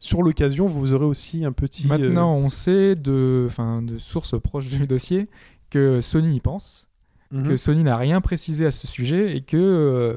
[0.00, 1.84] sur l'occasion, vous aurez aussi un petit.
[1.86, 3.48] euh, Maintenant, on sait de,
[3.82, 5.28] de sources proches du dossier
[5.70, 6.84] que Sony y pense,
[7.30, 7.42] Mhm.
[7.48, 10.16] que Sony n'a rien précisé à ce sujet et que euh,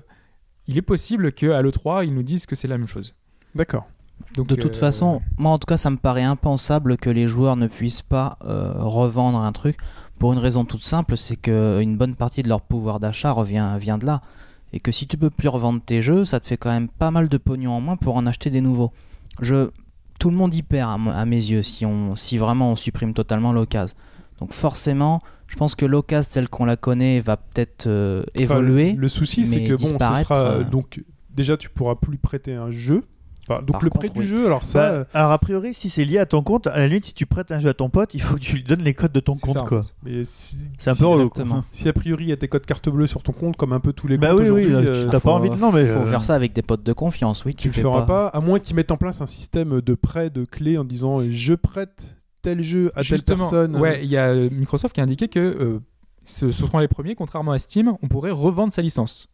[0.67, 3.15] il est possible qu'à l'E3, ils nous disent que c'est la même chose.
[3.53, 3.85] D'accord.
[4.35, 7.27] Donc, De toute euh, façon, moi en tout cas, ça me paraît impensable que les
[7.27, 9.77] joueurs ne puissent pas euh, revendre un truc
[10.21, 13.97] pour une raison toute simple, c'est qu'une bonne partie de leur pouvoir d'achat revient vient
[13.97, 14.21] de là.
[14.71, 17.09] Et que si tu peux plus revendre tes jeux, ça te fait quand même pas
[17.09, 18.91] mal de pognon en moins pour en acheter des nouveaux.
[19.41, 19.71] Je,
[20.19, 23.51] tout le monde y perd à, mes yeux si, on, si vraiment on supprime totalement
[23.51, 23.95] l'occasion.
[24.39, 28.93] Donc forcément, je pense que l'occasion telle qu'on la connaît va peut-être euh, Enfin, évoluer.
[28.93, 31.01] le, le souci, c'est que bon, ce sera donc
[31.33, 33.03] déjà tu pourras plus prêter un jeu.
[33.59, 34.25] Donc Par le contre, prêt du oui.
[34.25, 36.77] jeu, alors ça, Bah, euh, alors a priori, si c'est lié à ton compte, à
[36.79, 38.63] la limite, si tu prêtes un jeu à ton pote, il faut que tu lui
[38.63, 39.53] donnes les codes de ton c'est compte.
[39.53, 39.83] ça, en quoi.
[39.83, 39.93] fait.
[40.03, 41.29] mais si, C'est un si- peu relou.
[41.71, 43.79] Si a priori il y a tes codes carte bleue sur ton compte, comme un
[43.79, 45.55] peu tous les Bah comptes oui, oui, aujourd'hui, là, euh, tu t'as pas envie de-
[45.55, 47.53] non, mais, faut euh, faire ça avec des potes de confiance, oui.
[47.55, 48.27] tu le fais feras pas.
[48.27, 51.53] à moins qu'ils mettent en place un système de prêt de clés en disant je
[51.53, 53.75] prête tel jeu à Justement, telle personne.
[53.81, 55.79] ouais, il y a euh, Microsoft qui a indiqué que euh,
[56.23, 59.27] ce, ce seront les premiers, contrairement à Steam, on pourrait revendre sa licence.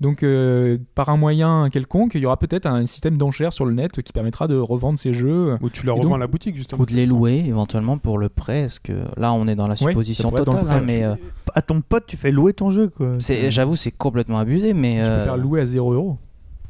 [0.00, 3.72] Donc, euh, par un moyen quelconque, il y aura peut-être un système d'enchères sur le
[3.72, 5.56] net qui permettra de revendre ces jeux.
[5.60, 6.82] Ou tu la Et revends donc- à la boutique justement.
[6.82, 9.76] Ou de les louer éventuellement pour le prêt, parce que là on est dans la
[9.76, 10.80] supposition totale, hein, prêt.
[10.82, 11.14] mais euh,
[11.54, 12.88] À ton pote, tu fais louer ton jeu.
[12.88, 13.16] quoi.
[13.18, 16.18] c'est, j'avoue c'est complètement abusé, mais Tu peux euh, faire louer à 0 euros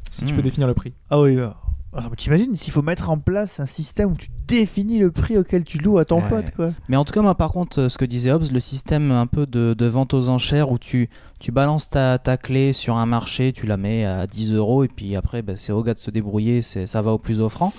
[0.09, 0.37] si tu hmm.
[0.37, 0.93] peux définir le prix.
[1.11, 1.35] Ah oui.
[1.35, 1.58] bah.
[1.91, 5.63] Ah, T'imagines s'il faut mettre en place un système où tu définis le prix auquel
[5.63, 6.29] tu loues à ton Ouais.
[6.29, 6.69] pote, quoi.
[6.87, 9.25] mais en tout cas moi par contre euh, ce que disait Hobbes, le système un
[9.25, 11.09] peu de, de vente aux enchères où tu,
[11.39, 14.87] tu balances ta, ta clé sur un marché, tu la mets à 10 euros et
[14.87, 17.73] puis après bah, c'est au gars de se débrouiller, ça va au plus offrant.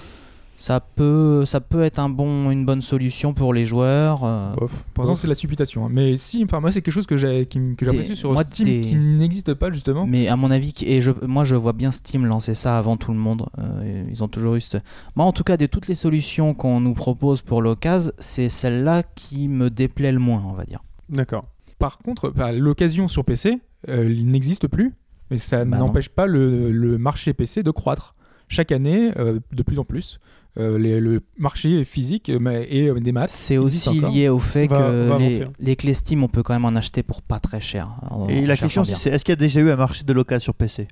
[0.62, 4.20] Ça peut, ça peut être un bon, une bonne solution pour les joueurs.
[4.24, 4.53] euh.
[4.93, 5.87] Pour l'instant, c'est de la supputation.
[5.87, 5.89] hein.
[5.91, 7.49] Mais si, enfin, moi, c'est quelque chose que j'ai,
[7.81, 10.07] j'apprécie sur moi, Steam des- qui n'existe pas justement.
[10.07, 13.11] Mais à mon avis, et je, moi je vois bien Steam lancer ça avant tout
[13.12, 13.47] le monde.
[13.59, 14.61] Euh, ils ont toujours eu.
[14.61, 14.82] cette-
[15.16, 19.03] Moi en tout cas, de toutes les solutions qu'on nous propose pour l'occasion, c'est celle-là
[19.15, 20.82] qui me déplaît le moins, on va dire.
[21.09, 21.47] D'accord.
[21.78, 24.93] Par contre, bah, l'occasion sur PC, euh, il n'existe plus,
[25.31, 28.15] mais ça Bah n'empêche pas le, le marché PC de croître.
[28.49, 30.19] Chaque année, euh, de plus en plus,
[30.59, 33.31] euh, les- le marché physique euh, mais- et euh, des maths.
[33.31, 34.11] C'est aussi encore.
[34.11, 35.19] lié au fait va- que va
[35.59, 37.91] les, clés Steam, on peut quand même en acheter pour pas très cher.
[38.11, 40.13] en- Et en la question, c'est est-ce qu'il y a déjà eu un marché de
[40.13, 40.89] local sur PC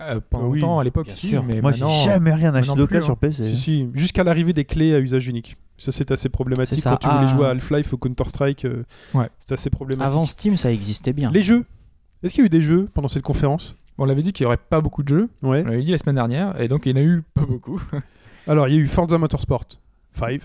[0.00, 1.44] Euh, pendant Oui, longtemps, à l'époque, si, sûr.
[1.44, 3.18] mais Moi, j'ai jamais rien acheté de local plus, sur hein.
[3.20, 3.44] PC.
[3.44, 3.88] Si, si.
[3.94, 5.56] Jusqu'à l'arrivée des clés à usage unique.
[5.78, 7.36] Ça, c'est assez problématique quand tu voulais Ah.
[7.36, 8.64] jouer à Half-Life ou Counter-Strike.
[8.64, 9.28] euh, Ouais.
[9.38, 10.06] C'est assez problématique.
[10.06, 11.30] Avant Steam, ça existait bien.
[11.30, 11.64] Les jeux.
[12.22, 13.76] Est-ce qu'il y a eu des jeux pendant cette conférence?
[13.98, 15.28] On l'avait dit qu'il n'y aurait pas beaucoup de jeux.
[15.42, 15.62] Ouais.
[15.64, 17.80] On l'avait dit la semaine dernière, et donc il y en a eu pas beaucoup.
[18.46, 19.64] Alors, il y a eu Forza Motorsport
[20.14, 20.40] 5.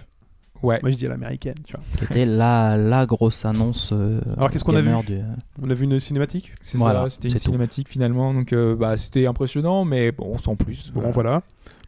[0.63, 0.79] ouais.
[0.81, 1.83] Moi, je dis à l'américaine, tu vois.
[1.97, 3.91] Qui était la, la grosse annonce.
[3.93, 5.21] euh, Alors, qu'est-ce qu'on a vu du-
[5.61, 7.39] On a vu une cinématique C'est Voilà, ça, c'était une tout.
[7.39, 10.91] cinématique finalement, donc euh, bah, c'était impressionnant, mais bon, sans plus.
[10.93, 11.41] Bon, voilà.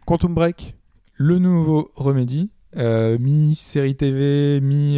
[0.06, 0.76] Quantum Break.
[1.16, 4.98] Le nouveau Remedy, euh, mi-série TV, mi.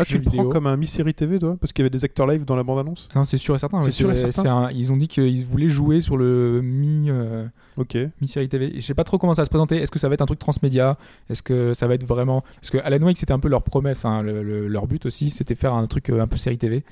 [0.00, 1.56] Ah, tu le prends comme un mi-série TV, toi?
[1.60, 3.08] Parce qu'il y avait des acteurs live dans la bande-annonce?
[3.14, 3.82] Non, c'est sûr et certain.
[3.82, 4.64] C'est sûr et certain.
[4.66, 7.10] un- ils ont dit qu'ils voulaient jouer sur le mi.
[7.10, 7.46] euh,
[8.20, 8.72] mi-série TV.
[8.76, 9.76] Je sais pas trop comment ça va se présenter.
[9.76, 10.96] Est-ce que ça va être un truc transmédia?
[11.30, 14.04] Est-ce que ça va être vraiment parce que Alan Wake c'était un peu leur promesse,
[14.04, 16.84] hein, le- le- leur but aussi, c'était faire un truc euh, un peu série TV.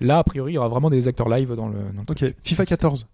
[0.00, 1.74] Là, a priori, il y aura vraiment des acteurs live dans le.
[1.74, 2.16] Dans le Ok.
[2.16, 2.36] truc.
[2.42, 3.06] FIFA 14.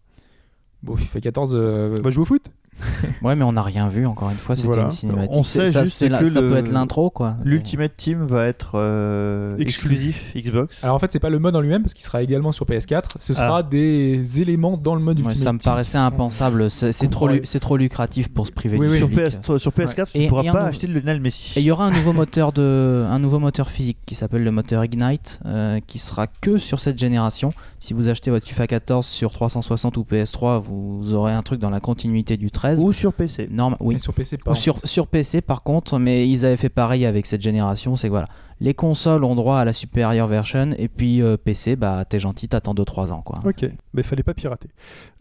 [0.82, 1.54] Bon, FIFA 14.
[1.54, 2.50] euh, On va jouer au foot?
[3.22, 4.54] Ouais, mais on n'a rien vu encore une fois.
[4.54, 4.84] C'était Voilà.
[4.84, 5.30] une cinématique.
[5.38, 7.36] On sait ça, juste la- que ça le- peut être l'intro, quoi.
[7.44, 9.94] L'Ultimate Team va être euh, Exclu.
[9.94, 10.76] exclusif Xbox.
[10.82, 13.16] Alors en fait, c'est pas le mode en lui-même parce qu'il sera également sur PS4.
[13.20, 13.62] Ce sera Ah.
[13.62, 16.70] des éléments dans le mode Ouais, Ultimate ça me paraissait impensable.
[16.70, 17.40] C'est trop, lu- Ouais.
[17.44, 18.98] c'est trop lucratif pour se priver Oui, du oui.
[18.98, 19.26] Sur, public.
[19.40, 21.58] PS, sur PS4, tu Et- ne pourras pas nouveau- acheter le Lionel Messi.
[21.58, 24.50] Et il y aura un nouveau moteur de, un nouveau moteur physique qui s'appelle le
[24.50, 27.50] moteur Ignite, euh, qui sera que sur cette génération.
[27.80, 31.70] Si vous achetez votre FIFA 14 sur 360 ou PS3, vous aurez un truc dans
[31.70, 32.65] la continuité du 13.
[32.74, 33.48] Ou sur PC.
[33.50, 33.94] Norme, oui.
[33.94, 34.52] Mais sur PC, pas.
[34.52, 38.08] Ou sur, sur PC par contre, mais ils avaient fait pareil avec cette génération, c'est
[38.08, 38.26] que voilà,
[38.60, 42.48] les consoles ont droit à la supérieure version et puis euh, PC, bah t'es gentil,
[42.48, 43.40] t'attends 2-3 ans quoi.
[43.44, 43.68] Ok.
[43.94, 44.68] Mais fallait pas pirater.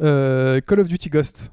[0.02, 1.52] Euh, Call of Duty Ghost.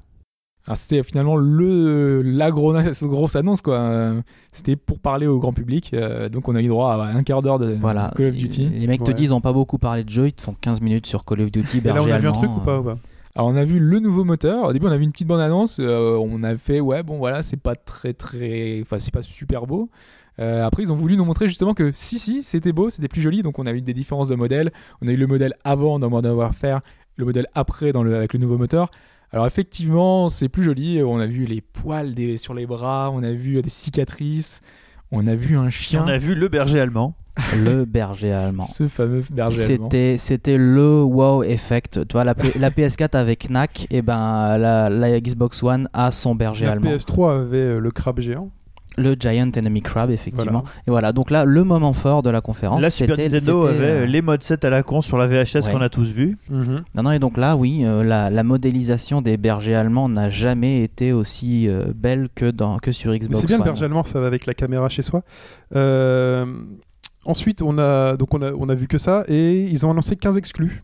[0.65, 4.13] Alors c'était finalement le la gros- grosse annonce quoi.
[4.53, 5.91] C'était pour parler au grand public.
[5.93, 8.69] euh, donc on a eu droit à un quart d'heure de Voilà, Call of Duty.
[8.69, 10.79] Les mecs te disent ils ont pas beaucoup parlé de jeu, ils te font 15
[10.79, 12.83] minutes sur Call of Duty, Et là, on a vu un truc ou pas, ou
[12.83, 12.95] pas?
[13.35, 14.65] Alors on a vu le nouveau moteur.
[14.65, 15.77] Au début on a vu une petite bande annonce.
[15.79, 19.65] euh, on a fait ouais bon voilà c'est pas très très enfin c'est pas super
[19.65, 19.89] beau.
[20.39, 23.21] Euh, après ils ont voulu nous montrer justement que si si c'était beau c'était plus
[23.21, 24.71] joli donc on a eu des différences de modèles.
[25.01, 26.81] On a eu le modèle avant dans Modern Warfare,
[27.17, 28.89] le modèle après dans le avec le nouveau moteur.
[29.31, 31.01] Alors effectivement c'est plus joli.
[31.01, 34.61] On a vu les poils sur les bras, on a vu des cicatrices,
[35.11, 36.03] on a vu un chien.
[36.05, 37.15] On a vu le berger allemand.
[37.57, 38.63] Le berger allemand.
[38.63, 39.85] Ce fameux berger allemand.
[39.89, 42.07] C'était, c'était le wow effect.
[42.07, 46.35] Tu vois, la, la PS4 avec Knack, et ben la, la Xbox One a son
[46.35, 46.91] berger La allemand.
[46.91, 48.49] PS3 avait euh, le crabe géant.
[48.95, 50.51] Le Giant Enemy Crab, effectivement.
[50.61, 50.65] Voilà.
[50.85, 53.17] Et voilà, donc là, le moment fort de la conférence, La Super.
[53.17, 55.71] Nintendo avait euh, euh, les modes 7 à la con sur la VHS Ouais.
[55.71, 56.37] qu'on a tous vu.
[56.51, 60.83] Non, non, et donc là, oui, euh, la, la modélisation des bergers allemands n'a jamais
[60.83, 63.65] été aussi euh, belle que, dans, que sur Mais Xbox c'est bien le One.
[63.69, 65.23] berger allemand, ça va avec la caméra chez soi.
[67.25, 69.91] Euh, ensuite, on a, donc on, a, on a vu que ça et ils ont
[69.91, 70.83] annoncé 15 exclus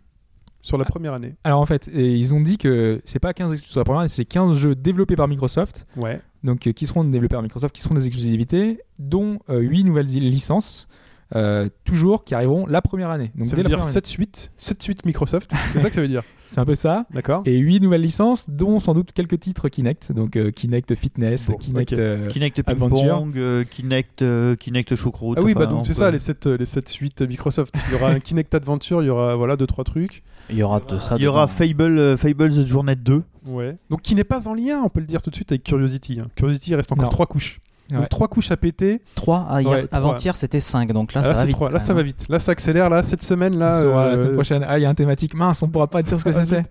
[0.61, 0.89] sur la Ah.
[0.89, 1.35] première année.
[1.43, 4.01] Alors en fait, et ils ont dit que c'est pas 15 exclus sur la première,
[4.01, 5.85] année, c'est 15 jeux développés par Microsoft.
[5.95, 6.21] Ouais.
[6.43, 10.87] donc euh, qui seront développés par Microsoft, qui seront des exclusivités, dont 8 nouvelles licences,
[11.35, 13.31] euh, toujours qui arriveront la première année.
[13.35, 15.51] Donc ça dès veut dire première 7 suites, 7 suites Microsoft.
[15.73, 16.23] c'est ça que ça veut dire.
[16.49, 17.03] C'est un peu ça.
[17.13, 17.43] D'accord.
[17.45, 21.57] Et 8 nouvelles licences, dont sans doute quelques titres Kinect, donc euh, Kinect Fitness, Bon,
[21.57, 21.93] Kinect.
[21.93, 21.99] ok.
[21.99, 22.97] euh, Kinect Adventure.
[23.19, 25.37] Ping-Pong, euh, Kinect, euh, Kinect choucroute.
[25.39, 27.75] Ah oui, enfin, bah donc on c'est peut- ça les 7 les sept suites Microsoft.
[27.89, 30.23] Il y aura un Kinect Adventure, il y aura voilà deux trois trucs.
[30.49, 31.17] Il y aura de ça.
[31.17, 31.47] Il y aura.
[31.47, 33.21] Fable, euh, Fables Journée 2.
[33.45, 33.77] Ouais.
[33.91, 36.17] Donc qui n'est pas en lien, on peut le dire tout de suite avec Curiosity.
[36.19, 36.27] hein.
[36.35, 37.09] Curiosity il reste encore Non.
[37.09, 37.59] trois couches.
[37.91, 37.97] Ouais.
[37.97, 39.01] Donc trois couches à péter.
[39.15, 39.97] 3, ah, Ouais, trois.
[39.97, 41.55] avant-hier c'était 5, donc là Ah, ça va vite.
[41.55, 41.71] trois.
[41.71, 42.25] Là ça va vite.
[42.29, 42.89] Là ça accélère.
[42.89, 43.71] Là cette semaine là.
[43.71, 44.65] la euh, semaine prochaine.
[44.67, 45.33] Ah, il y a un thématique.
[45.33, 46.63] Mince, on pourra pas dire ce que c'était.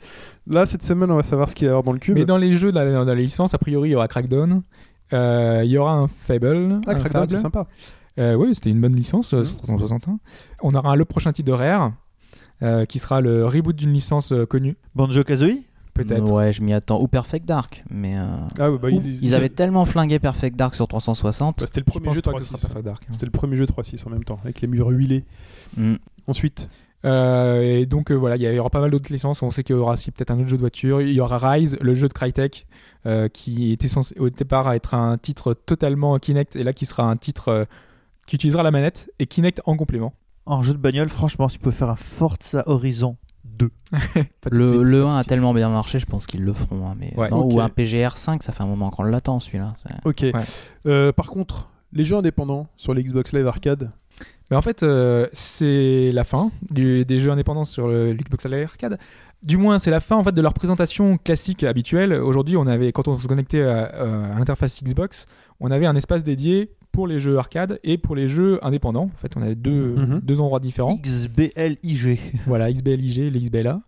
[0.47, 2.17] Là cette semaine on va savoir ce qu'il y a dans le cube.
[2.17, 4.63] Mais dans les jeux, dans la, dans les licences, a priori, il y aura Crackdown.
[5.13, 6.81] Euh, Il y aura un Fable.
[6.87, 7.31] Ah un Crackdown Fable.
[7.31, 7.67] c'est sympa.
[8.19, 10.19] Euh, oui, c'était une bonne licence sur 361.
[10.63, 11.93] On aura le prochain titre de Rare,
[12.63, 15.61] euh, qui sera le reboot d'une licence euh, connue, Banjo Kazooie
[16.05, 16.31] peut-être.
[16.33, 17.01] Ouais, je m'y attends.
[17.01, 18.17] Ou Perfect Dark, mais.
[18.17, 18.27] euh,
[18.59, 21.59] Ah ouais, bah, ils, Ils avaient tellement flingué Perfect Dark sur 360.
[21.59, 22.61] bah, c'était le Je premier pense jeu pas que ce sera 3.6.
[22.63, 23.03] Perfect Dark.
[23.05, 23.13] hein.
[23.13, 25.25] C'était le premier jeu 3.6 en même temps avec les murs huilés.
[25.77, 25.95] Mm.
[26.27, 26.69] Ensuite,
[27.05, 29.41] Euh, et donc euh, voilà, il y, aura pas mal d'autres licences.
[29.43, 31.01] On sait qu'il y aura aussi peut-être un autre jeu de voiture.
[31.01, 32.67] Il y aura Rise, le jeu de Crytek,
[33.07, 37.05] euh, qui était censé au départ être un titre totalement Kinect, et là qui sera
[37.05, 37.65] un titre euh,
[38.27, 40.13] qui utilisera la manette et Kinect en complément.
[40.45, 43.17] En jeu de bagnole, franchement, tu peux faire un Forza Horizon
[43.59, 43.71] 2.
[43.93, 43.99] Pas
[44.51, 46.53] tout de Le, le pas 1 tout a tellement bien marché, je pense qu'ils le
[46.53, 46.89] feront.
[46.89, 47.29] hein, mais Ouais.
[47.31, 47.55] non, Ok.
[47.55, 49.75] Ou un PGR 5, ça fait un moment qu'on l'attend celui-là.
[49.83, 50.43] c'est- ok.
[50.87, 53.91] Euh, par contre, les jeux indépendants sur les Xbox Live Arcade.
[54.51, 58.65] Mais en fait, euh, c'est la fin du- des jeux indépendants sur le Xbox Live
[58.65, 58.99] Arcade.
[59.43, 62.13] Du moins, c'est la fin en fait de leur présentation classique habituelle.
[62.15, 63.85] Aujourd'hui, on avait, quand on se connectait à,
[64.35, 65.27] à l'interface Xbox,
[65.61, 69.05] on avait un espace dédié pour les jeux arcade et pour les jeux indépendants.
[69.15, 70.19] En fait, on avait deux, Mhm.
[70.21, 70.97] deux endroits différents.
[71.01, 72.19] XBLIG.
[72.45, 73.83] Voilà, XBLIG, les XBLA.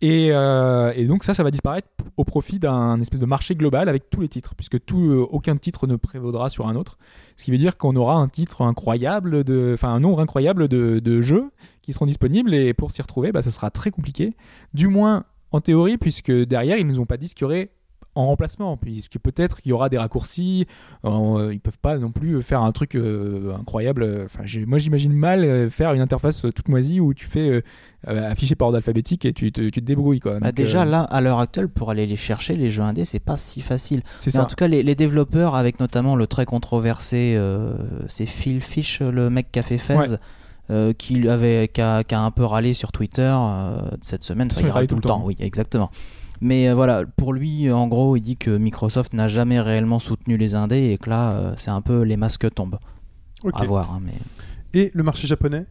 [0.00, 3.90] Et, euh, et donc ça, ça va disparaître au profit d'un espèce de marché global
[3.90, 6.96] avec tous les titres, puisque tout, euh, aucun titre ne prévaudra sur un autre.
[7.36, 11.00] Ce qui veut dire qu'on aura un titre incroyable, de, enfin un nombre incroyable de,
[11.00, 11.50] de jeux
[11.82, 14.34] qui seront disponibles, et pour s'y retrouver, bah, ça sera très compliqué.
[14.72, 17.68] Du moins en théorie, puisque derrière, ils nous ont pas dit ce qu'il y aurait
[18.16, 20.66] en remplacement, puisque peut-être qu'il y aura des raccourcis,
[21.04, 24.22] euh, ils peuvent pas non plus faire un truc euh, incroyable.
[24.24, 27.48] Enfin, j'ai- moi j'imagine mal euh, faire une interface euh, toute moisie où tu fais
[27.48, 27.60] euh,
[28.08, 30.38] euh, afficher par ordre alphabétique et tu te, tu te débrouilles quoi.
[30.38, 33.18] Bah, déjà, euh, là, à l'heure actuelle, pour aller les chercher, les jeux indés, c'est
[33.18, 34.02] pas si facile.
[34.16, 34.46] c'est Mais en ça.
[34.48, 37.72] tout cas, les, les développeurs, avec notamment le très controversé, euh,
[38.08, 40.06] c'est Phil Fish, le mec qui a fait Fez, Ouais.
[40.70, 44.48] euh, qui avait qui a, qui a un peu râlé sur Twitter euh, cette semaine.
[44.52, 45.22] Enfin, il râle tout le temps.
[45.24, 45.90] Oui, exactement.
[46.40, 50.36] Mais euh, voilà, pour lui, en gros, il dit que Microsoft n'a jamais réellement soutenu
[50.36, 52.78] les indés et que là, euh, c'est un peu les masques tombent.
[53.52, 53.92] À voir.
[53.92, 54.12] hein, mais...
[54.78, 55.64] Et le marché japonais?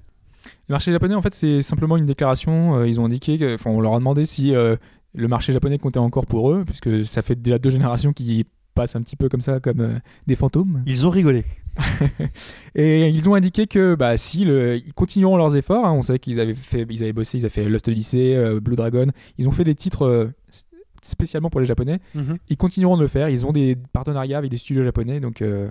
[0.69, 2.77] Le marché japonais, en fait, c'est simplement une déclaration.
[2.77, 4.75] euh, ils ont indiqué, que- enfin, on leur a demandé si euh,
[5.13, 8.95] le marché japonais comptait encore pour eux, puisque ça fait déjà deux générations qui passent
[8.95, 10.83] un petit peu comme ça, comme euh, des fantômes.
[10.85, 11.43] Ils ont rigolé.
[12.75, 15.85] Et ils ont indiqué que, bah, si, le- ils continueront leurs efforts.
[15.85, 15.91] hein.
[15.93, 18.75] On savait qu'ils avaient fait, ils avaient bossé, ils avaient fait Lost Odyssey, euh, Blue
[18.75, 19.07] Dragon.
[19.37, 20.27] Ils ont fait des titres euh,
[21.01, 21.99] spécialement pour les Japonais.
[22.49, 23.29] Ils continueront de le faire.
[23.29, 25.41] Ils ont des partenariats avec des studios japonais, donc.
[25.41, 25.67] euh,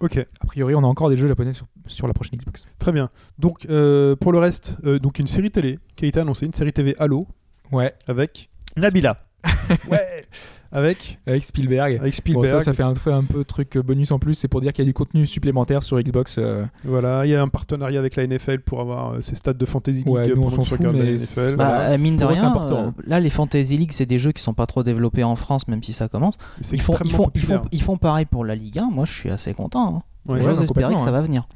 [0.00, 2.64] Ok, a priori, on a encore des jeux japonais sur, sur la prochaine Xbox.
[2.78, 3.10] très bien.
[3.38, 6.94] Donc, pour le reste, donc une série télé qui a été annoncée, une série TV
[6.98, 7.28] Halo,
[7.70, 8.48] Ouais, avec...
[8.78, 9.22] Nabila.
[9.90, 10.24] Ouais
[10.72, 11.92] Avec, avec Spielberg.
[12.00, 12.46] avec Bon, Spielberg.
[12.46, 14.34] ça, ça fait un, un peu truc bonus en plus.
[14.34, 16.36] C'est pour dire qu'il y a du contenu supplémentaire sur Xbox.
[16.38, 19.58] euh, Voilà, il y a un partenariat avec la NFL pour avoir euh, ces stades
[19.58, 21.56] de Fantasy League Ouais, nous, on s'en fout, regardes la mais NFL.
[21.56, 21.80] Bah, Voilà.
[21.90, 22.86] euh, mine de rien, important.
[22.86, 25.66] euh, là, les Fantasy League, c'est des jeux qui sont pas trop développés en France,
[25.66, 26.34] même si ça commence.
[26.60, 27.62] Ils font, ils, extrêmement font, ils, populaire.
[27.62, 28.90] font, ils font pareil pour la Ligue 1.
[28.92, 29.96] Moi, je suis assez content.
[29.96, 30.02] hein.
[30.32, 31.12] Ouais, J'ose espérer que ça hein.
[31.12, 31.48] va venir.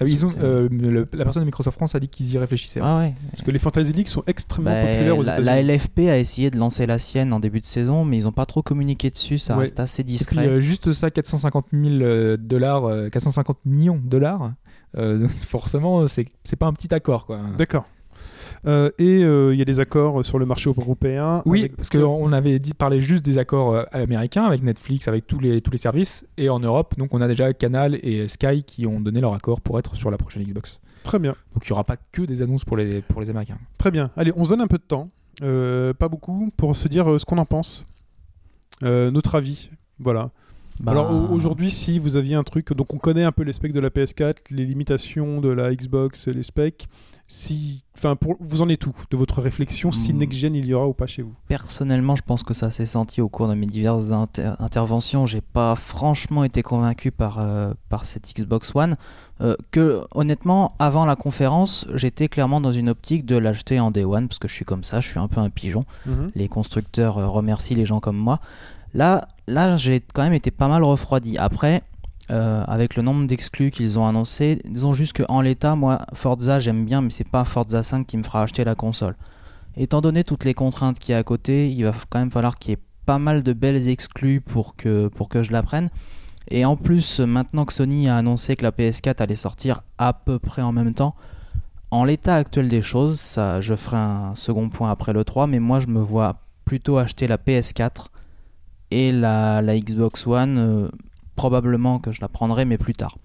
[0.00, 2.32] Ah oui, ils ont, C'est- euh, le- la personne de Microsoft France a dit qu'ils
[2.32, 2.80] y réfléchissaient.
[2.82, 3.14] Ah ouais.
[3.30, 5.46] Parce que les Fantasy League sont extrêmement Bah, populaires aux la, États-Unis.
[5.46, 8.32] la LFP a essayé de lancer la sienne en début de saison, mais ils ont
[8.32, 9.38] pas trop communiqué dessus.
[9.38, 9.60] Ça Ouais.
[9.64, 10.46] reste assez Et puis discret.
[10.46, 14.52] euh, juste ça, 450 000 euh, dollars, euh, 450 millions de dollars.
[14.96, 17.38] euh, donc forcément, c'est c'est pas un petit accord quoi.
[17.56, 17.84] D'accord.
[18.66, 21.42] Euh, et euh, il y a des accords sur le marché européen.
[21.46, 25.26] Oui, avec- parce qu'on avait dit parler juste des accords euh, américains avec Netflix, avec
[25.26, 28.62] tous les, tous les services, et en Europe, donc on a déjà Canal et Sky
[28.62, 30.78] qui ont donné leur accord pour être sur la prochaine Xbox.
[31.04, 33.56] Très bien, Donc il n'y aura pas que des annonces pour les, pour les Américains.
[33.78, 34.10] très bien.
[34.16, 35.08] Allez, on se donne un peu de temps,
[35.42, 37.86] euh, pas beaucoup, pour se dire euh, ce qu'on en pense,
[38.82, 39.70] Euh, notre avis.
[39.98, 40.30] Voilà.
[40.80, 43.52] Bah, Alors au- aujourd'hui, si vous aviez un truc, donc on connaît un peu les
[43.52, 46.88] specs de la PS4, les limitations de la Xbox, les specs.
[47.32, 50.18] Si, enfin, pour vous en êtes tout de votre réflexion, si Hmm.
[50.18, 51.34] next gen il y aura ou pas chez vous?
[51.46, 55.26] Personnellement, je pense que ça s'est senti au cours de mes diverses inter- interventions.
[55.26, 58.96] J'ai pas franchement été convaincu par, euh, par cette Xbox One.
[59.42, 64.04] Euh, que honnêtement, avant la conférence, j'étais clairement dans une optique de l'acheter en Day
[64.04, 65.84] One parce que je suis comme ça, je suis un peu un pigeon.
[66.34, 68.40] Les constructeurs euh, remercient les gens comme moi.
[68.94, 71.38] Là, là j'ai quand même été pas mal refroidi.
[71.38, 71.82] Après,
[72.30, 76.84] euh, avec le nombre d'exclus qu'ils ont annoncé, disons juste qu'en l'état, moi, Forza, j'aime
[76.84, 79.16] bien, mais c'est pas Forza 5 qui me fera acheter la console.
[79.76, 82.58] Étant donné toutes les contraintes qu'il y a à côté, il va quand même falloir
[82.58, 85.88] qu'il y ait pas mal de belles exclus pour que, pour que je la prenne.
[86.48, 90.38] Et en plus, maintenant que Sony a annoncé que la PS4 allait sortir à peu
[90.38, 91.14] près en même temps,
[91.90, 95.80] en l'état actuel des choses, je ferai un second point après le 3, mais moi
[95.80, 98.06] je me vois plutôt acheter la PS4
[98.90, 100.88] et la, la Xbox One, euh,
[101.36, 103.16] probablement que je la prendrai, mais plus tard.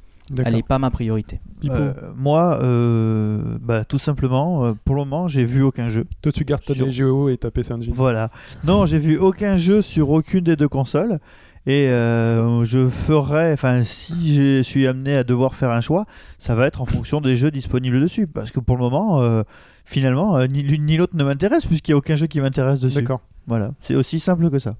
[0.43, 1.39] Elle n'est pas ma priorité.
[1.69, 6.05] Euh, moi, euh, bah, tout simplement, euh, pour le moment, j'ai vu aucun jeu.
[6.23, 7.93] toi tu gardes ta sur- DGO et ta PC Engine.
[7.93, 8.31] Voilà.
[8.63, 11.19] Non, j'ai vu aucun jeu sur aucune des deux consoles.
[11.67, 16.05] Et euh, je ferai, enfin, si je suis amené à devoir faire un choix,
[16.39, 18.25] ça va être en fonction des jeux disponibles dessus.
[18.27, 19.43] Parce que pour le moment, euh,
[19.83, 22.79] finalement, euh, ni l'une ni l'autre ne m'intéresse, puisqu'il n'y a aucun jeu qui m'intéresse
[22.79, 22.95] dessus.
[22.95, 23.21] D'accord.
[23.47, 23.71] Voilà.
[23.81, 24.75] C'est aussi simple que ça.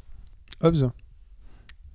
[0.61, 0.89] Hobbs.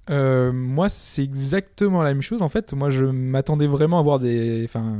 [0.08, 2.42] Euh, moi, c'est exactement la même chose.
[2.42, 4.64] En fait, moi, je m'attendais vraiment à voir des.
[4.64, 4.96] Enfin,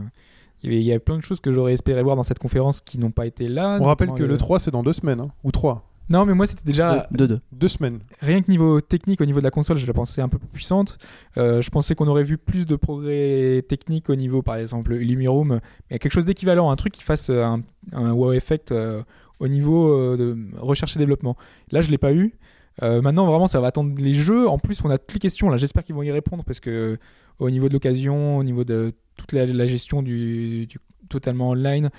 [0.62, 3.10] il y avait- plein de choses que j'aurais espéré voir dans cette conférence qui n'ont
[3.10, 3.78] pas été là.
[3.80, 5.86] On rappelle que le 3 c'est dans deux semaines, hein, ou trois.
[6.10, 7.06] Non, mais moi, c'était déjà.
[7.12, 7.40] De deux.
[7.52, 8.00] Deux semaines.
[8.20, 10.48] Rien que niveau technique, au niveau de la console, je la pensais un peu plus
[10.48, 10.98] puissante.
[11.38, 15.60] Euh, je pensais qu'on aurait vu plus de progrès techniques au niveau, par exemple, Lumiroom,
[15.90, 17.62] mais quelque chose d'équivalent, un truc qui fasse euh, un,
[17.92, 19.02] un wow effect euh,
[19.38, 21.36] au niveau euh, de recherche et développement.
[21.70, 22.34] Là, je l'ai pas eu.
[22.82, 24.48] Euh, maintenant, vraiment, ça va attendre les jeux.
[24.48, 25.48] En plus, on a toutes les questions.
[25.50, 26.98] Là, j'espère qu'ils vont y répondre parce que
[27.38, 30.78] au niveau de l'occasion, au niveau de toute la, la gestion du, du
[31.08, 31.90] totalement online,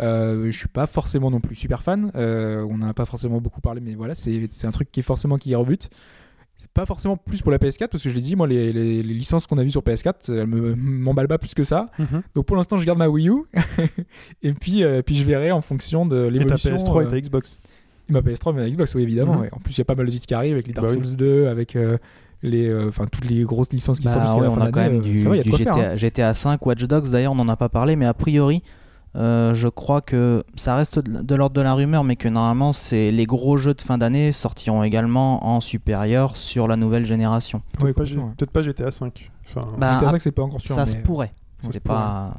[0.00, 2.10] euh, je suis pas forcément non plus super fan.
[2.14, 5.02] Euh, on n'en a pas forcément beaucoup parlé, mais voilà, c'est un truc qui est
[5.02, 5.90] forcément qui rebute.
[6.56, 9.02] C'est pas forcément plus pour la PS4 parce que je l'ai dit, moi, les, les-
[9.02, 11.90] les licences qu'on a vues sur PS4, elles me m'emballent pas plus que ça.
[12.34, 13.34] Donc pour l'instant, je garde ma Wii U
[14.42, 16.76] et puis, euh, puis je verrai en fonction de Et ta l'évolution.
[16.76, 17.60] PS3 et ta Xbox.
[18.10, 19.34] Ma PS3, mais ma Xbox, oui, évidemment.
[19.34, 19.40] Mhm.
[19.42, 19.48] ouais.
[19.52, 20.94] En plus, il y a pas mal de titres qui arrivent avec les Dark Bah
[20.98, 21.06] oui.
[21.06, 21.98] Souls 2, avec euh,
[22.42, 24.70] les, euh, enfin toutes les grosses licences qui Bah sortent jusqu'à ouais, la on a
[24.70, 25.76] quand même du, GTA, faire.
[25.92, 25.96] hein.
[25.96, 28.62] GTA 5, Watch Dogs, d'ailleurs, on n'en a pas parlé, mais a priori,
[29.16, 33.10] euh, je crois que ça reste de, l'ordre de la rumeur, mais que normalement, c'est
[33.10, 37.60] les gros jeux de fin d'année sortiront également en supérieur sur la nouvelle génération.
[37.82, 38.46] Ouais, Peut-être pas, ouais.
[38.52, 39.30] pas GTA 5.
[39.48, 40.74] Enfin, Bah, GTA ah, 5, c'est pas encore sûr.
[40.74, 41.32] ça mais- se pourrait.
[41.62, 42.34] Ça se C'est pas.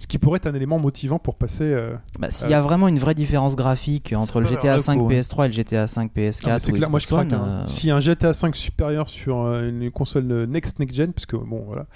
[0.00, 1.62] Ce qui pourrait être un élément motivant pour passer.
[1.64, 4.98] euh, Bah, S'il y a vraiment une vraie différence graphique entre le GTA leur 5
[4.98, 5.12] coup, hein.
[5.20, 7.32] PS3 et le GTA 5 PS4, Ah, mais c'est clair, moi je craque.
[7.32, 7.42] Hein.
[7.44, 11.26] euh, Si un GTA 5 supérieur sur euh, une console euh, next next gen, parce
[11.26, 11.86] que bon voilà,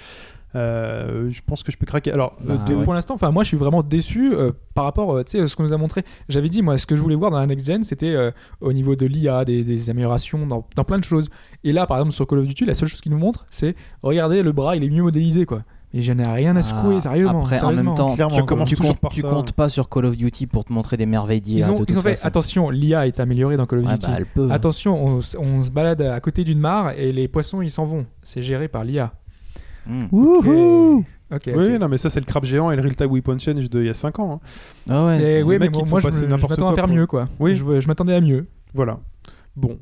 [0.57, 2.13] Euh, je pense que je peux craquer.
[2.13, 2.85] Alors, euh, Bah, de- ouais.
[2.85, 5.49] Pour l'instant, enfin moi je suis vraiment déçu euh, par rapport euh, tu sais, à
[5.49, 6.05] ce qu'on nous a montré.
[6.29, 8.73] J'avais dit moi ce que je voulais voir dans la next gen c'était euh, au
[8.73, 11.29] niveau de l'IA, des, des améliorations dans, dans plein de choses.
[11.65, 13.75] Et là par exemple sur Call of Duty, la seule chose qu'ils nous montrent c'est
[14.03, 15.63] regardez le bras il est mieux modélisé quoi.
[15.97, 17.43] Et j'en ai rien à secouer Ah, sérieux-ement.
[17.43, 17.91] Après, en sérieusement.
[17.93, 18.43] même temps, Tu
[18.77, 21.59] comptes, tu comptes pas sur Call of Duty pour te montrer des merveilles d'IA.
[21.67, 22.27] ils ont, de ils toute ont fait façon.
[22.27, 24.07] attention, l'IA est améliorée dans Call of Ouais, Duty.
[24.11, 24.49] bah, elle peut.
[24.51, 28.07] Attention, on, se balade à côté d'une mare et les poissons ils s'en vont.
[28.23, 29.13] C'est géré par l'IA.
[30.11, 31.51] Wouhou Ok.
[31.55, 33.89] Oui, non, mais ça, c'est le crabe géant et le real-time weapon change d'il y
[33.89, 34.35] a 5 ans.
[34.35, 34.41] hein.
[34.91, 37.29] Ah ouais, Mais c'est- oui, mais moi, je, m'attends à quoi faire pour- mieux quoi.
[37.41, 37.55] Oui.
[37.55, 38.47] Je, je m'attendais à mieux.
[38.75, 38.99] Voilà.
[39.57, 39.79] Bon.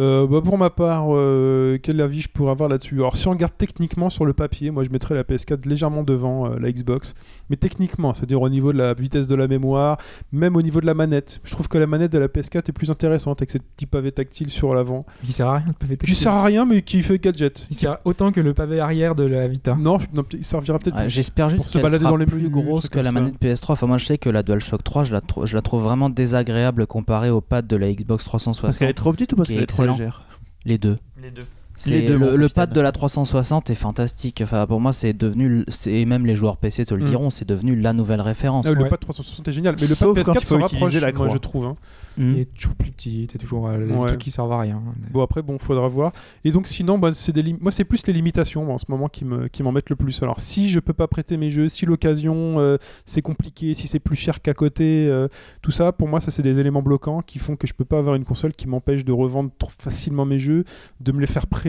[0.00, 2.94] Euh, bah, pour ma part, euh, quel avis je pourrais avoir là-dessus?
[2.96, 6.46] Alors, si on regarde techniquement sur le papier, moi je mettrais la PS4 légèrement devant
[6.46, 7.14] euh, la Xbox.
[7.50, 9.98] Mais techniquement, c'est-à-dire au niveau de la vitesse de la mémoire,
[10.32, 11.40] même au niveau de la manette.
[11.44, 14.12] Je trouve que la manette de la PS4 est plus intéressante avec ce petit pavé
[14.12, 15.04] tactile sur l'avant.
[15.24, 16.16] Il sert à rien le pavé Qui tactile.
[16.16, 17.66] sert à rien, mais qui fait gadget.
[17.70, 19.76] Il sert autant que le pavé arrière de la Vita.
[19.78, 19.98] Non,
[20.32, 21.10] il servira peut-être plus.
[21.10, 23.40] J'espère pour juste se qu'elle balader sera dans les plus menus, grosse que la manette
[23.40, 23.72] PS3.
[23.72, 26.86] Enfin, moi, je sais que la DualShock 3, je la, je la trouve vraiment désagréable
[26.86, 28.78] comparée au pad de la Xbox Parce 360.
[28.78, 30.06] qu'elle est trop petite ou parce Qui est qu'elle est trop excellent.
[30.06, 30.24] légère
[30.64, 30.98] Les deux.
[31.20, 31.46] Les deux.
[31.80, 34.40] C'est Les deux, le, pad de la 360 est fantastique.
[34.42, 37.08] Enfin, pour moi, c'est devenu, c'est- et même les joueurs PC te le Mm.
[37.08, 38.66] diront, c'est devenu la nouvelle référence.
[38.68, 38.88] Ah, Le Ouais.
[38.88, 41.12] pad 360 est génial, mais le Sauf pad quand PS4 il se rapproche, la moi,
[41.12, 41.28] croix.
[41.28, 41.66] je trouve.
[41.66, 41.76] hein.
[42.16, 42.32] Mm.
[42.32, 44.06] Il est toujours plus petit, c'est toujours euh, les Ouais.
[44.08, 44.82] trucs qui servent à rien.
[45.12, 46.10] Bon après bon faudra voir
[46.44, 48.86] et donc sinon bah, c'est des lim- moi c'est plus les limitations moi, en ce
[48.88, 51.68] moment qui me qui m'embêtent le plus alors si je peux pas prêter mes jeux
[51.68, 52.76] si l'occasion euh,
[53.06, 55.28] c'est compliqué si c'est plus cher qu'à côté euh,
[55.62, 57.98] tout ça pour moi ça c'est des éléments bloquants qui font que je peux pas
[57.98, 60.64] avoir une console qui m'empêche de revendre trop facilement mes jeux
[61.00, 61.67] de me les faire prêter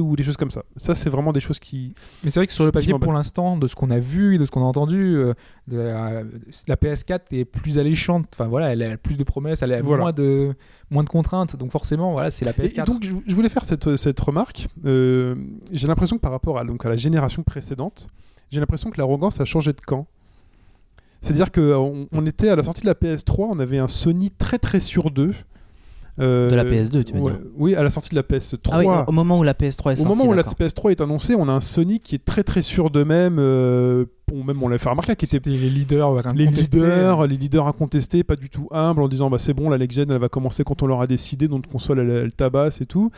[0.00, 1.94] ou des choses comme ça ça c'est vraiment des choses qui
[2.24, 4.38] Mais c'est vrai que sur le papier, pour l'instant, de ce qu'on a vu et
[4.38, 5.32] de ce qu'on a entendu, euh,
[5.68, 6.24] de, euh,
[6.68, 8.26] la PS4 est plus alléchante.
[8.34, 10.02] Enfin voilà, elle a plus de promesses, elle a Voilà.
[10.04, 10.54] moins de
[10.90, 11.56] moins de contraintes.
[11.56, 12.82] Donc forcément, voilà, c'est la Et- PS4.
[12.82, 14.68] Et, donc, je, je voulais faire cette, cette remarque.
[14.84, 15.34] Euh,
[15.72, 18.08] j'ai l'impression que par rapport à, donc, à la génération précédente,
[18.50, 20.06] j'ai l'impression que l'arrogance a changé de camp.
[21.22, 24.58] C'est-à-dire qu'on on était à la sortie de la PS3, on avait un Sony très
[24.58, 25.34] très sur deux.
[26.18, 28.70] Euh, De la PS2, tu veux ouais, dire Oui, à la sortie de la PS3.
[28.72, 30.06] Ah oui, au moment où la PS3 est Au sortie.
[30.08, 30.54] moment où la d'accord.
[30.58, 33.36] PS3 est annoncée, on a un Sony qui est très très sûr d'eux-mêmes.
[33.38, 36.76] euh, bon, même on l'a fait remarquer, qui était C'était les leaders, les incontestés.
[36.78, 39.98] leaders, les leaders incontestés, pas du tout humbles, en disant bah c'est bon, la next
[39.98, 43.10] elle va commencer quand on l'aura décidé, notre console elle, elle tabasse et tout.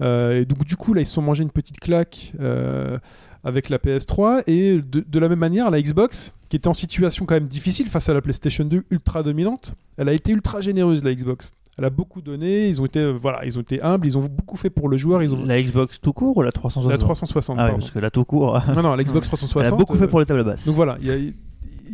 [0.00, 2.98] Euh, et donc du coup là ils se sont mangés une petite claque euh,
[3.42, 7.26] avec la PS3 et de, de la même manière la Xbox qui était en situation
[7.26, 11.02] quand même difficile face à la PlayStation 2 ultra dominante, elle a été ultra généreuse
[11.02, 11.50] la Xbox.
[11.78, 14.22] Elle a beaucoup donné, ils ont été euh, voilà, ils ont été humbles, ils ont
[14.22, 16.96] beaucoup fait pour le joueur, ils ont La Xbox tout court ou la 360 la
[16.98, 19.72] 360 Ah oui, parce que la tout court, Non non, la Xbox elle 360.
[19.74, 20.64] a beaucoup euh, fait pour les tables basses.
[20.64, 21.34] donc voilà, il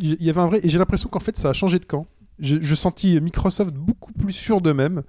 [0.01, 0.59] y, avait un vrai.
[0.63, 2.07] Et j'ai l'impression qu'en fait, ça a changé de camp.
[2.39, 5.03] Je, je sentis Microsoft beaucoup plus sûr d'eux-mêmes,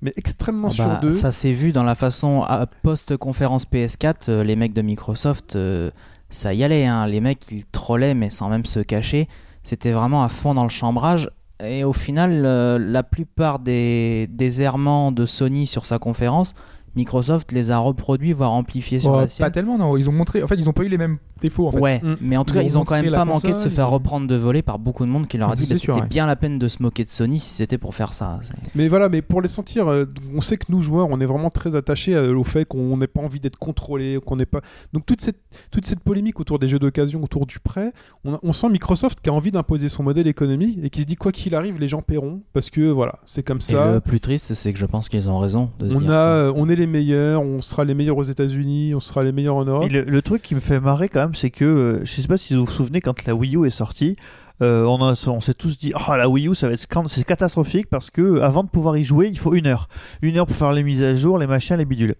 [0.00, 1.10] mais extrêmement Ah sûr bah, d'eux.
[1.10, 5.90] ça s'est vu dans la façon à- post-conférence PS4, euh, les mecs de Microsoft, euh,
[6.30, 6.86] ça y allait.
[6.86, 7.06] hein.
[7.08, 9.28] Les mecs, ils trollaient, mais sans même se cacher.
[9.64, 11.28] C'était vraiment à fond dans le chambrage.
[11.64, 16.54] Et au final, euh, la plupart des, des errements de Sony sur sa conférence,
[16.96, 19.50] Microsoft les a reproduits, voire amplifiés sur la pas sienne.
[19.50, 19.96] tellement, non.
[19.96, 20.42] Ils ont montré.
[20.42, 21.68] En fait, ils ont pas eu les mêmes défauts.
[21.68, 21.78] En fait.
[21.80, 22.16] Ouais, Mm.
[22.20, 23.68] mais en tout Ils cas, ont ils ont quand montré même pas manqué de se
[23.68, 25.74] faire ils ont- reprendre de voler par beaucoup de monde qui leur a dit c'est
[25.74, 26.06] bah, c'était ouais.
[26.06, 28.38] bien la peine de se moquer de Sony si c'était pour faire ça.
[28.74, 30.04] Mais voilà, mais pour les sentir, euh,
[30.34, 33.06] on sait que nous joueurs, on est vraiment très attachés euh, au fait qu'on n'ait
[33.06, 34.60] pas envie d'être contrôlé, qu'on n'ait pas.
[34.92, 35.38] Donc toute cette
[35.70, 37.92] toute cette polémique autour des jeux d'occasion, autour du prêt,
[38.24, 41.06] on, a- on sent Microsoft qui a envie d'imposer son modèle économique et qui se
[41.06, 43.92] dit quoi qu'il arrive, les gens paieront parce que voilà, c'est comme Et ça.
[43.94, 46.14] le plus triste, c'est que je pense qu'ils ont raison de se On dire a,
[46.16, 46.28] ça.
[46.28, 49.56] euh, on est les meilleurs, on sera les meilleurs aux États-Unis, on sera les meilleurs
[49.56, 49.88] en Europe.
[49.90, 52.54] Le, truc qui me fait marrer quand même, c'est que euh, je sais pas si
[52.54, 54.16] vous vous souvenez quand la Wii U est sortie,
[54.62, 57.88] euh, on, on s'est tous dit oh la Wii U ça va être c'est catastrophique
[57.90, 59.88] parce que avant de pouvoir y jouer il faut une heure,
[60.20, 62.14] une heure pour faire les mises à jour, les machins, les bidules.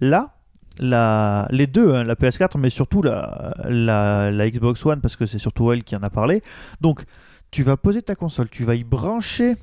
[0.00, 0.34] Là,
[0.78, 5.38] la, les deux, hein, la PS4 mais surtout la, la Xbox One parce que c'est
[5.38, 6.42] surtout elle qui en a parlé.
[6.80, 7.04] Donc
[7.50, 9.56] tu vas poser ta console, tu vas y brancher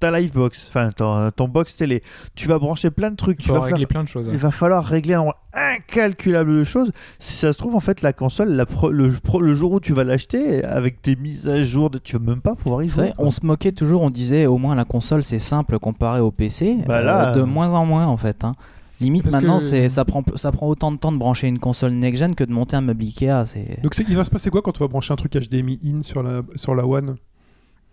[0.00, 2.02] ta Livebox, enfin ton, ton box télé,
[2.34, 4.28] tu vas brancher plein de trucs, Il tu vas régler faire plein de choses.
[4.32, 6.90] il va falloir régler un nombre incalculable de choses.
[7.18, 9.80] Si ça se trouve, en fait, la console, la pro- le, pro- le jour où
[9.80, 12.88] tu vas l'acheter, avec tes mises à jour, de, tu vas même pas pouvoir y
[12.88, 13.04] jouer.
[13.04, 16.30] vrai, on se moquait toujours, on disait au moins la console c'est simple comparé au
[16.30, 16.78] PC.
[16.86, 18.44] Bah là, Euh, de euh, moins en moins en fait.
[18.44, 18.52] hein.
[19.00, 21.58] Limite Parce maintenant, que- c'est ça prend ça prend autant de temps de brancher une
[21.58, 23.44] console next-gen que de monter un meuble Ikea.
[23.82, 26.02] Donc c'est- il va se passer quoi quand tu vas brancher un truc HDMI in
[26.02, 27.16] sur la sur la One?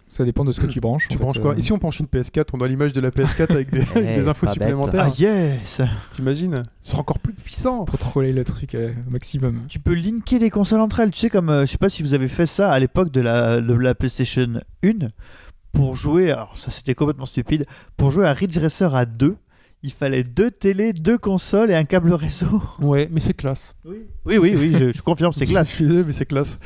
[0.09, 1.07] Ça dépend de ce que tu branches.
[1.09, 1.57] Tu fait, branches quoi euh.
[1.57, 4.15] Et si on branche une PS4, on a l'image de la PS4 avec des, avec
[4.15, 4.53] des infos bête.
[4.53, 5.07] supplémentaires.
[5.07, 5.81] Ah yes
[6.13, 7.85] T'imagines Ce sera encore plus puissant.
[7.85, 9.61] pour troller le truc euh, au maximum.
[9.67, 11.11] Tu peux linker les consoles entre elles.
[11.11, 13.21] Tu sais, comme euh, je sais pas si vous avez fait ça à l'époque de
[13.21, 14.47] la, de la PlayStation
[14.83, 14.89] 1
[15.73, 16.31] pour jouer.
[16.31, 17.65] Alors, ça c'était complètement stupide.
[17.97, 19.35] Pour jouer à Ridge Racer à 2,
[19.83, 22.61] il fallait deux télés, deux consoles et un câble réseau.
[22.81, 23.75] Ouais, mais c'est classe.
[23.85, 25.69] Oui, oui, oui, je, je confirme, c'est Je classe.
[25.69, 26.59] suis désolé, mais c'est classe.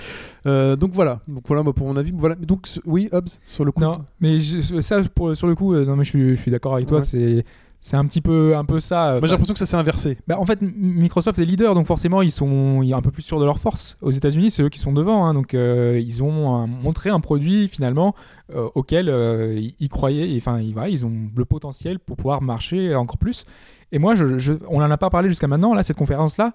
[0.45, 2.11] Euh, donc voilà, donc voilà moi, pour mon avis.
[2.15, 2.35] Voilà.
[2.35, 3.81] Donc oui, Hobbs sur le coup.
[3.81, 6.51] Non, mais je- ça, pour, sur le coup, euh, non, mais je, suis- je suis
[6.51, 6.99] d'accord avec toi.
[6.99, 7.03] Ouais.
[7.05, 7.45] C'est,
[7.81, 9.07] c'est un petit peu, un peu ça.
[9.09, 10.17] euh, Moi j'ai l'impression que ça s'est inversé.
[10.27, 13.45] Bah, en fait, Microsoft est leader, donc forcément, ils sont, un peu plus sûrs de
[13.45, 13.97] leur force.
[14.01, 17.19] Aux États-Unis, c'est eux qui sont devant, hein, donc euh, ils ont un- montré un
[17.19, 18.13] produit finalement
[18.55, 20.31] euh, auquel euh, ils, ils croyaient.
[20.37, 23.45] Enfin, ils, voilà, ils ont le potentiel pour pouvoir marcher encore plus.
[23.91, 25.73] Et moi, je, je- on n'en a pas parlé jusqu'à maintenant.
[25.73, 26.53] Là, cette conférence-là,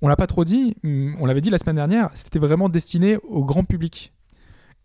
[0.00, 0.76] on l'a pas trop dit.
[0.84, 2.08] hum, On l'avait dit la semaine dernière.
[2.14, 4.12] C'était vraiment destiné au grand public.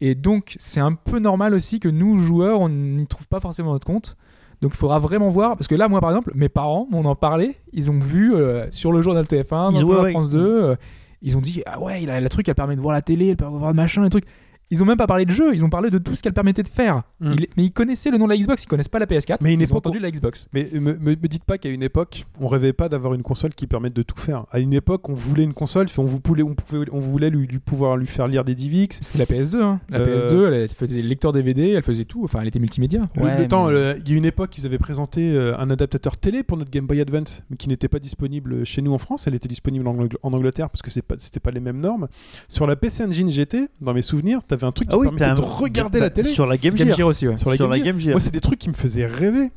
[0.02, 3.72] Et donc, c'est un peu normal aussi que nous, joueurs, on n'y trouve pas forcément
[3.74, 4.18] notre compte.
[4.64, 5.58] Donc, il faudra vraiment voir.
[5.58, 7.58] Parce que là, moi, par exemple, mes parents m'en ont parlé.
[7.74, 10.40] Ils ont vu euh, sur le journal TF1, dans Ils ouais, France 2.
[10.40, 10.76] euh,
[11.22, 13.28] ils ont dit Ah ouais, il a, le truc, elle permet de voir la télé,
[13.28, 14.26] elle permet de voir le machin, les trucs.
[14.74, 16.64] Ils ont même pas parlé de jeu, ils ont parlé de tout ce qu'elle permettait
[16.64, 17.04] de faire.
[17.20, 17.32] Mm.
[17.38, 19.38] Ils- mais ils connaissaient le nom de la Xbox, ils connaissent pas la PS4.
[19.42, 20.48] Mais une ils ont époque entendu la Xbox.
[20.54, 23.54] Mais me, me, me dites pas qu'à une époque, on rêvait pas d'avoir une console
[23.54, 24.46] qui permette de tout faire.
[24.52, 27.46] À une époque, on voulait une console, on, vous pouvait, on, pouvait, on voulait lui,
[27.48, 29.00] lui pouvoir lui faire lire des DivX.
[29.02, 29.62] C'est la PS2.
[29.62, 29.80] Hein.
[29.90, 32.24] La Euh, PS2, elle faisait lecteur DVD, elle faisait tout.
[32.24, 33.02] Enfin, elle était multimédia.
[33.18, 35.70] Ouais, le temps, mais- euh, il y a une époque, ils avaient présenté euh, un
[35.70, 38.98] adaptateur télé pour notre Game Boy Advance, mais qui n'était pas disponible chez nous en
[38.98, 39.28] France.
[39.28, 41.80] Elle était disponible en, Angl- en Angleterre parce que c'est pas, c'était pas les mêmes
[41.80, 42.08] normes.
[42.48, 45.26] Sur la PC Engine GT, dans mes souvenirs, t'avais un truc qui Ah oui, permettait
[45.26, 47.08] t'as de regarder bah, la télé Sur la Game Game Gear.
[47.08, 47.38] Aussi, ouais.
[47.38, 47.86] sur la sur Game la Gear.
[47.88, 48.12] Game Gear.
[48.14, 49.52] Moi, c'est des trucs qui me faisaient rêver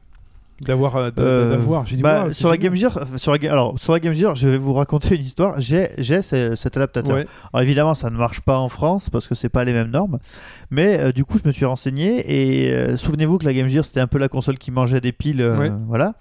[0.62, 1.86] d'avoir euh, Euh, d'avoir.
[1.86, 2.56] J'ai dit, bah, sur la.
[2.56, 5.60] Game Gear, sur la, alors sur la Game Gear, je vais vous raconter une histoire.
[5.60, 7.14] J'ai, j'ai ce- cet adaptateur.
[7.14, 7.26] Ouais.
[7.52, 10.18] Alors évidemment, ça ne marche pas en France parce que c'est pas les mêmes normes.
[10.70, 12.24] Mais euh, du coup, je me suis renseigné
[12.64, 15.12] et euh, souvenez-vous que la Game Gear c'était un peu la console qui mangeait des
[15.12, 15.72] piles, euh, Ouais.
[15.88, 16.14] voilà.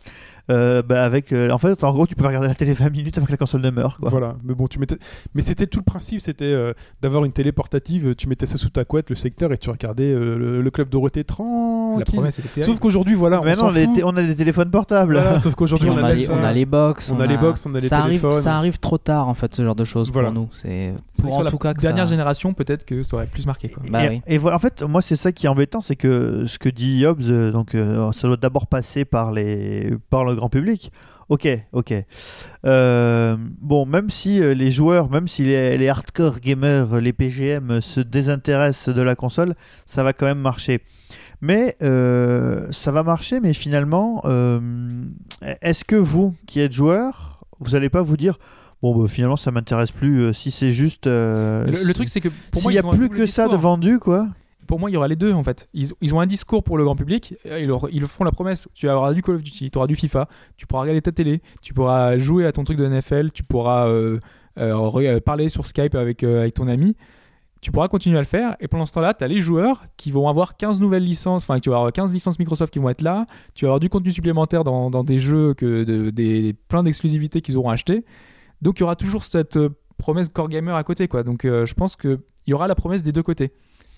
[0.52, 3.18] Euh, bah, avec, euh, en fait, en gros, tu peux regarder la télé 20 minutes
[3.18, 3.98] avant que la console ne meure.
[3.98, 4.10] Quoi.
[4.10, 4.98] Voilà, mais bon, tu mettais.
[5.34, 8.14] Mais c'était tout le principe, c'était euh, d'avoir une télé portative.
[8.16, 10.90] Tu mettais ça sous ta couette, le secteur, et tu regardais euh, le, le club
[10.90, 12.06] Dorothée La tranquille.
[12.06, 12.72] promesse était terrible.
[12.74, 13.96] Sauf qu'aujourd'hui, voilà, on les fout.
[13.96, 15.14] té- on a des téléphones portables.
[15.16, 17.66] Voilà, sauf qu'aujourd'hui, on, on, a, les, on a les box, on a les box,
[17.66, 18.42] on a les ça arrive, téléphones.
[18.44, 20.30] ça arrive trop tard en fait ce genre de choses Voilà.
[20.30, 20.50] pour nous.
[20.52, 22.12] C'est pour en la tout cas que dernière ça...
[22.12, 23.70] génération, peut-être que ça aurait plus marqué.
[23.70, 23.82] Quoi.
[23.90, 24.22] Bah et, oui.
[24.28, 27.04] et voilà, en fait, moi, c'est ça qui est embêtant, c'est que ce que dit
[27.06, 27.76] Hobbes, donc,
[28.14, 30.92] ça doit d'abord passer par, les, par le grand public.
[31.30, 31.94] Ok, ok.
[32.66, 37.72] Euh, bon, même si euh, les joueurs, même si les, les hardcore gamers, les PGM,
[37.72, 39.56] euh, se désintéressent de la console,
[39.86, 40.82] ça va quand même marcher.
[41.42, 44.60] Mais euh, ça va marcher, mais finalement, euh,
[45.62, 48.38] est-ce que vous, qui êtes joueur, vous n'allez pas vous dire,
[48.82, 51.08] bon, bah, finalement, ça m'intéresse plus euh, si c'est juste.
[51.08, 53.56] euh, Le, truc, c'est que pour moi, s'il y ils a plus que ça de
[53.56, 54.28] vendu, quoi.
[54.68, 55.68] Pour moi, il y aura les deux en fait.
[55.74, 57.36] Ils, ont un discours pour le grand public.
[57.46, 58.68] Ils, leur- ils font la promesse.
[58.74, 60.28] Tu auras du Call of Duty, tu auras du FIFA,
[60.58, 63.88] tu pourras regarder ta télé, tu pourras jouer à ton truc de NFL, tu pourras
[63.88, 64.20] euh,
[64.58, 66.26] euh, euh, parler sur Skype avec,
[66.56, 66.96] ton ami.
[67.62, 68.56] Tu pourras continuer à le faire.
[68.60, 71.44] Et pendant ce temps-là, tu as les joueurs qui vont avoir 15 nouvelles licences.
[71.44, 73.26] Enfin, tu vas avoir 15 licences Microsoft qui vont être là.
[73.56, 78.06] Tu vas avoir du contenu supplémentaire dans, des jeux, des, plein d'exclusivités qu'ils auront acheté.
[78.62, 79.58] Donc, il y aura toujours cette
[79.98, 81.08] promesse core gamer à côté.
[81.08, 81.24] Quoi.
[81.24, 83.52] Donc, je pense qu'il y aura la promesse des deux côtés.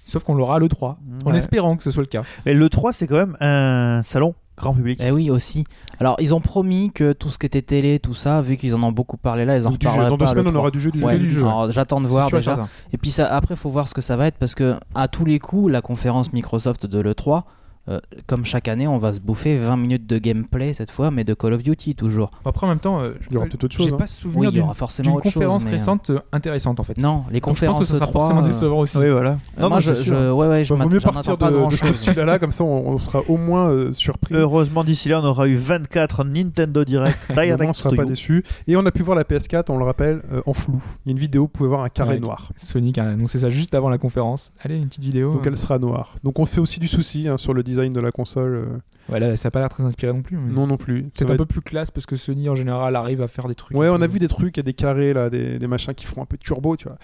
[0.07, 1.37] Sauf qu'on l'aura le 3, en Ouais.
[1.37, 2.21] espérant que ce soit le cas.
[2.45, 4.99] Et le 3, c'est quand même un salon grand public.
[5.03, 5.65] Eh oui, aussi.
[5.99, 8.81] Alors, ils ont promis que tout ce qui était télé, tout ça, vu qu'ils en
[8.83, 10.59] ont beaucoup parlé là, ils en reparleraient Dans deux semaines, on 3.
[10.61, 11.45] aura du jeu, du Ouais, du jeu.
[11.69, 12.67] j'attends de voir sûr déjà.
[12.93, 15.25] Et puis ça, après, faut voir ce que ça va être parce que à tous
[15.25, 17.43] les coups, la conférence Microsoft de l'E3,
[17.89, 21.23] euh, comme chaque année, on va se bouffer 20 minutes de gameplay cette fois, mais
[21.23, 22.31] de Call of Duty toujours.
[22.45, 23.97] Après, en même temps, euh, Il y aura peut-être autre chose, J'ai hein.
[23.97, 25.33] pas Oui, souvenir y d'une aura forcément d'une autre chose.
[25.33, 26.97] conférence mais, euh, récente euh, intéressante en fait.
[26.99, 28.97] Non, les Donc, je pense conférences que ça sera 3, forcément euh, décevant aussi.
[28.97, 29.31] Oui, voilà.
[29.57, 31.69] euh, Non, moi, je, je- ouais, ouais, je Bah, vaut mieux partir de, de grand
[31.69, 31.89] ce chose.
[31.89, 34.35] postulat-là, comme ça on, on sera au moins euh, surpris.
[34.35, 37.17] Heureusement, d'ici là, on aura eu 24 Nintendo Direct.
[37.33, 38.43] Direct on sera pas déçu.
[38.67, 40.83] Et on a pu voir la PS4, on le rappelle, euh, en flou.
[41.05, 42.51] Il y a une vidéo, vous pouvez voir un carré noir.
[42.55, 44.51] Sonic a annoncé ça juste avant la conférence.
[44.61, 45.33] Allez, une petite vidéo.
[45.33, 46.15] Donc elle sera noire.
[46.23, 48.55] Donc on fait aussi du souci hein, sur le design de la console.
[48.55, 48.65] euh,
[49.07, 50.37] Voilà, ça a pas l'air très inspiré non plus.
[50.37, 51.03] mais Non non plus.
[51.03, 53.55] Peut-être un être- peu plus classe parce que Sony en général arrive à faire des
[53.55, 53.77] trucs.
[53.77, 55.93] Ouais, on a vu des trucs, il y a des carrés là, des, des machins
[55.93, 56.97] qui font un peu turbo, tu vois.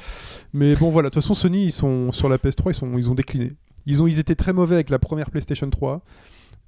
[0.54, 3.10] Mais bon voilà, de toute façon Sony ils sont sur la PS3, ils sont ils
[3.10, 3.54] ont décliné.
[3.86, 6.02] Ils ont ils étaient très mauvais avec la première PlayStation 3.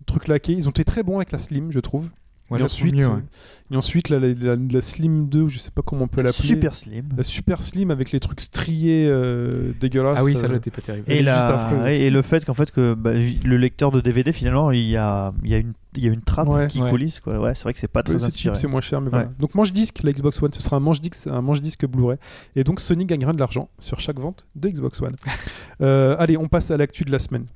[0.06, 2.10] Truc laqué, ils ont été très bons avec la Slim, je trouve.
[2.52, 3.24] Ouais, et, ensuite, mieux, euh, ouais.
[3.72, 6.48] et ensuite la, la- la- la Slim 2, je sais pas comment on peut l'appeler.
[6.48, 7.06] Super slim.
[7.18, 10.18] La Super Slim avec les trucs striés euh, dégueulasses.
[10.20, 11.12] Ah oui, ça euh, là, t'es pas terrible.
[11.12, 11.24] Et,
[12.12, 15.50] le fait qu'en fait que bah, le lecteur de DVD finalement il y a, il
[15.50, 16.68] y a une il y a une trappe Ouais.
[16.68, 16.90] qui Ouais.
[16.90, 19.00] coulisse quoi ouais c'est vrai que c'est pas très Ouais, c'est cheap, c'est moins cher,
[19.02, 19.26] mais voilà.
[19.26, 19.32] Ouais.
[19.40, 22.18] Donc manche disque, la Xbox One, ce sera un manche disque, un manche disque Blu-ray,
[22.56, 25.16] et donc Sony gagnera de l'argent sur chaque vente de Xbox One.
[25.82, 27.48] Euh, allez, on passe à l'actu de la semaine.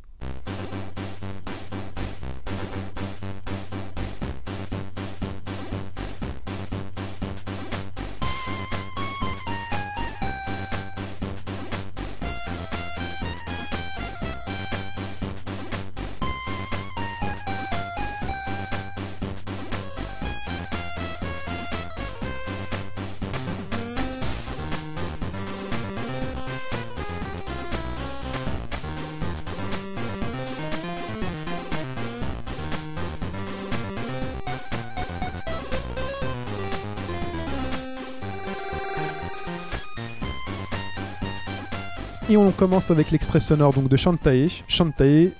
[42.60, 44.50] Commence avec l'extrait sonore donc de Shantae,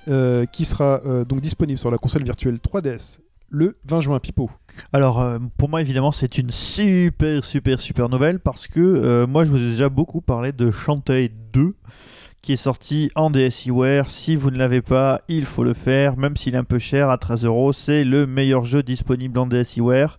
[0.08, 3.18] euh, qui sera euh, donc disponible sur la console virtuelle 3DS
[3.50, 4.20] le 20 juin.
[4.20, 4.50] Pipo.
[4.94, 9.50] Alors, euh, pour moi, évidemment, c'est une super, super, super nouvelle parce que moi, je
[9.50, 11.74] vous ai déjà beaucoup parlé de Shantae 2
[12.40, 14.08] qui est sorti en DSiWare.
[14.08, 17.10] Si vous ne l'avez pas, il faut le faire, même s'il est un peu cher
[17.10, 17.74] à 13 euros.
[17.74, 20.18] C'est le meilleur jeu disponible en DSiWare.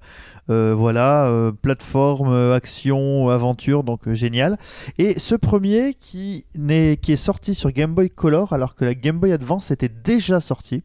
[0.51, 4.57] Euh, voilà, euh, plateforme, euh, action, aventure, donc génial.
[4.97, 9.31] Et ce premier qui, est sorti sur Game Boy Color alors que la Game Boy
[9.31, 10.83] Advance était déjà sortie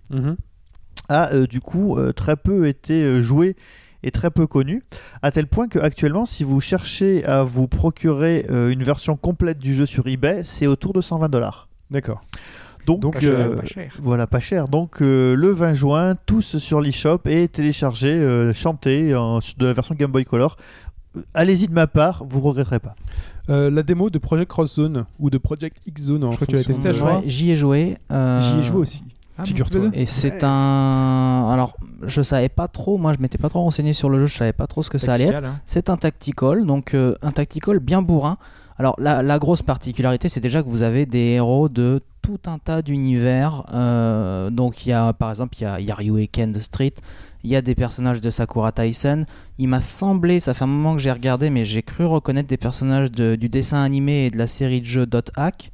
[1.08, 3.54] a euh, du coup très peu été joué
[4.06, 4.82] et très peu connu,
[5.20, 9.58] à tel point que actuellement, si vous cherchez à vous procurer euh, une version complète
[9.58, 11.68] du jeu sur eBay, c'est autour de 120 dollars.
[11.90, 12.22] D'accord.
[12.86, 13.92] Donc, Donc, Pas cher, euh, pas cher.
[14.00, 14.68] voilà, pas cher.
[14.68, 18.52] Donc euh, le 20 juin, tous sur l'eShop et téléchargez, euh,
[19.16, 20.56] en- de la version Game Boy Color.
[21.16, 22.94] Euh, Allez-y de ma part, vous regretterez pas.
[23.48, 26.46] Euh, la démo de Project Cross Zone ou de Project X Zone en Je crois
[26.46, 26.90] que tu l'as testé,
[27.26, 27.96] J'y ai joué.
[28.12, 29.02] euh, J'y ai joué aussi.
[29.38, 29.90] Ah, Figure-toi.
[29.92, 31.50] Et c'est un.
[31.52, 34.36] Alors, je savais pas trop, moi je m'étais pas trop renseigné sur le jeu, je
[34.36, 35.32] savais pas trop ce que ça allait être.
[35.32, 35.60] Tactical, hein.
[35.66, 38.36] C'est un tactical, donc euh, un tactical bien bourrin.
[38.78, 42.82] Alors la, grosse particularité, c'est déjà que vous avez des héros de tout un tas
[42.82, 43.64] d'univers.
[43.72, 46.92] Euh, donc il y a par exemple il y a, y a de Street,
[47.42, 49.24] il y a des personnages de Sakura Tyson.
[49.58, 52.58] Il m'a semblé, ça fait un moment que j'ai regardé, mais j'ai cru reconnaître des
[52.58, 55.70] personnages du dessin animé et de la série de jeux Dot Hack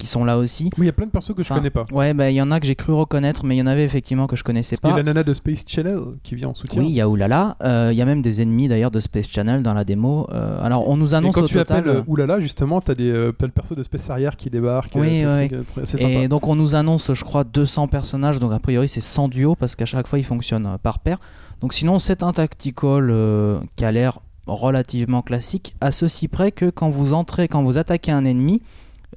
[0.00, 0.64] qui sont là aussi.
[0.78, 1.84] Oui, il y a plein de persos que je Enfin, connais pas.
[1.92, 3.84] Ouais, bah il y en a que j'ai cru reconnaître, mais il y en avait
[3.84, 4.96] effectivement que je connaissais Il y a pas.
[4.96, 6.80] la nana de Space Channel qui vient en soutien.
[6.82, 7.56] Oui, il y a Oulala.
[7.62, 10.26] Euh, Il y a même des ennemis d'ailleurs de Space Channel dans la démo.
[10.32, 11.78] Euh, alors on nous Et annonce quand au tu total.
[11.80, 14.92] appelles euh, Oulala, justement, t'as des euh, t'as le perso de Space Arrière qui débarque.
[14.96, 16.08] Oui, des très- C'est sympa.
[16.10, 18.38] Et donc on nous annonce, je crois, 200 personnages.
[18.38, 21.18] Donc a priori c'est 100 duos parce qu'à chaque fois il fonctionne euh, par paire.
[21.60, 23.12] Donc sinon c'est un tactical
[23.76, 28.12] qui a l'air relativement classique, à ceci près que quand vous entrez, quand vous attaquez
[28.12, 28.62] un ennemi,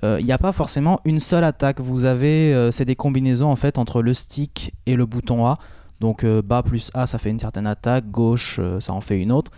[0.03, 1.80] euh, il n'y a pas forcément une seule attaque.
[1.80, 5.57] Vous avez, euh, c'est des combinaisons en fait entre le stick et le bouton A.
[5.99, 9.20] Donc euh, bas plus A, ça fait une certaine attaque, gauche, euh, ça en fait
[9.20, 9.52] une autre.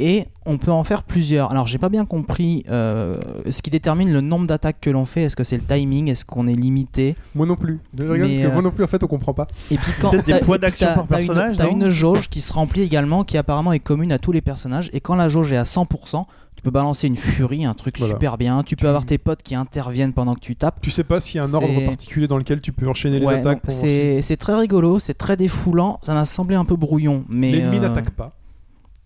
[0.00, 1.52] Et on peut en faire plusieurs.
[1.52, 5.22] Alors j'ai pas bien compris euh, ce qui détermine le nombre d'attaques que l'on fait.
[5.22, 6.10] Est-ce que c'est le timing?
[6.10, 7.14] Est-ce qu'on est limité?
[7.36, 7.78] Moi non plus.
[7.96, 9.46] Je regarde parce que euh, moi non plus, en fait, on comprend pas.
[9.70, 12.82] Et puis quand des t'as- points d'action par personnage, T'as une jauge qui se remplit
[12.82, 14.90] également, qui apparemment est commune à tous les personnages.
[14.92, 16.24] Et quand la jauge est à 100%,
[16.56, 18.14] tu peux balancer une furie, un truc Voilà.
[18.14, 18.64] super bien.
[18.64, 20.80] Tu peux avoir tes potes qui interviennent pendant que tu tapes.
[20.82, 23.26] Tu sais pas s'il y a un ordre particulier dans lequel tu peux enchaîner les
[23.28, 26.00] attaques c'est très rigolo, c'est très défoulant.
[26.02, 28.32] Ça m'a semblé un peu brouillon, mais L'ennemi euh, n'attaque pas.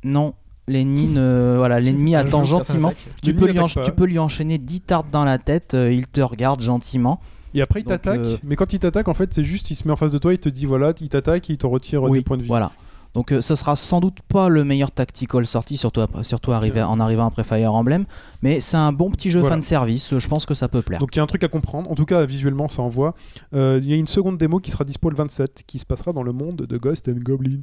[0.02, 0.32] Non,
[0.68, 2.92] l'ennemi ne- voilà, l'ennemi attend gentiment.
[3.22, 6.60] Tu peux, lui tu peux enchaîner 10 tartes dans la tête, euh, il te regarde
[6.60, 7.20] gentiment.
[7.54, 8.20] Et après, il Donc, t'attaque.
[8.20, 10.18] euh, Mais quand il t'attaque, en fait, c'est juste, il se met en face de
[10.18, 12.42] toi, il te dit voilà, il t'attaque, il te retire euh, Oui, des points de
[12.42, 12.48] vie.
[12.48, 12.70] Voilà.
[13.14, 16.82] Donc euh, ce sera sans doute pas le meilleur tactical sorti, surtout, après- surtout arrivé,
[16.82, 18.04] en arrivant après Fire Emblem,
[18.42, 19.54] mais c'est un bon petit jeu Voilà.
[19.56, 21.00] fan service, je pense que ça peut plaire.
[21.00, 21.90] Donc il y a un truc à comprendre.
[21.90, 23.14] En tout cas, visuellement, ça envoie.
[23.54, 26.12] Euh, Il y a une seconde démo qui sera dispo le 27, qui se passera
[26.12, 27.60] dans le monde de Ghost and Goblins.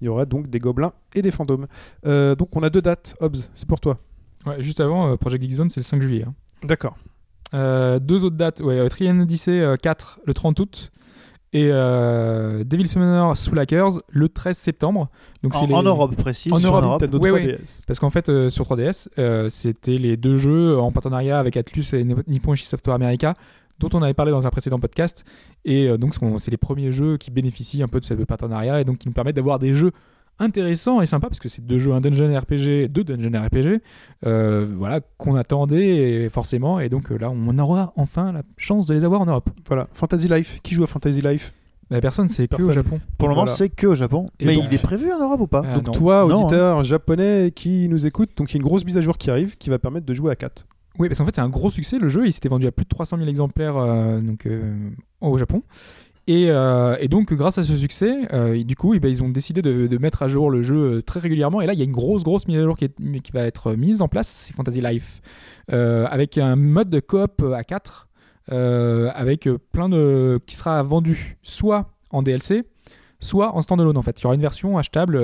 [0.00, 1.66] Il y aura donc des gobelins et des fantômes.
[2.06, 3.16] Euh, donc on a deux dates.
[3.20, 3.98] Hobbs, c'est pour toi.
[4.44, 6.24] Ouais, juste avant, euh, Project Geek Zone, c'est le 5 juillet.
[6.28, 6.34] hein.
[6.62, 6.96] D'accord.
[7.54, 10.90] Euh, deux autres dates, ouais, euh, Trian Odyssey euh, 4 le 30 août
[11.56, 15.08] et euh, Devil Summoner Soul Hackers le 13 septembre.
[15.42, 16.52] Donc En, les- en Europe précis.
[16.52, 17.84] En Europe, Nintendo Ouais, 3DS.
[17.86, 21.86] Parce qu'en fait, euh, sur 3DS, euh, c'était les deux jeux en partenariat avec Atlus
[21.94, 23.32] et Nippon Ichi Software America,
[23.78, 25.24] dont on avait parlé dans un précédent podcast.
[25.64, 28.84] Et euh, donc, c'est les premiers jeux qui bénéficient un peu de ce partenariat et
[28.84, 29.92] donc qui nous permettent d'avoir des jeux
[30.38, 33.80] intéressants et sympas, parce que c'est deux jeux, un dungeon RPG, deux dungeon RPG,
[34.26, 36.80] euh, voilà, qu'on attendait et forcément.
[36.80, 39.50] Et donc euh, là, on aura enfin la chance de les avoir en Europe.
[39.66, 39.86] Voilà.
[39.92, 40.60] Fantasy Life.
[40.62, 41.52] Qui joue à Fantasy Life?
[41.90, 42.72] Mais personne, c'est que au.
[42.72, 42.98] Japon.
[43.16, 43.56] Pour le moment, Voilà.
[43.56, 44.26] c'est que au Japon.
[44.40, 45.62] Et Mais donc- il est prévu en Europe ou pas?
[45.64, 45.92] Ah, Donc non.
[45.92, 49.00] toi, Non, auditeur japonais qui nous écoute, donc il y a une grosse mise à
[49.02, 50.66] jour qui arrive qui va permettre de jouer à 4.
[50.98, 51.98] Oui, parce qu'en fait, c'est un gros succès.
[51.98, 54.72] Le jeu, il s'était vendu à plus de 300 000 exemplaires euh, donc, euh,
[55.20, 55.62] au Japon.
[56.28, 59.28] Et, euh, et donc, grâce à ce succès, euh, du coup, eh ben, ils ont
[59.28, 61.60] décidé de, mettre à jour le jeu euh, très régulièrement.
[61.60, 62.90] Et là, il y a une grosse, grosse mise à jour qui,
[63.32, 64.28] va être mise en place.
[64.28, 65.20] C'est Fantasy Life.
[65.68, 68.08] Avec un mode de coop à 4,
[68.52, 70.40] euh, avec plein de.
[70.46, 72.64] qui sera vendu soit en DLC,
[73.20, 74.20] soit en standalone en fait.
[74.20, 75.20] Il y aura une version achetable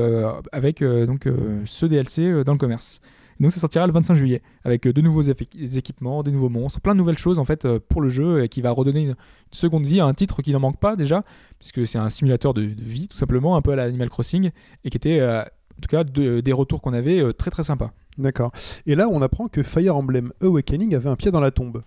[0.51, 1.29] avec donc,
[1.65, 3.01] ce DLC dans le commerce.
[3.43, 6.94] Donc ça sortira le 25 juillet avec euh, de nouveaux équipements, des nouveaux monstres, plein
[6.94, 9.16] de nouvelles choses en fait euh, pour le jeu et qui va redonner une,
[9.51, 11.24] seconde vie à un titre qui n'en manque pas déjà
[11.59, 14.51] puisque c'est un simulateur de, de vie tout simplement un peu à l'Animal Crossing
[14.85, 17.64] et qui était euh, en tout cas de- des retours qu'on avait euh, très très
[17.64, 17.93] sympa.
[18.16, 18.52] D'accord.
[18.86, 21.82] Et là, on apprend que Fire Emblem Awakening avait un pied dans la tombe.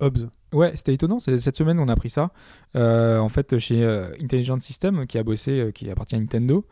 [0.00, 0.28] Hobbs.
[0.52, 1.18] Ouais, c'était étonnant.
[1.20, 2.32] Cette semaine, on a appris ça.
[2.76, 3.84] Euh, en fait, chez
[4.20, 6.64] Intelligent System, qui a bossé, qui appartient à Nintendo,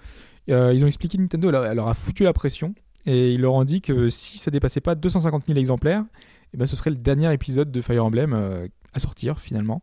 [0.48, 2.74] ils ont expliqué Nintendo leur, leur a foutu la pression
[3.08, 6.04] et ils leur ont dit que si ça dépassait pas 250 000 exemplaires,
[6.52, 9.82] et ben, ce serait le dernier épisode de Fire Emblem euh, à sortir finalement.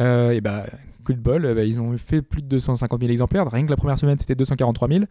[0.00, 0.66] Euh, et bah,
[1.04, 3.50] coup de bol, euh, bah, ils ont fait plus de 250 000 exemplaires.
[3.50, 5.04] Rien que la première semaine, c'était 243 000.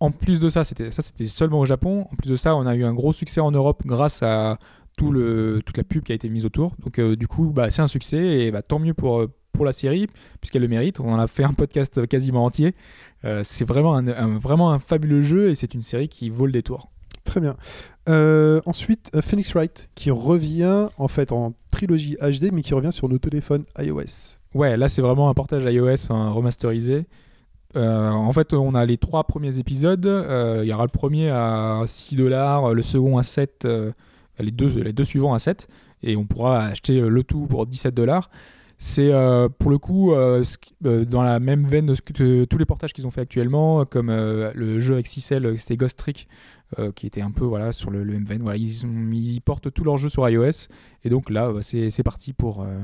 [0.00, 2.06] En plus de ça, c'était ça, c'était seulement au Japon.
[2.12, 4.58] En plus de ça, on a eu un gros succès en Europe grâce à
[4.96, 6.74] tout le, toute la pub qui a été mise autour.
[6.80, 9.72] Donc euh, du coup, bah, c'est un succès et bah, tant mieux pour, pour la
[9.72, 10.08] série
[10.40, 11.00] puisqu'elle le mérite.
[11.00, 12.74] On en a fait un podcast quasiment entier.
[13.24, 16.46] Euh, c'est vraiment un, un- vraiment un fabuleux jeu et c'est une série qui vaut
[16.46, 16.90] le détour.
[17.24, 17.56] Très bien.
[18.08, 22.92] Euh, ensuite, euh, Phoenix Wright, qui revient en fait en trilogie HD, mais qui revient
[22.92, 24.38] sur nos téléphones iOS.
[24.54, 27.06] Ouais, là c'est vraiment un portage iOS hein, remasterisé.
[27.76, 30.06] Euh, en fait, on a les trois premiers épisodes.
[30.06, 33.92] Euh, Il y aura le premier à 6 dollars, le second à 7, euh,
[34.38, 35.68] les, deux, les deux suivants à 7.
[36.02, 38.30] Et on pourra acheter le tout pour 17 dollars.
[38.80, 40.44] C'est euh, pour le coup euh,
[40.86, 43.20] euh, dans la même veine de ce que- de tous les portages qu'ils ont fait
[43.22, 46.28] actuellement, comme euh, le jeu avec Cicel, c'était Ghost Trick,
[46.78, 48.42] euh, qui était un peu voilà, sur le, le même veine.
[48.42, 50.68] Voilà, ils, ont- ils portent tous leurs jeux sur iOS.
[51.04, 52.62] Et donc là, bah, c'est c'est parti pour.
[52.62, 52.78] euh,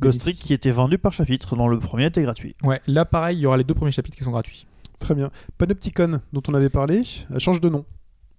[0.00, 2.56] Ghost Trick qui était vendu par chapitre, dont le premier était gratuit.
[2.64, 4.66] Ouais, là pareil, il y aura les deux premiers chapitres qui sont gratuits.
[4.98, 5.30] Très bien.
[5.58, 7.02] Panopticon, dont on avait parlé,
[7.38, 7.84] change de nom.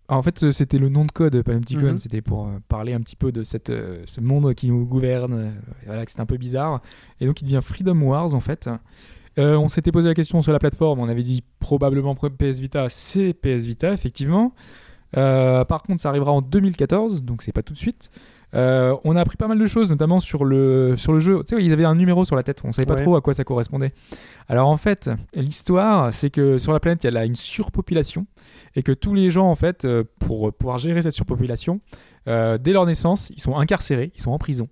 [0.09, 1.97] En fait, euh, c'était le nom de code Panopticon, Mhm.
[1.97, 5.53] c'était pour euh, parler un petit peu de cette, euh, ce monde qui nous gouverne,
[5.85, 6.81] voilà, que c'est un peu bizarre.
[7.21, 8.69] Et donc, il devient Freedom Wars, en fait.
[9.39, 12.88] Euh, on s'était posé la question sur la plateforme, on avait dit probablement PS Vita,
[12.89, 14.53] c'est PS Vita, effectivement.
[15.17, 18.09] Euh, par contre, ça arrivera en 2014, donc c'est pas tout de suite.
[18.55, 21.43] Euh, on a appris pas mal de choses, notamment sur le, sur le jeu.
[21.47, 23.01] Tu sais, ils avaient un numéro sur la tête, on savait pas Ouais.
[23.01, 23.93] trop à quoi ça correspondait.
[24.47, 28.25] Alors en fait, l'histoire, c'est que sur la planète, il y a là une surpopulation
[28.75, 31.80] et que tous les gens, en fait, euh, pour pouvoir gérer cette surpopulation,
[32.27, 34.67] euh, dès leur naissance, ils sont incarcérés, ils sont en prison.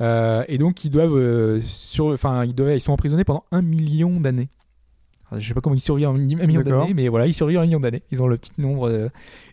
[0.00, 4.20] Euh, et donc ils doivent, sur, enfin ils doivent, ils sont emprisonnés pendant un million
[4.20, 4.48] d'années.
[5.36, 7.58] Je sais pas comment ils survivent un mi- un million d'années, mais voilà, ils survivent
[7.58, 8.02] un million d'années.
[8.10, 8.88] Ils ont le petit nombre.
[8.88, 9.08] euh,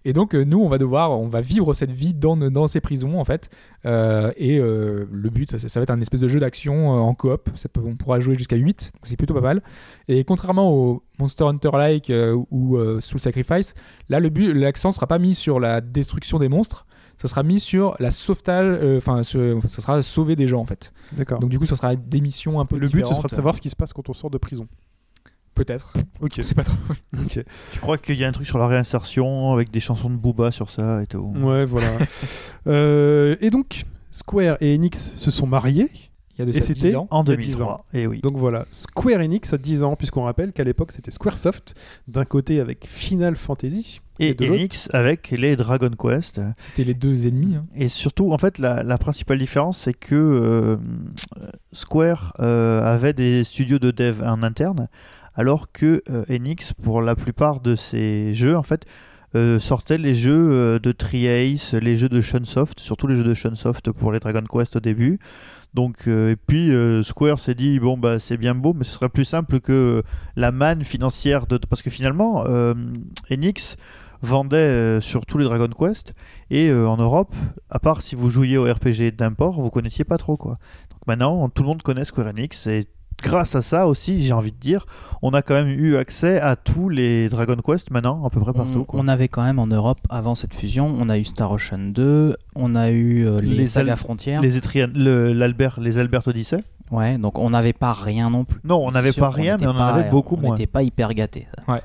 [0.05, 2.79] Et donc euh, nous, on va devoir, on va vivre cette vie dans, dans ces
[2.81, 3.49] prisons en fait.
[3.85, 7.13] Euh, et euh, le but, ça, ça va être un espèce de jeu d'action en
[7.13, 7.49] coop.
[7.55, 9.61] Ça peut, on pourra jouer jusqu'à 8, donc c'est plutôt pas mal.
[10.07, 13.73] Et contrairement au Monster Hunter Like euh, ou Soul Sacrifice,
[14.09, 16.85] là le but, l'accent sera pas mis sur la destruction des monstres.
[17.17, 20.91] Ça sera mis sur la sauvetage, enfin, ça sera sauver des gens en fait.
[21.13, 21.39] D'accord.
[21.39, 23.55] Donc du coup, ça sera des missions un peu Le but, ce sera de savoir
[23.55, 24.67] ce qui se passe quand on sort de prison.
[25.55, 25.93] Peut-être.
[26.21, 26.33] Ok.
[26.37, 26.75] Je sais pas trop.
[27.17, 27.39] ok.
[27.73, 30.51] Tu crois qu'il y a un truc sur la réinsertion avec des chansons de Booba
[30.51, 31.87] sur ça et tout Ouais, voilà.
[32.67, 35.89] Euh, et donc, Square et Enix se sont mariés.
[36.37, 37.07] Il y a de Et ça c'était 10 ans.
[37.11, 37.85] En Il y a 10 2003.
[37.93, 38.19] Et oui.
[38.21, 41.75] Donc voilà, Square Enix a 10 ans, puisqu'on rappelle qu'à l'époque c'était Squaresoft,
[42.09, 46.41] d'un côté avec Final Fantasy, Et, de l'autre- Enix avec les Dragon Quest.
[46.57, 47.55] C'était les deux ennemis.
[47.55, 47.65] hein.
[47.75, 50.77] Et surtout, en fait, la, la principale différence, c'est que euh,
[51.71, 54.89] Square euh, avait des studios de dev en interne,
[55.35, 58.85] alors que euh, Enix, pour la plupart de ses jeux, en fait,
[59.35, 63.33] euh, sortait les jeux euh, de Triace, les jeux de Shunsoft, surtout les jeux de
[63.33, 65.19] Shunsoft pour les Dragon Quest au début.
[65.73, 66.71] Donc, euh, et puis
[67.03, 70.03] Square s'est dit bon bah c'est bien beau, mais ce serait plus simple que
[70.37, 72.45] la manne financière de parce que finalement
[73.29, 73.75] Enix
[74.21, 76.13] vendait sur tous les Dragon Quest
[76.49, 77.35] et en Europe,
[77.69, 80.59] à part si vous jouiez au RPG d'import, vous connaissiez pas trop quoi.
[80.91, 82.85] Donc maintenant, tout le monde connaît Square Enix et
[83.23, 84.85] grâce à ça aussi, j'ai envie de dire,
[85.21, 88.53] on a quand même eu accès à tous les Dragon Quest maintenant, à peu près
[88.53, 88.79] partout.
[88.79, 88.99] On, quoi.
[89.01, 92.35] on avait quand même en Europe, avant cette fusion, on a eu Star Ocean 2,
[92.55, 94.41] on a eu euh, les, Les sagas Al- frontières.
[94.41, 96.63] Les Etrian, le- l'Albert, les Albert Odyssey.
[96.91, 98.59] Ouais, donc on n'avait pas rien non plus.
[98.63, 100.51] Non, on n'avait pas rien, mais on en avait beaucoup on moins.
[100.51, 101.47] n'était pas hyper gâtés.
[101.67, 101.81] ça.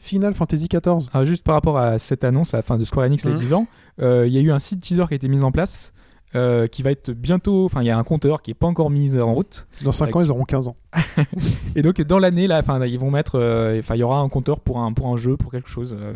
[0.00, 1.08] Final Fantasy XIV.
[1.12, 3.36] Ah, juste par rapport à cette annonce, à la fin de Square Enix, les Mhm.
[3.36, 3.66] 10 ans,
[4.00, 5.92] euh, il y a eu un site teaser qui a été mis en place.
[6.34, 8.90] Euh, qui va être bientôt, enfin il y a un compteur qui est pas encore
[8.90, 10.76] mis en route Dans 5 Avec- ans, ils auront 15 ans.
[11.76, 14.28] et donc dans l'année là, enfin ils vont mettre, euh, enfin il y aura un
[14.28, 16.12] compteur pour un pour un jeu pour quelque chose euh,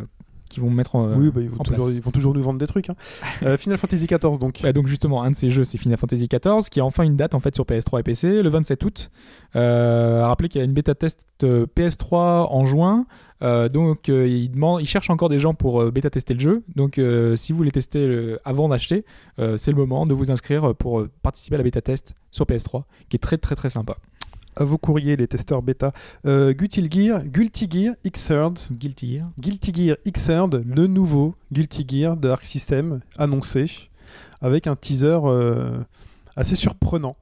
[0.51, 1.97] qu'ils vont mettre en, oui, bah, ils, vont en toujours, place.
[1.97, 2.90] ils vont toujours nous vendre des trucs.
[2.90, 2.94] hein.
[3.56, 4.60] Final Fantasy XIV, donc.
[4.62, 7.16] Bah, donc justement, un de ces jeux, c'est Final Fantasy XIV, qui a enfin une
[7.16, 9.10] date en fait sur PS3 et PC, le 27 août.
[9.56, 13.06] Euh, rappelez qu'il y a une bêta test euh, PS3 en juin,
[13.43, 16.40] Euh, donc euh, il, demande, il cherche encore des gens pour euh, bêta tester le
[16.40, 16.62] jeu.
[16.77, 17.01] Donc
[17.36, 19.05] si vous voulez tester avant d'acheter,
[19.56, 23.16] c'est le moment de vous inscrire pour participer à la bêta test sur PS3, qui
[23.16, 23.97] est très très très sympa.
[24.55, 25.93] À vos courriers, les testeurs bêta.
[26.24, 29.31] Guilty Gear, Guilty Gear Xrd, Guilty Gear.
[29.40, 33.66] Guilty Gear Xrd, le nouveau Guilty Gear de Arc System annoncé,
[34.40, 35.19] avec un teaser
[36.36, 37.16] assez surprenant.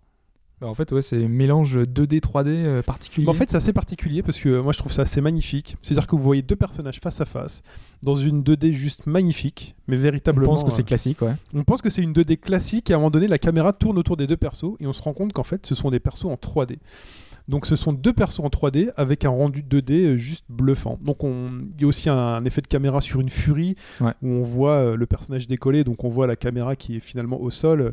[0.61, 3.27] Bah, en fait, ouais, c'est un mélange 2D 3D euh, particulier.
[3.29, 5.77] En fait, c'est assez particulier parce que moi je trouve ça assez magnifique.
[5.83, 7.63] C'est-à-dire que vous voyez deux personnages face à face
[8.03, 10.47] dans une 2D juste magnifique, mais on véritablement.
[10.55, 11.35] pense que c'est euh, classique, ouais.
[11.55, 13.99] on pense que c'est une 2D classique et à un moment donné, la caméra tourne
[13.99, 16.27] autour des deux persos et on se rend compte qu'en fait, ce sont des persos
[16.27, 16.77] en 3D.
[17.49, 20.99] Donc ce sont deux persos en 3D avec un rendu 2D euh, juste bluffant.
[21.03, 21.49] Donc on...
[21.77, 24.13] il y a aussi un, un effet de caméra sur une furie Ouais.
[24.23, 27.51] où on voit le personnage décoller, donc on voit la caméra qui est finalement au
[27.51, 27.91] sol, euh,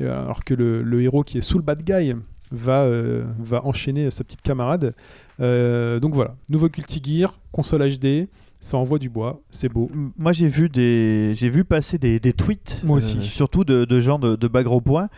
[0.00, 2.14] alors que le, le héros qui est sous le bad guy
[2.50, 4.94] va, euh, va enchaîner sa petite camarade.
[5.40, 8.28] Euh, donc voilà, nouveau Culti Gear, console HD,
[8.60, 9.90] ça envoie du bois, c'est beau.
[10.16, 13.18] Moi, j'ai vu des, j'ai vu passer des, des tweets, Moi aussi.
[13.18, 15.08] euh, surtout de, de gens de, de bas gros points,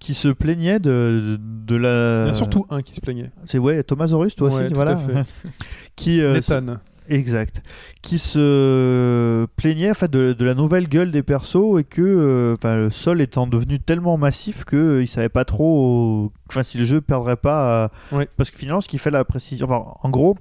[0.00, 2.22] qui se plaignaient de, de la.
[2.24, 3.30] Il y en a surtout un qui se plaignait.
[3.44, 4.92] C'est ouais, Thomas Horus, toi Ouais, aussi, tout voilà.
[4.92, 5.24] à fait.
[5.96, 6.78] qui euh, Nathan.
[7.08, 7.62] Exact.
[8.02, 12.54] Qui se plaignait en fait, de, de la nouvelle gueule des persos et que euh,
[12.58, 16.84] enfin, le sol étant devenu tellement massif qu'il ne savait pas trop enfin, si le
[16.84, 17.90] jeu perdrait pas.
[18.12, 18.28] Ouais.
[18.36, 19.66] Parce que finalement, ce qui fait la précision.
[19.70, 20.36] enfin, en gros.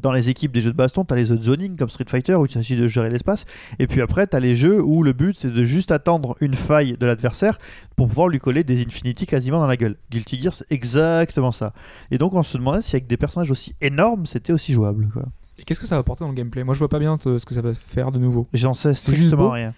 [0.00, 2.36] Dans les équipes des jeux de baston, tu as les zone zoning comme Street Fighter
[2.36, 3.46] où il s'agit de gérer l'espace.
[3.80, 6.54] Et puis après, tu as les jeux où le but c'est de juste attendre une
[6.54, 7.58] faille de l'adversaire
[7.96, 9.96] pour pouvoir lui coller des Infinity quasiment dans la gueule.
[10.12, 11.72] Guilty Gear, c'est exactement ça.
[12.12, 15.08] Et donc on se demandait si avec des personnages aussi énormes, c'était aussi jouable.
[15.12, 15.24] Quoi.
[15.58, 16.62] Et qu'est-ce que ça va apporter dans le gameplay?
[16.64, 18.46] Moi, je vois pas bien ce que ça va faire de nouveau.
[18.52, 19.74] J'en sais strictement rien.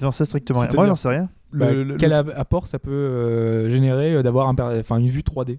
[0.00, 0.70] J'en sais strictement rien.
[0.74, 1.28] Moi, j'en sais rien.
[1.52, 4.54] Bah, Le- le- quel le- apport ça peut euh, générer euh, d'avoir un
[4.98, 5.58] une vue 3D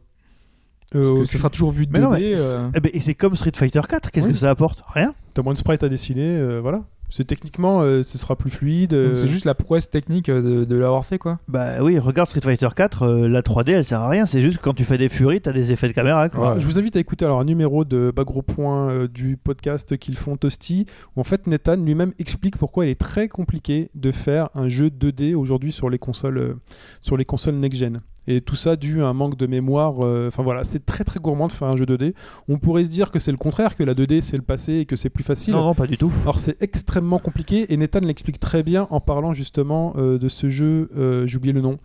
[0.93, 1.89] Euh, ce sera toujours vue 2D.
[1.91, 4.11] Mais non, mais euh, Eh ben, et c'est comme Street Fighter 4.
[4.11, 4.33] Qu'est-ce Oui.
[4.33, 4.83] que ça apporte?
[4.87, 5.13] Rien.
[5.33, 6.83] T'as moins de sprites à dessiner, euh, voilà.
[7.09, 8.93] C'est techniquement, euh, ce sera plus fluide.
[8.93, 11.39] euh, C'est juste la prouesse technique euh, de, de l'avoir fait, quoi.
[11.47, 13.03] Bah oui, regarde Street Fighter 4.
[13.03, 14.25] euh, la 3D, elle sert à rien.
[14.25, 16.27] C'est juste que quand tu fais des furies, t'as des effets de caméra.
[16.29, 16.59] Quoi.
[16.59, 19.97] Je vous invite à écouter alors un numéro de Bas Gros Point euh, du podcast
[19.97, 24.11] qu'ils font Toasty, où en fait Nathan lui-même explique pourquoi il est très compliqué de
[24.11, 26.53] faire un jeu 2D aujourd'hui sur les consoles, euh,
[27.01, 28.01] sur les consoles next-gen.
[28.27, 30.03] Et tout ça dû à un manque de mémoire.
[30.03, 32.13] euh, Enfin voilà, c'est très très gourmand de faire un jeu 2D.
[32.47, 34.85] On pourrait se dire que c'est le contraire, que la 2D c'est le passé et
[34.85, 35.53] que c'est plus facile.
[35.53, 36.11] Non, non, pas du tout.
[36.23, 40.49] Alors c'est extrêmement compliqué et Nathan l'explique très bien en parlant justement euh, de ce
[40.49, 41.77] jeu, euh, j'ai oublié le nom,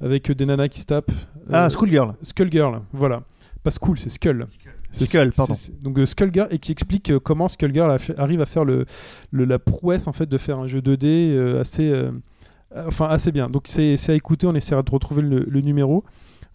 [0.00, 1.12] avec des nanas qui se tapent.
[1.50, 2.14] Ah, Euh, Schoolgirl.
[2.22, 3.22] Skullgirl, voilà.
[3.62, 4.46] Pas School, c'est Skull.
[4.92, 5.54] C'est Skull, pardon.
[5.82, 8.86] Donc euh, Skullgirl et qui explique comment Skullgirl arrive à faire le,
[9.30, 11.90] le- la prouesse en fait de faire un jeu 2D euh, assez,
[12.74, 13.48] enfin assez bien.
[13.48, 14.46] Donc c'est à écouter.
[14.46, 16.04] On essaiera de retrouver le, le numéro.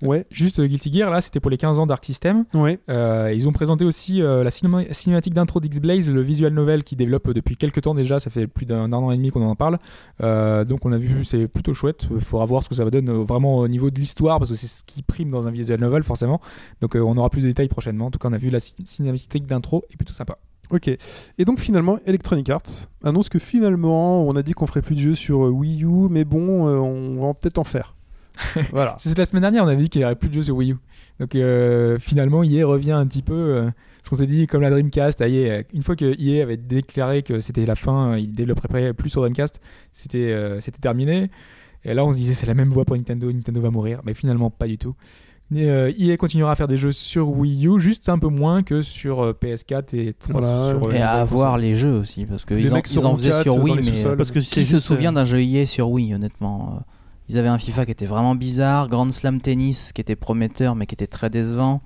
[0.03, 2.43] Ouais, Juste euh, Guilty Gear, là, c'était pour les 15 ans d'Arc System.
[2.55, 2.79] ouais.
[2.89, 6.95] Euh, ils ont présenté aussi euh, la cinéma- cinématique d'intro d'X-Blaze, le visual novel qui
[6.95, 9.55] développe euh, depuis quelques temps déjà, ça fait plus d'un an et demi qu'on en
[9.55, 9.77] parle.
[10.23, 12.07] Euh, donc on a vu, c'est plutôt chouette.
[12.09, 14.49] Il faudra voir ce que ça va donner euh, vraiment au niveau de l'histoire, parce
[14.49, 16.41] que c'est ce qui prime dans un visual novel forcément.
[16.81, 18.07] Donc euh, on aura plus de détails prochainement.
[18.07, 20.39] En tout cas, on a vu la ci- cinématique d'intro et plutôt sympa.
[20.71, 20.87] Ok.
[20.87, 25.01] Et donc finalement, Electronic Arts annonce que finalement, on a dit qu'on ferait plus de
[25.01, 27.95] jeux sur euh, Wii U, mais bon, euh, on va peut-être en faire.
[28.71, 28.95] voilà.
[28.97, 30.71] C'est la semaine dernière, on avait dit qu'il n'y aurait plus de jeux sur Wii
[30.71, 30.77] U.
[31.19, 33.33] Donc euh, finalement, EA revient un petit peu.
[33.33, 33.69] euh,
[33.99, 37.21] parce qu'on s'est dit, comme la Dreamcast, ah, EA, une fois que EA avait déclaré
[37.21, 39.61] que c'était la fin, il développerait plus sur Dreamcast,
[39.93, 41.29] c'était c'était terminé.
[41.83, 44.01] Et là, on se disait, c'est la même voie pour Nintendo, Nintendo va mourir.
[44.03, 44.95] Mais finalement, pas du tout.
[45.53, 48.63] Et, euh, EA continuera à faire des jeux sur Wii U, juste un peu moins
[48.63, 50.69] que sur euh, PS4 et 3 Voilà.
[50.79, 51.61] sur euh, Et à nouvelle voir console.
[51.61, 54.17] les jeux aussi, parce qu'ils en, ils en faisaient sur Wii, mais sous-sols.
[54.17, 56.79] Parce que qui se souvient d'un jeu EA sur Wii, honnêtement
[57.27, 60.85] Ils avaient un FIFA qui était vraiment bizarre, Grand Slam Tennis qui était prometteur mais
[60.85, 61.81] qui était très décevant.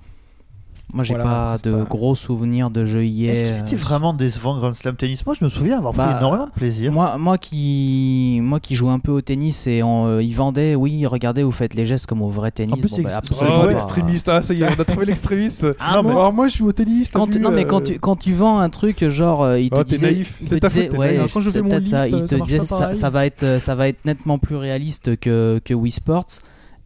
[0.94, 3.32] Moi, j'ai Voilà, pas de pas- gros souvenirs de jeux EA.
[3.32, 5.26] Est-ce qu'il était euh, vraiment décevant Grand Slam Tennis?
[5.26, 6.92] Moi, je me souviens avoir pris Bah, énormément de plaisir.
[6.92, 10.76] Moi, moi qui, moi qui joue un peu au tennis et on, euh, ils vendaient,
[10.76, 12.72] oui, regardez, vous faites les gestes comme au vrai tennis.
[12.74, 13.72] En plus, Bon, c'est bah, ex- absolument jouait Oh, pas.
[13.72, 15.66] l'extrémiste, ah ça y est, on a trouvé l'extrémiste.
[15.80, 17.10] Ah non, mais alors moi je joue au tennis.
[17.10, 19.58] Quand tu- vu, non mais euh, quand tu, quand tu vends un truc genre euh,
[19.60, 20.38] il te Oh, t'es disait, naïf.
[20.48, 21.32] te faute, ouais naïf.
[21.34, 23.74] Quand je fais c'est mon peut-être ça lift, il ça te ça, va être ça
[23.74, 26.26] va être nettement plus réaliste que que Wii Sports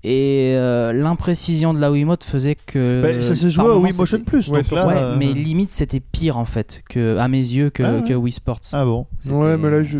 [0.02, 4.20] et euh, l'imprécision de la Wiimote faisait que Bah, ça se jouait moments, Wii Motion
[4.20, 4.48] Plus.
[4.48, 7.39] Ouais, donc sur là, ouais euh, mais limite c'était pire en fait que à mes
[7.39, 8.09] yeux que, Ah ouais.
[8.09, 9.98] que Wii Sports Ah bon Ouais, mais là je.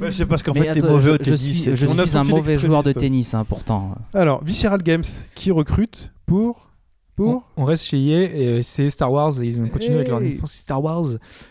[0.00, 1.40] Mais C'est parce qu'en fait, t'es mauvais je, au je tennis.
[1.62, 5.02] suis, je un mauvais joueur de tennis hein, pourtant Alors, Visceral Games
[5.34, 6.68] qui recrute pour.
[7.16, 7.42] Pour.
[7.58, 8.22] On reste chez EA
[8.58, 10.32] et c'est Star Wars et ils ont continué avec leur Hey.
[10.34, 11.04] licence Star Wars.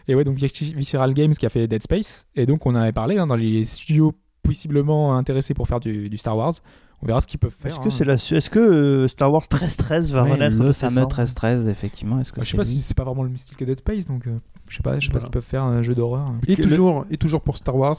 [0.07, 2.26] Et ouais, donc Visceral Games qui a fait Dead Space.
[2.35, 6.09] Et donc on en avait parlé hein, dans les studios possiblement intéressés pour faire du,
[6.09, 6.53] du Star Wars.
[7.01, 7.71] On verra ce qu'ils peuvent faire.
[7.71, 7.91] Est-ce que, hein.
[7.91, 8.13] c'est la...
[8.15, 12.19] Est-ce que euh, Star Wars 1313 va Ouais, renaître le de fameux cendres 13-13 effectivement
[12.19, 13.80] est-ce que Bah, je sais pas si c'est pas vraiment le même style que Dead
[13.80, 14.38] Space, donc euh,
[14.69, 15.21] je sais pas, je sais pas Voilà.
[15.21, 16.26] s'ils peuvent faire un jeu d'horreur.
[16.47, 17.95] Et toujours, et toujours pour Star Wars.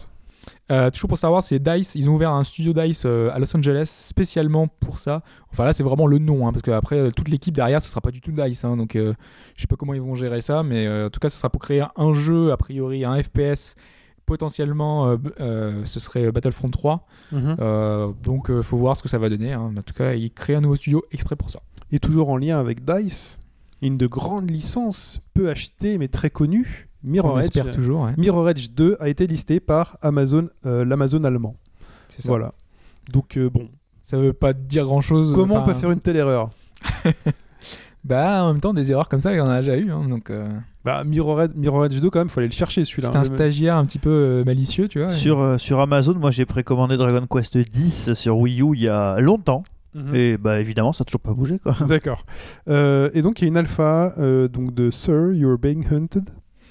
[0.71, 1.95] Euh, toujours pour Star Wars, c'est Dice.
[1.97, 5.23] Ils ont ouvert un studio Dice euh, à Los Angeles spécialement pour ça.
[5.53, 8.01] Enfin là, c'est vraiment le nom, hein, parce qu'après euh, toute l'équipe derrière, ce sera
[8.01, 8.65] pas du tout Dice.
[8.65, 9.13] hein, donc euh,
[9.57, 11.51] je sais pas comment ils vont gérer ça, mais euh, en tout cas, ce sera
[11.51, 13.75] pour créer un jeu a priori, un FPS.
[14.31, 17.05] Potentiellement, euh, euh, ce serait Battlefront 3.
[17.33, 19.53] Euh, donc, euh, faut voir ce que ça va donner.
[19.55, 19.73] hein.
[19.77, 21.59] En tout cas, ils créent un nouveau studio exprès pour ça.
[21.91, 23.41] Et toujours en lien avec Dice,
[23.83, 27.47] une de grandes licences peu achetée mais très connue, Mirror On Edge.
[27.47, 28.03] espère toujours.
[28.05, 28.13] ouais.
[28.19, 31.57] Mirror Edge 2 a été listé par Amazon, euh, l'Amazon allemand.
[32.07, 32.29] C'est ça.
[32.29, 32.53] Voilà.
[33.13, 33.69] Donc euh, bon,
[34.05, 35.33] Ça veut pas dire grand chose.
[35.35, 36.51] comment on peut faire une telle erreur?
[38.05, 39.91] Bah, en même temps, des erreurs comme ça, il y en a déjà eu.
[39.93, 40.49] hein, donc, euh,
[40.85, 43.09] Bah, Mirror Edge, Mirror Edge 2, quand même, faut aller le chercher celui-là.
[43.13, 43.25] c'est un hein.
[43.25, 45.11] stagiaire un petit peu euh, malicieux, tu vois.
[45.11, 48.89] Sur, euh, sur Amazon, moi j'ai précommandé Dragon Quest X sur Wii U il y
[48.89, 49.63] a longtemps.
[49.95, 50.15] Mhm.
[50.15, 51.75] Et bah évidemment, ça a toujours pas bougé quoi.
[51.89, 52.25] D'accord.
[52.69, 56.25] Euh, et donc, il y a une alpha euh, donc de Sir, You're Being Hunted.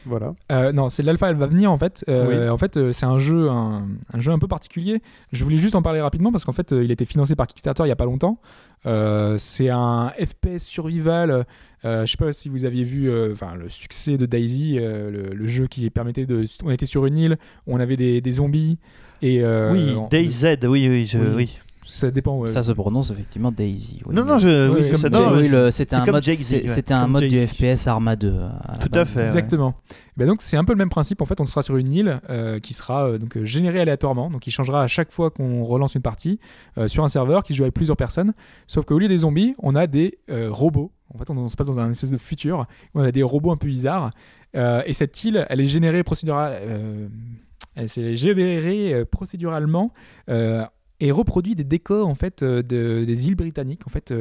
[0.05, 0.33] Voilà.
[0.51, 2.03] Euh, non, c'est l'alpha, elle va venir en fait.
[2.07, 5.01] Euh, En fait, euh, c'est un jeu, un, un jeu un peu particulier.
[5.33, 7.47] Je voulais juste en parler rapidement parce qu'en fait, euh, il a été financé par
[7.47, 8.39] Kickstarter il y a pas longtemps.
[8.85, 11.45] Euh, c'est un FPS survival.
[11.85, 15.09] Euh, je sais pas si vous aviez vu, euh, enfin le succès de Daisy, euh,
[15.09, 16.43] le, le jeu qui permettait de.
[16.63, 17.37] On était sur une île
[17.67, 18.77] on avait des, des zombies
[19.21, 19.41] et.
[19.43, 21.25] euh, oui, on- DayZ, oui, oui, je- Oui.
[21.35, 21.59] oui.
[21.91, 22.37] Ça dépend.
[22.37, 22.47] ouais.
[22.49, 23.99] Ça se prononce effectivement Daisy.
[24.05, 24.13] oui.
[24.13, 25.15] Non, non, je, Oui, oui, c'était
[25.95, 26.23] un mode,
[26.69, 27.47] c'était un mode du.
[27.47, 28.29] FPS Arma 2.
[28.29, 29.21] à la Tout à fait.
[29.21, 29.25] ouais.
[29.25, 29.73] Exactement.
[30.15, 31.19] Ben donc c'est un peu le même principe.
[31.21, 34.41] En fait, on sera sur une île euh, qui sera euh, donc générée aléatoirement, donc
[34.41, 36.39] qui changera à chaque fois qu'on relance une partie
[36.77, 38.33] euh, sur un serveur qui joue avec plusieurs personnes.
[38.67, 40.91] Sauf qu'au lieu des zombies, on a des euh, robots.
[41.13, 43.23] En fait, on, on se passe dans un espèce de futur où on a des
[43.23, 44.11] robots un peu bizarres.
[44.55, 47.07] Euh, et cette île, elle est générée euh,
[47.75, 49.91] elle s'est générée euh, procéduralement.
[50.27, 53.87] et reproduit des décors en fait de- des îles britanniques.
[53.87, 54.13] En fait,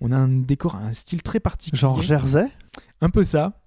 [0.00, 2.46] on a un décor, un style très particulier Genre Jersey?
[3.00, 3.60] Un peu ça.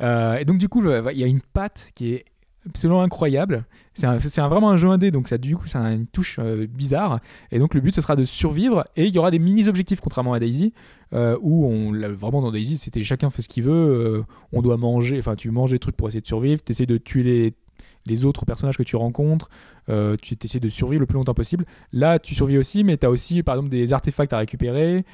[0.00, 2.24] Et donc du coup, le- il y a une patte qui est
[2.68, 3.64] absolument incroyable.
[3.94, 4.06] C'est
[4.40, 7.20] vraiment un jeu indé, donc ça du coup ça a une touche euh, bizarre.
[7.50, 10.00] Et donc le but ce sera de survivre et il y aura des mini objectifs
[10.00, 10.72] contrairement à Daisy
[11.12, 13.72] euh, où on l'a- vraiment dans Daisy c'était chacun fait ce qu'il veut.
[13.72, 14.22] euh,
[14.52, 16.62] on doit manger, enfin tu manges des trucs pour essayer de survivre.
[16.64, 17.54] Tu essaies de tuer les
[18.08, 19.48] les autres personnages que tu rencontres,
[19.88, 21.66] euh, tu essaies de survivre le plus longtemps possible.
[21.92, 25.04] Là, tu survis aussi, mais tu as aussi, par exemple, des artefacts à récupérer.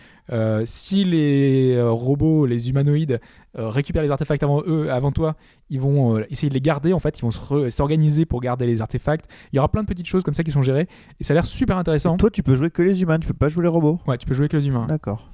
[0.67, 3.19] Si les robots, les humanoïdes,
[3.55, 5.37] récupèrent les artefacts avant eux, avant toi,
[5.71, 7.31] ils vont essayer de les garder en fait, ils vont
[7.71, 9.25] s'organiser pour garder les artefacts.
[9.53, 10.87] Il y aura plein de petites choses comme ça qui sont gérées
[11.19, 12.17] et ça a l'air super intéressant.
[12.19, 13.99] Toi, tu peux jouer que les humains, tu peux pas jouer les robots.
[14.07, 14.87] Ouais, tu peux jouer avec les humains.
[14.87, 15.31] D'accord.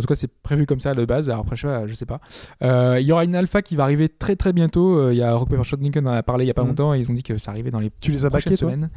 [0.00, 1.30] En tout cas, c'est prévu comme ça de base.
[1.30, 1.86] Alors après, je sais pas.
[1.86, 2.20] Je sais pas.
[2.62, 4.98] Euh, il y aura une alpha qui va arriver très très bientôt.
[4.98, 6.68] Euh, Il y a Rock Paper Shotgun en a parlé il y a pas Mhm.
[6.68, 6.94] longtemps.
[6.94, 8.90] Et ils ont dit que ça arrivait dans les Tu les as baqués, semaines.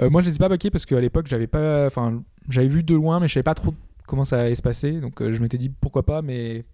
[0.00, 1.86] Euh, moi, je les ai pas baqués parce qu'à l'époque, j'avais pas.
[1.86, 3.74] Enfin, j'avais vu de loin, mais je savais pas trop
[4.06, 5.00] comment ça allait se passer.
[5.00, 6.64] Donc, euh, je m'étais dit pourquoi pas, mais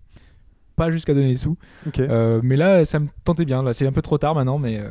[0.74, 1.56] pas jusqu'à donner les sous.
[2.42, 3.62] Mais là, ça me tentait bien.
[3.62, 4.82] Là, c'est un peu trop tard maintenant, mais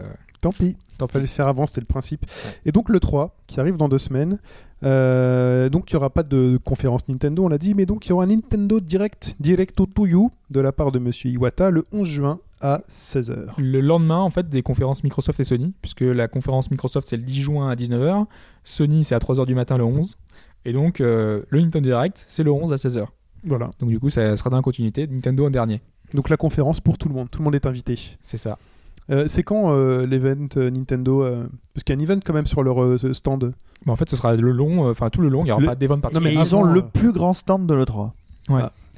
[0.45, 0.77] Tant pis.
[0.99, 2.23] Tant fallait le faire avant, c'était le principe.
[2.67, 4.37] Et donc le 3, qui arrive dans deux semaines.
[4.83, 8.09] Euh, donc il n'y aura pas de conférence Nintendo, on l'a dit, mais donc il
[8.09, 11.83] y aura un Nintendo Direct, Directo to You, de la part de Monsieur Iwata, le
[11.91, 13.53] 11 juin à 16h.
[13.57, 17.23] le lendemain en fait des conférences Microsoft et Sony, puisque la conférence Microsoft c'est le
[17.23, 18.27] 10 juin à 19h,
[18.63, 20.15] Sony c'est à 3h du matin le 11,
[20.65, 23.07] et donc euh, le Nintendo Direct c'est le 11 à 16h.
[23.45, 23.71] Voilà.
[23.79, 25.81] Donc du coup ça sera dans la continuité, Nintendo en dernier.
[26.13, 27.97] Donc la conférence pour tout le monde, tout le monde est invité.
[28.21, 28.59] C'est ça.
[29.11, 32.33] Euh, c'est quand euh, l'event euh, Nintendo euh, Parce qu'il y a un event quand
[32.33, 33.53] même sur leur euh, stand.
[33.85, 35.61] Bah, en fait ce sera le long, euh, enfin tout le long, il n'y aura
[35.61, 36.35] Le- pas d'event Non, particulier.
[36.35, 38.11] mais ils ont le plus grand stand de l'E3.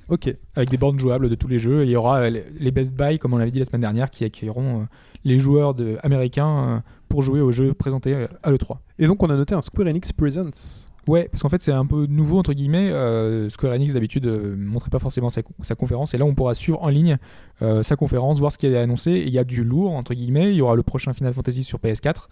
[0.09, 0.33] Ok.
[0.55, 1.81] avec des bornes jouables de tous les jeux.
[1.81, 3.81] Et il y aura euh, les- les Best Buy, comme on l'avait dit la semaine
[3.81, 4.83] dernière, qui accueilleront euh,
[5.25, 6.47] les joueurs de, américains
[6.77, 6.79] euh,
[7.09, 8.77] pour jouer aux jeux présentés euh, à l'E3.
[8.99, 10.87] Et donc on a noté un Square Enix Presents.
[11.07, 12.91] Ouais, parce qu'en fait c'est un peu nouveau entre guillemets.
[12.91, 16.53] Euh, Square Enix d'habitude euh, montrait pas forcément sa, sa conférence, et là on pourra
[16.53, 17.17] suivre en ligne
[17.61, 19.11] euh, sa conférence, voir ce qui est annoncé.
[19.11, 20.49] Et il y a du lourd entre guillemets.
[20.51, 22.27] Il y aura le prochain Final Fantasy sur PS4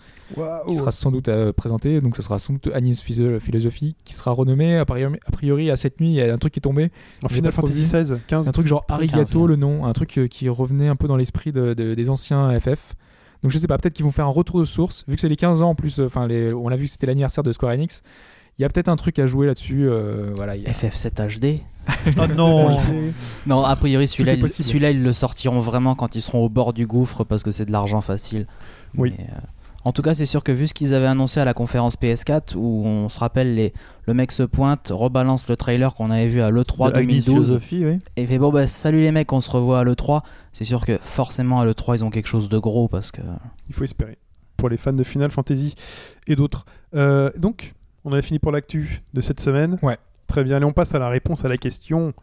[0.68, 2.02] qui sera sans doute présenté.
[2.02, 4.78] Donc ce sera sans doute Agnès Philo- Philosophie qui sera renommé.
[4.78, 6.92] A priori, a priori à cette nuit, il y a un truc qui est tombé.
[7.24, 7.84] En Final trop Fantasy.
[7.84, 8.48] 16, 15.
[8.48, 11.52] Un truc genre Arigato 15, le nom, un truc qui revenait un peu dans l'esprit
[11.52, 12.96] de- de- des anciens FF.
[13.44, 15.30] Donc je sais pas, peut-être qu'ils vont faire un retour de source, vu que c'est
[15.30, 18.02] les 15 ans en plus, enfin on a vu que c'était l'anniversaire de Square Enix.
[18.58, 19.88] Il y a peut-être un truc à jouer là-dessus.
[19.90, 21.60] euh, voilà, il y a- FF7 HD.
[22.18, 22.78] Oh non
[23.48, 27.24] Non, a priori, celui-là, ils- le sortiront vraiment quand ils seront au bord du gouffre
[27.24, 28.48] parce que c'est de l'argent facile.
[28.98, 29.14] Oui.
[29.18, 29.38] Mais, euh,
[29.84, 32.56] en tout cas, c'est sûr que vu ce qu'ils avaient annoncé à la conférence PS4,
[32.56, 33.72] où on se rappelle, les,
[34.08, 37.24] le mec se pointe, rebalance le trailer qu'on avait vu à l'E3 De Agnes 2012
[37.26, 38.00] Philosophie, oui.
[38.16, 40.22] et fait bon, bah salut les mecs, on se revoit à l'E3.
[40.54, 43.22] C'est sûr que forcément à l'E3, ils ont quelque chose de gros parce que.
[43.70, 44.18] Il faut espérer.
[44.58, 45.76] Pour les fans de Final Fantasy
[46.26, 46.66] et d'autres.
[46.96, 47.76] Euh, donc,
[48.06, 49.78] on avait fini pour l'actu de cette semaine.
[49.82, 49.98] Ouais.
[50.28, 50.56] Très bien.
[50.56, 52.14] Allez, on passe à la réponse à la question.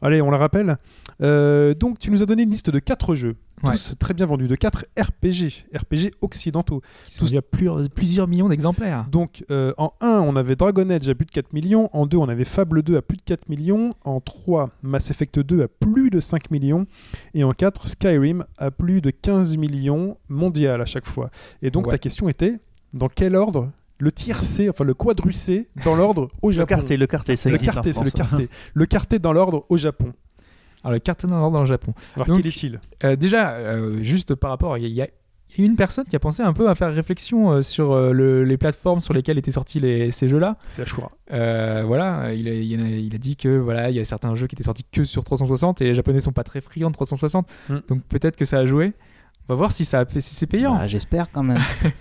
[0.00, 0.76] Allez, on la rappelle.
[1.22, 3.34] Euh, donc, tu nous as donné une liste de 4 jeux.
[3.64, 3.72] Ouais.
[3.72, 4.46] Tous très bien vendus.
[4.46, 5.66] De 4 RPG.
[5.76, 6.82] RPG occidentaux.
[7.04, 9.06] sont vendus à plus- plusieurs millions d'exemplaires.
[9.10, 11.90] Donc, euh, en 1, on avait Dragon Age à plus de 4 millions.
[11.92, 13.92] En 2, on avait Fable 2 à plus de 4 millions.
[14.04, 16.86] En 3, Mass Effect 2 à plus de 5 millions.
[17.34, 21.30] Et en 4, Skyrim à plus de 15 millions mondial à chaque fois.
[21.62, 21.92] Et donc, Ouais.
[21.92, 22.60] ta question était
[22.94, 26.66] dans quel ordre le tiers C, enfin le quadru C, dans l'ordre au Le Japon
[26.66, 28.48] carté, le carté, ça Le carté, c'est le carté.
[28.74, 30.12] le carté dans l'ordre au Japon.
[30.84, 31.92] Alors le carton dans le Japon.
[32.14, 32.80] Alors, Donc, quel est-il?
[33.04, 35.08] Euh, déjà, euh, juste par rapport, il y, a- il y a
[35.66, 38.56] une personne qui a pensé un peu à faire réflexion euh, sur euh, le- les
[38.56, 40.54] plateformes sur lesquelles étaient sortis les- ces jeux-là.
[40.68, 41.10] C'est Ashura.
[41.32, 44.34] Euh, voilà, il a, il a- il a dit que voilà, il y a certains
[44.36, 46.94] jeux qui étaient sortis que sur 360 et les Japonais sont pas très friands de
[46.94, 47.48] 360.
[47.68, 47.76] Mm.
[47.88, 48.92] Donc peut-être que ça a joué.
[49.48, 50.76] On va voir si ça a- si c'est payant.
[50.76, 51.58] Bah, J'espère quand même.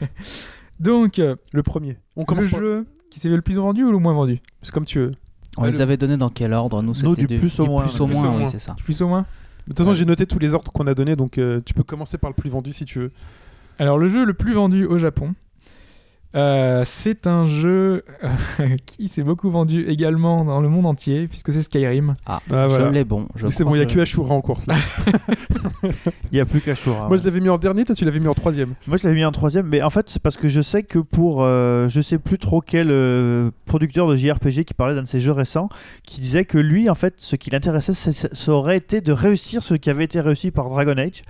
[0.80, 1.98] Donc euh, Le premier.
[2.16, 2.60] On le commence par...
[2.60, 5.12] jeu qui s'est le plus vendu ou le moins vendu C'est comme tu veux.
[5.58, 7.84] On les avait donnés dans quel ordre Nous, Nous, c'était du plus au moins.
[7.88, 8.76] plus au Du plus moins, oui, c'est ça.
[8.84, 9.96] Plus ou moins De toute façon, Ouais.
[9.96, 12.36] j'ai noté tous les ordres qu'on a donnés, donc euh, tu peux commencer par le
[12.36, 13.12] plus vendu si tu veux.
[13.80, 15.34] Alors le jeu le plus vendu au Japon,
[16.36, 18.04] euh, c'est un jeu
[18.60, 22.16] euh, qui s'est beaucoup vendu également dans le monde entier puisque c'est Skyrim.
[22.26, 22.86] Ah, Ah, voilà.
[22.88, 23.28] je l'ai bon.
[23.50, 24.76] C'est bon, il n'y a que- Ashura en course là.
[26.32, 27.08] Il n'y a plus qu'Ashura.
[27.08, 28.74] Moi, je l'avais mis en dernier, toi, tu l'avais mis en troisième.
[28.88, 31.00] Moi, je l'avais mis en troisième, mais en fait, c'est parce que je sais que
[31.00, 35.08] pour, euh, je sais plus trop quel euh, producteur de JRPG qui parlait d'un de
[35.08, 35.70] ses jeux récents,
[36.04, 39.76] qui disait que lui, en fait, ce qui l'intéressait, ça aurait été de réussir ce
[39.76, 41.24] qui avait été réussi par Dragon Age.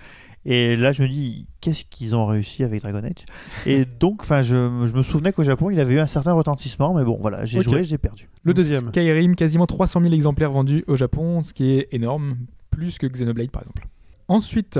[0.49, 3.25] Et là, je me dis, qu'est-ce qu'ils ont réussi avec Dragon Age?
[3.65, 4.55] Et donc, enfin, je,
[4.87, 7.61] je me souvenais qu'au Japon, il avait eu un certain retentissement, mais bon, voilà, j'ai
[7.61, 8.29] joué, j'ai perdu.
[8.43, 8.87] Le deuxième.
[8.87, 12.37] Skyrim, quasiment 300 000 exemplaires vendus au Japon, ce qui est énorme,
[12.71, 13.87] plus que Xenoblade par exemple.
[14.29, 14.79] Ensuite,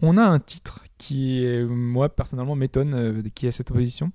[0.00, 4.12] on a un titre qui, moi personnellement, m'étonne euh, qui à cette position.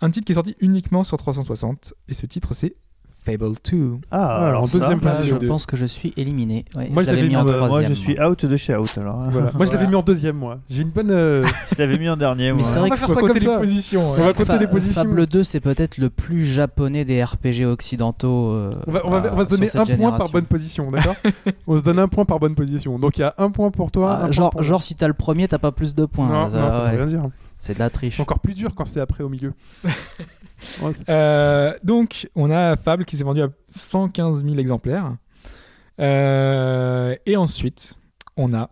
[0.00, 2.76] Un titre qui est sorti uniquement sur 360, et ce titre c'est
[3.22, 3.98] Fable 2.
[4.10, 5.26] Ah, alors, en deuxième place.
[5.26, 6.64] je pense que je suis éliminé.
[6.74, 7.90] Ouais, Moi, je je l'avais mis en mis en- euh, moi, troisième.
[7.94, 9.20] je suis out de chez out, alors.
[9.20, 9.28] hein.
[9.30, 9.50] Voilà.
[9.54, 10.58] Moi, je l'avais mis en deuxième, moi.
[10.70, 11.10] J'ai une bonne.
[11.10, 11.42] euh,
[11.72, 12.64] je l'avais mis en dernier, Mais moi.
[12.64, 13.58] c'est On vrai va faire ça compter comme les ça.
[13.58, 14.08] positions.
[14.08, 14.22] Ouais.
[14.22, 14.32] vrai.
[14.34, 15.02] compter les positions.
[15.02, 18.52] Fable 2, c'est peut-être le plus japonais des RPG occidentaux.
[18.52, 21.16] euh, On va, on va- on va se donner un point par bonne position, d'accord
[21.66, 22.98] On se donne un point par bonne position.
[22.98, 24.20] Donc il y a un point pour toi.
[24.24, 26.26] Ah, genre, pour- genre, si t'as le premier, t'as pas plus de points.
[26.28, 27.22] Non, Ça, veut rien dire.
[27.58, 28.16] C'est de la triche.
[28.16, 29.52] C'est encore plus dur quand c'est après au milieu.
[30.62, 35.16] C'est- Euh, donc, on a Fable qui s'est vendu à 115 000 exemplaires.
[36.00, 37.94] Euh, et ensuite,
[38.36, 38.70] on a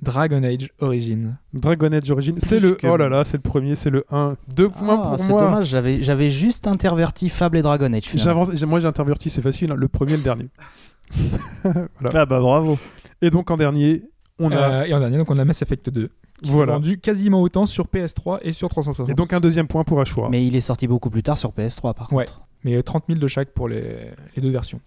[0.00, 1.36] Dragon Age Origin.
[1.52, 2.72] Dragon Age Origin, c'est le.
[2.74, 4.36] que- Oh là là, c'est le premier, c'est le 1.
[4.54, 5.42] Deux points Ah, pour c'est moi.
[5.42, 8.04] dommage, j'avais, j'avais juste interverti Fable et Dragon Age.
[8.04, 8.44] finalement.
[8.44, 10.48] J'avance, j'ai- moi j'ai interverti, c'est facile, hein, le premier et le dernier.
[11.64, 12.20] Voilà.
[12.22, 12.78] Ah bah bravo.
[13.22, 14.02] Et donc en dernier,
[14.38, 14.56] on a.
[14.56, 16.10] Euh, et en dernier, donc on a Mass Effect 2.
[16.42, 16.74] Qui s'est Voilà.
[16.74, 19.08] vendu quasiment autant sur PS3 et sur 360.
[19.08, 20.28] Et donc un deuxième point pour Ashura.
[20.30, 22.24] Mais il est sorti beaucoup plus tard sur PS3 par Ouais.
[22.24, 22.42] contre.
[22.64, 23.82] Mais 30 000 de chaque pour les,
[24.36, 24.80] les deux versions.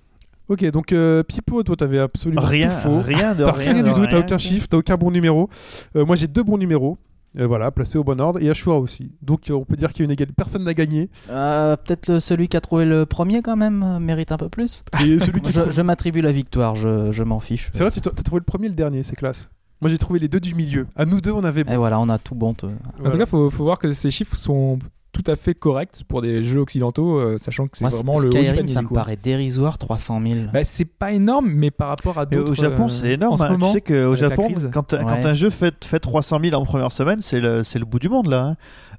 [0.49, 3.01] Ok, donc euh, Pipo, toi t'avais absolument Rien, tout faux.
[3.01, 5.49] rien de T'as rien, rien, de du tout, t'as aucun chiffre, t'as aucun bon numéro.
[5.95, 6.97] Euh, moi j'ai deux bons numéros.
[7.37, 8.41] Euh, voilà, placés au bon ordre.
[8.41, 9.11] Et Ashura aussi.
[9.21, 10.33] Donc euh, on peut dire qu'il y a une égalité.
[10.35, 11.09] Personne n'a gagné.
[11.29, 14.83] Euh, peut-être celui qui a trouvé le premier quand même mérite un peu plus.
[15.05, 17.69] Et celui qui Je, trouve- je m'attribue la victoire, je, je m'en fiche.
[17.73, 19.49] C'est vrai, tu t'as t'as trouvé le premier et le dernier, c'est classe.
[19.81, 20.87] Moi j'ai trouvé les deux du milieu.
[20.95, 21.61] À nous deux, on avait.
[21.71, 22.53] Et voilà, on a tout bon.
[22.53, 24.79] te- En tout cas, faut, faut voir que ces chiffres sont
[25.13, 28.27] tout à fait corrects pour des jeux occidentaux, euh, sachant que c'est Moi, vraiment le
[28.27, 30.35] haut du Skyrim, panier, ça me paraît dérisoire, 300 000.
[30.53, 32.51] Bah, c'est pas énorme, mais par rapport à Mais d'autres.
[32.51, 33.33] au Japon, euh, c'est énorme.
[33.33, 33.49] En ce hein.
[33.51, 34.69] moment, tu sais qu'au avec la Japon, crise.
[34.71, 35.25] quand, quand Ouais.
[35.25, 38.09] un jeu fait, fait 300 000 en première semaine, c'est le, c'est le bout du
[38.09, 38.49] monde là.
[38.49, 38.55] hein.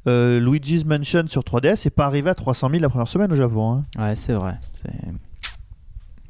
[0.09, 3.37] Euh, Luigi's Mansion sur 3DS n'est pas arrivé à 300 000 la première semaine au
[3.37, 3.85] Japon.
[3.99, 4.03] hein.
[4.03, 4.55] Ouais, c'est vrai.
[4.75, 4.89] c'est-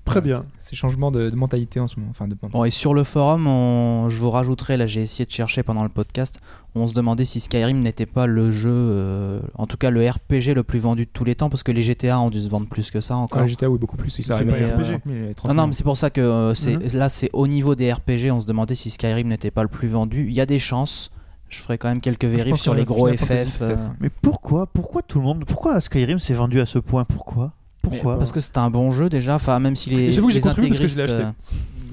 [0.09, 0.45] Très bien.
[0.59, 2.11] c'est- C'est changement de, de mentalité en ce moment.
[2.11, 2.59] Enfin, de mentalité.
[2.59, 5.83] Bon, et sur le forum, on- je vous rajouterai, là j'ai essayé de chercher pendant
[5.83, 6.41] le podcast,
[6.75, 10.55] on se demandait si Skyrim n'était pas le jeu, euh, en tout cas le RPG
[10.55, 12.69] le plus vendu de tous les temps, parce que les GTA ont dû se vendre
[12.69, 13.41] plus que ça encore.
[13.43, 14.11] Ah, GTA, oui, beaucoup plus.
[14.11, 14.85] Ça C'est arrive pas à RPG.
[14.85, 15.55] 30 000, 30 Non, 000.
[15.55, 16.99] non, mais c'est pour ça que euh, c'est, Mhm.
[16.99, 19.89] là c'est au niveau des RPG, on se demandait si Skyrim n'était pas le plus
[19.89, 20.27] vendu.
[20.29, 21.11] Il y a des chances,
[21.49, 23.59] je ferai quand même quelques vérifs sur les gros FF.
[23.63, 27.53] euh, Mais pourquoi Pourquoi tout le monde Pourquoi Skyrim s'est vendu à ce point Pourquoi?
[27.83, 30.41] Pourquoi Parce que c'est un bon jeu déjà, enfin même si les, j'avoue que j'ai
[30.41, 31.23] les contribué parce que je l'ai acheté.
[31.23, 31.31] euh,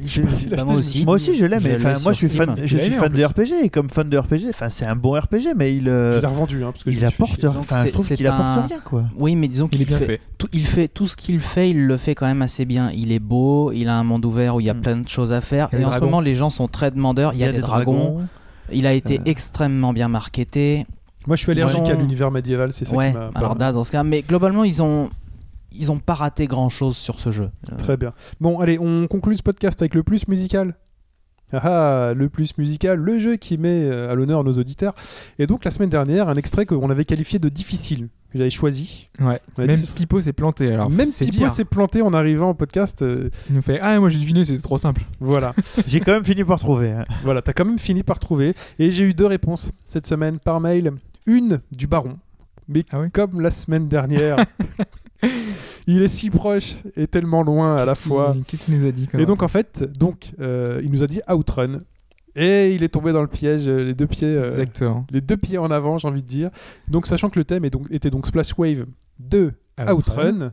[0.06, 1.06] Je bah, l'acheter, moi je aussi.
[1.06, 2.68] Moi aussi je l'aime, Je mais enfin, moi je sur suis fan, Steam.
[2.68, 5.18] je Il suis fan de RPG et comme fan de RPG, enfin c'est un bon
[5.18, 7.42] RPG, mais il, euh, Je l'ai revendu hein, parce que je il me suis apporte.
[7.42, 9.04] Donc, enfin je c'est- trouve c'est qu'il un- apporte rien quoi.
[9.18, 10.22] Oui, mais disons Il est qu'il bien fait, fait.
[10.38, 12.92] tout, il fait tout ce qu'il fait, il le fait quand même assez bien.
[12.92, 14.82] Il est beau, il a un monde ouvert où il y a Mm.
[14.82, 15.70] plein de choses à faire.
[15.72, 16.06] Il y a Et des en ce dragons.
[16.08, 17.34] moment, les gens sont très demandeurs.
[17.34, 18.28] Il y a, des, dragons.
[18.72, 19.24] Il a été Euh.
[19.26, 20.86] extrêmement bien marketé.
[21.28, 23.12] Moi je suis allergique Ils à l'univers médiéval, c'est ça Ouais.
[23.12, 23.30] qui m'a.
[23.34, 25.10] Alors là, dans ce cas, mais globalement, ils ont
[25.78, 27.50] ils ont pas raté grand chose sur ce jeu.
[27.72, 28.14] Euh, Très bien.
[28.40, 30.76] Bon, allez, on conclut ce podcast avec le plus musical.
[31.54, 34.96] Ah, ah, le plus musical, le jeu qui met euh, à l'honneur nos auditeurs.
[35.38, 39.10] Et donc la semaine dernière, un extrait qu'on avait qualifié de difficile, que j'avais choisi.
[39.22, 39.40] Ouais.
[39.60, 40.74] Même dit- Pipo s'est planté.
[40.74, 43.04] Alors, Même Pipo s'est planté en arrivant au podcast.
[43.04, 45.04] euh, Il nous fait Ah, moi j'ai deviné, c'était trop simple.
[45.20, 45.54] voilà,
[45.88, 46.92] J'ai quand même fini par trouver.
[46.92, 47.06] hein.
[47.24, 48.56] voilà, t'as quand même fini par trouver.
[48.80, 50.94] Et j'ai eu deux réponses cette semaine par mail.
[51.28, 52.18] Une du baron.
[52.68, 54.38] Mais Ah oui comme la semaine dernière,
[55.88, 58.36] il est si proche et tellement loin à la fois.
[58.48, 61.08] Qu'est-ce qu'il nous a dit quand Et donc en fait, donc euh, il nous a
[61.08, 61.82] dit Outrun.
[62.38, 64.66] Et il est tombé dans le piège, euh, les deux pieds, euh,
[65.10, 66.50] les deux pieds en avant, j'ai envie de dire.
[66.90, 68.86] Donc sachant que le thème est donc, était donc Splash Wave
[69.20, 70.52] de Outrun.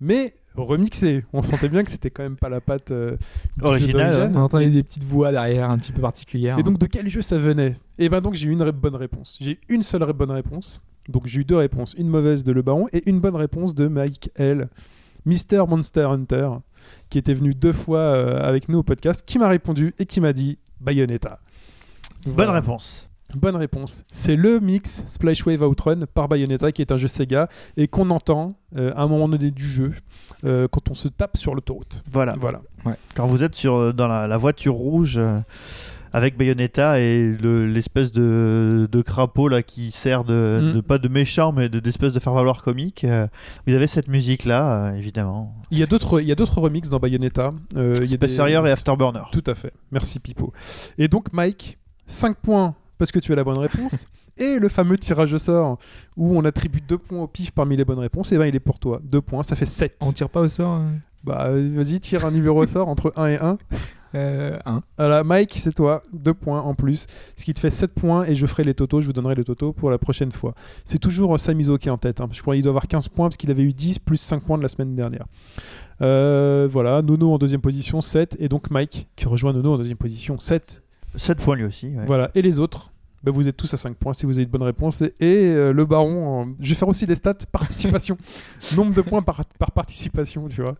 [0.00, 1.24] mais remixé.
[1.32, 3.16] On sentait bien que c'était quand même pas la patte euh,
[3.56, 4.36] du jeu Original, d'origine.
[4.36, 6.58] On entendait des petites voix derrière un petit peu particulières.
[6.58, 7.76] Et donc de quel jeu ça venait?
[7.98, 9.38] Et ben donc j'ai eu une bonne réponse.
[9.40, 10.80] J'ai une seule bonne réponse.
[11.08, 13.88] Donc j'ai eu deux réponses, une mauvaise de Le Baron et une bonne réponse de
[13.88, 14.68] Mike L,
[15.26, 16.48] Mister Monster Hunter,
[17.10, 20.20] qui était venu deux fois euh, avec nous au podcast, qui m'a répondu et qui
[20.20, 21.40] m'a dit Bayonetta.
[22.26, 23.10] Bonne réponse.
[23.34, 24.04] Bonne réponse.
[24.10, 28.10] C'est le mix Splash Wave Outrun par Bayonetta, qui est un jeu Sega et qu'on
[28.10, 29.92] entend euh, à un moment donné du jeu
[30.44, 32.04] euh, quand on se tape sur l'autoroute.
[32.10, 32.36] Voilà.
[32.38, 32.60] Voilà.
[33.16, 35.18] Quand vous êtes sur, dans la, la voiture rouge
[36.14, 40.76] avec Bayonetta et le- l'espèce de, de crapaud là qui sert de, Mm.
[40.76, 43.26] de- pas de méchant mais de- d'espèce de faire-valoir comique, euh,
[43.66, 45.54] vous avez cette musique là, évidemment.
[45.72, 47.50] Il y a d'autres, il y a d'autres remixes dans Bayonetta.
[47.76, 49.22] Euh, il y a des- et Afterburner.
[49.32, 49.72] Tout à fait.
[49.90, 50.52] Merci Pipo.
[50.98, 54.06] Et donc Mike, 5 points parce que tu as la bonne réponse.
[54.36, 55.78] Et le fameux tirage au sort
[56.16, 58.60] où on attribue 2 points au pif parmi les bonnes réponses, et ben il est
[58.60, 59.00] pour toi.
[59.04, 59.96] 2 points, ça fait 7.
[60.00, 60.88] On tire pas au sort euh,
[61.22, 63.58] Bah euh, vas-y, tire un numéro au sort entre 1 et 1.
[64.14, 64.82] euh, un.
[64.98, 68.34] Voilà, Mike, c'est toi, 2 points en plus, ce qui te fait 7 points et
[68.34, 70.54] je ferai les totaux, je vous donnerai les totaux pour la prochaine fois.
[70.84, 72.28] C'est toujours euh, Samizo qui est en tête, hein.
[72.32, 74.58] je crois qu'il doit avoir 15 points parce qu'il avait eu 10 plus 5 points
[74.58, 75.26] de la semaine dernière.
[76.02, 79.96] Euh, voilà, Nono en deuxième position, 7, et donc Mike qui rejoint Nono en deuxième
[79.96, 80.82] position, 7.
[81.16, 81.88] 7 points lui aussi.
[81.88, 82.06] ouais.
[82.06, 82.90] Voilà, et les autres?
[83.24, 85.00] Bah, vous êtes tous à 5 points si vous avez de bonnes réponses.
[85.00, 88.18] Et, euh, le baron, euh, je vais faire aussi des stats participation.
[88.76, 90.74] Nombre de points par, par participation, tu vois.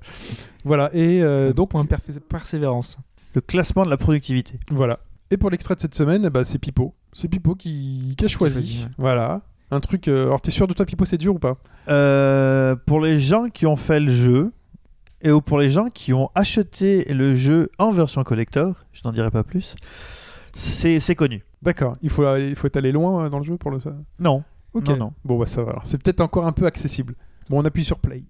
[0.62, 1.86] Voilà, et euh, donc, point
[2.28, 2.98] persévérance.
[3.34, 4.58] Le classement de la productivité.
[4.70, 5.00] voilà.
[5.30, 6.94] Et pour l'extrait de cette semaine, bah, c'est Pipo.
[7.12, 8.54] C'est Pipo qui, qui a choisi.
[8.54, 8.90] choisi, ouais.
[8.98, 9.40] Voilà.
[9.70, 10.06] Un truc.
[10.08, 11.56] euh, alors, t'es sûr de toi, Pipo, c'est dur ou pas?
[11.88, 14.52] Euh, pour les gens qui ont fait le jeu
[15.22, 19.12] et ou pour les gens qui ont acheté le jeu en version collector, je n'en
[19.12, 19.74] dirai pas plus,
[20.52, 21.42] c'est c'est connu.
[21.62, 21.96] D'accord.
[22.02, 23.94] Il faut, il faut être allé loin euh, dans le jeu pour le ça.
[24.20, 24.44] Non.
[24.74, 24.86] Ok.
[24.88, 25.12] Non, non.
[25.24, 25.70] Bon, bah ça va.
[25.70, 25.82] alors.
[25.84, 27.14] C'est peut-être encore un peu accessible.
[27.48, 28.22] Bon, on appuie sur play.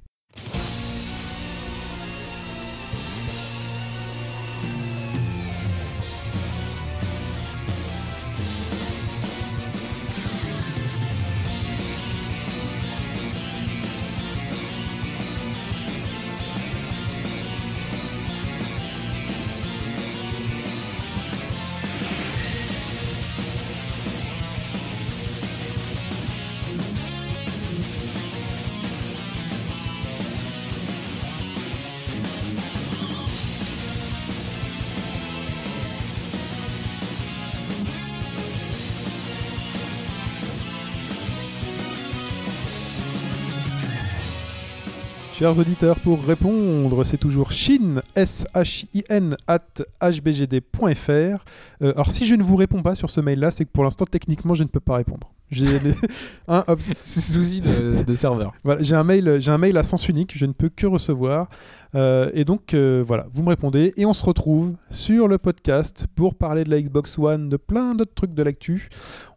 [45.44, 49.60] Chers auditeurs, pour répondre, c'est toujours shin, S-H-I-N, at
[50.00, 51.10] hbgd.fr.
[51.10, 54.06] Euh, alors, si je ne vous réponds pas sur ce mail-là, c'est que pour l'instant,
[54.06, 55.30] techniquement, je ne peux pas répondre.
[55.50, 55.94] J'ai les-
[56.48, 56.64] un,
[57.02, 58.54] souci de, de serveur.
[58.64, 61.50] voilà, j'ai un mail, j'ai un mail à sens unique, je ne peux que recevoir.
[61.94, 66.06] Euh, et donc euh, voilà, vous me répondez et on se retrouve sur le podcast
[66.14, 68.88] pour parler de la Xbox One, de plein d'autres trucs de l'actu.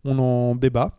[0.06, 0.94] On en débat.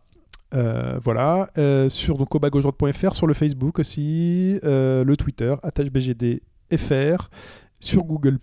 [0.55, 7.29] Euh, voilà, euh, sur donc obagaujourd.fr, sur le Facebook aussi, euh, le Twitter, attachbgdfr,
[7.79, 8.37] sur Google+,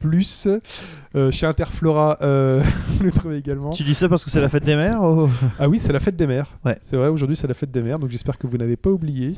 [1.17, 3.71] euh, chez Interflora, vous le trouvez également.
[3.71, 5.29] Tu dis ça parce que c'est la fête des mères ou-
[5.59, 6.57] Ah oui, c'est la fête des mères.
[6.65, 6.79] Ouais.
[6.83, 9.35] C'est vrai, aujourd'hui c'est la fête des mères, donc j'espère que vous n'avez pas oublié.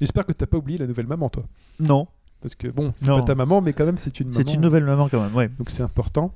[0.00, 1.44] J'espère que tu n'as pas oublié la nouvelle maman, toi.
[1.80, 2.06] Non.
[2.40, 4.40] Parce que bon, c'est pas ta maman, mais quand même c'est une maman.
[4.44, 5.48] C'est une nouvelle maman quand même, ouais.
[5.58, 6.32] Donc c'est important.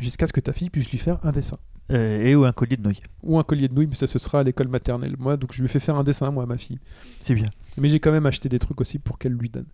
[0.00, 1.58] Jusqu'à ce que ta fille puisse lui faire un dessin.
[1.90, 3.00] Euh, et ou un collier de nouilles.
[3.22, 5.16] Ou un collier de nouilles, mais ça ce sera à l'école maternelle.
[5.18, 6.78] Moi, donc je lui fais faire un dessin, moi, à ma fille.
[7.24, 7.48] C'est bien.
[7.76, 9.66] Mais j'ai quand même acheté des trucs aussi pour qu'elle lui donne.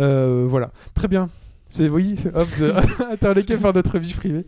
[0.00, 0.70] Euh, voilà.
[0.94, 1.28] Très bien.
[1.68, 2.48] C'est, oui, hop,
[3.46, 4.46] qu'à faire notre vie privée.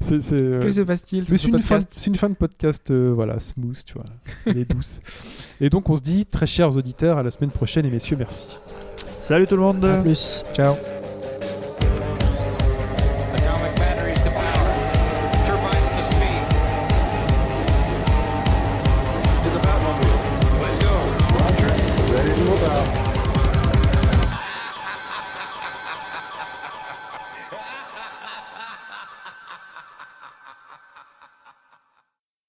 [0.00, 3.84] C'est, c'est, euh, Que se passe-t-il une, c'est une fin de podcast, euh, voilà, smooth,
[3.84, 4.04] tu vois.
[4.46, 5.00] Elle est douce.
[5.60, 8.46] Et donc on se dit, très chers auditeurs, à la semaine prochaine et messieurs, merci.
[9.22, 10.42] Salut tout le monde À plus.
[10.54, 10.74] Ciao.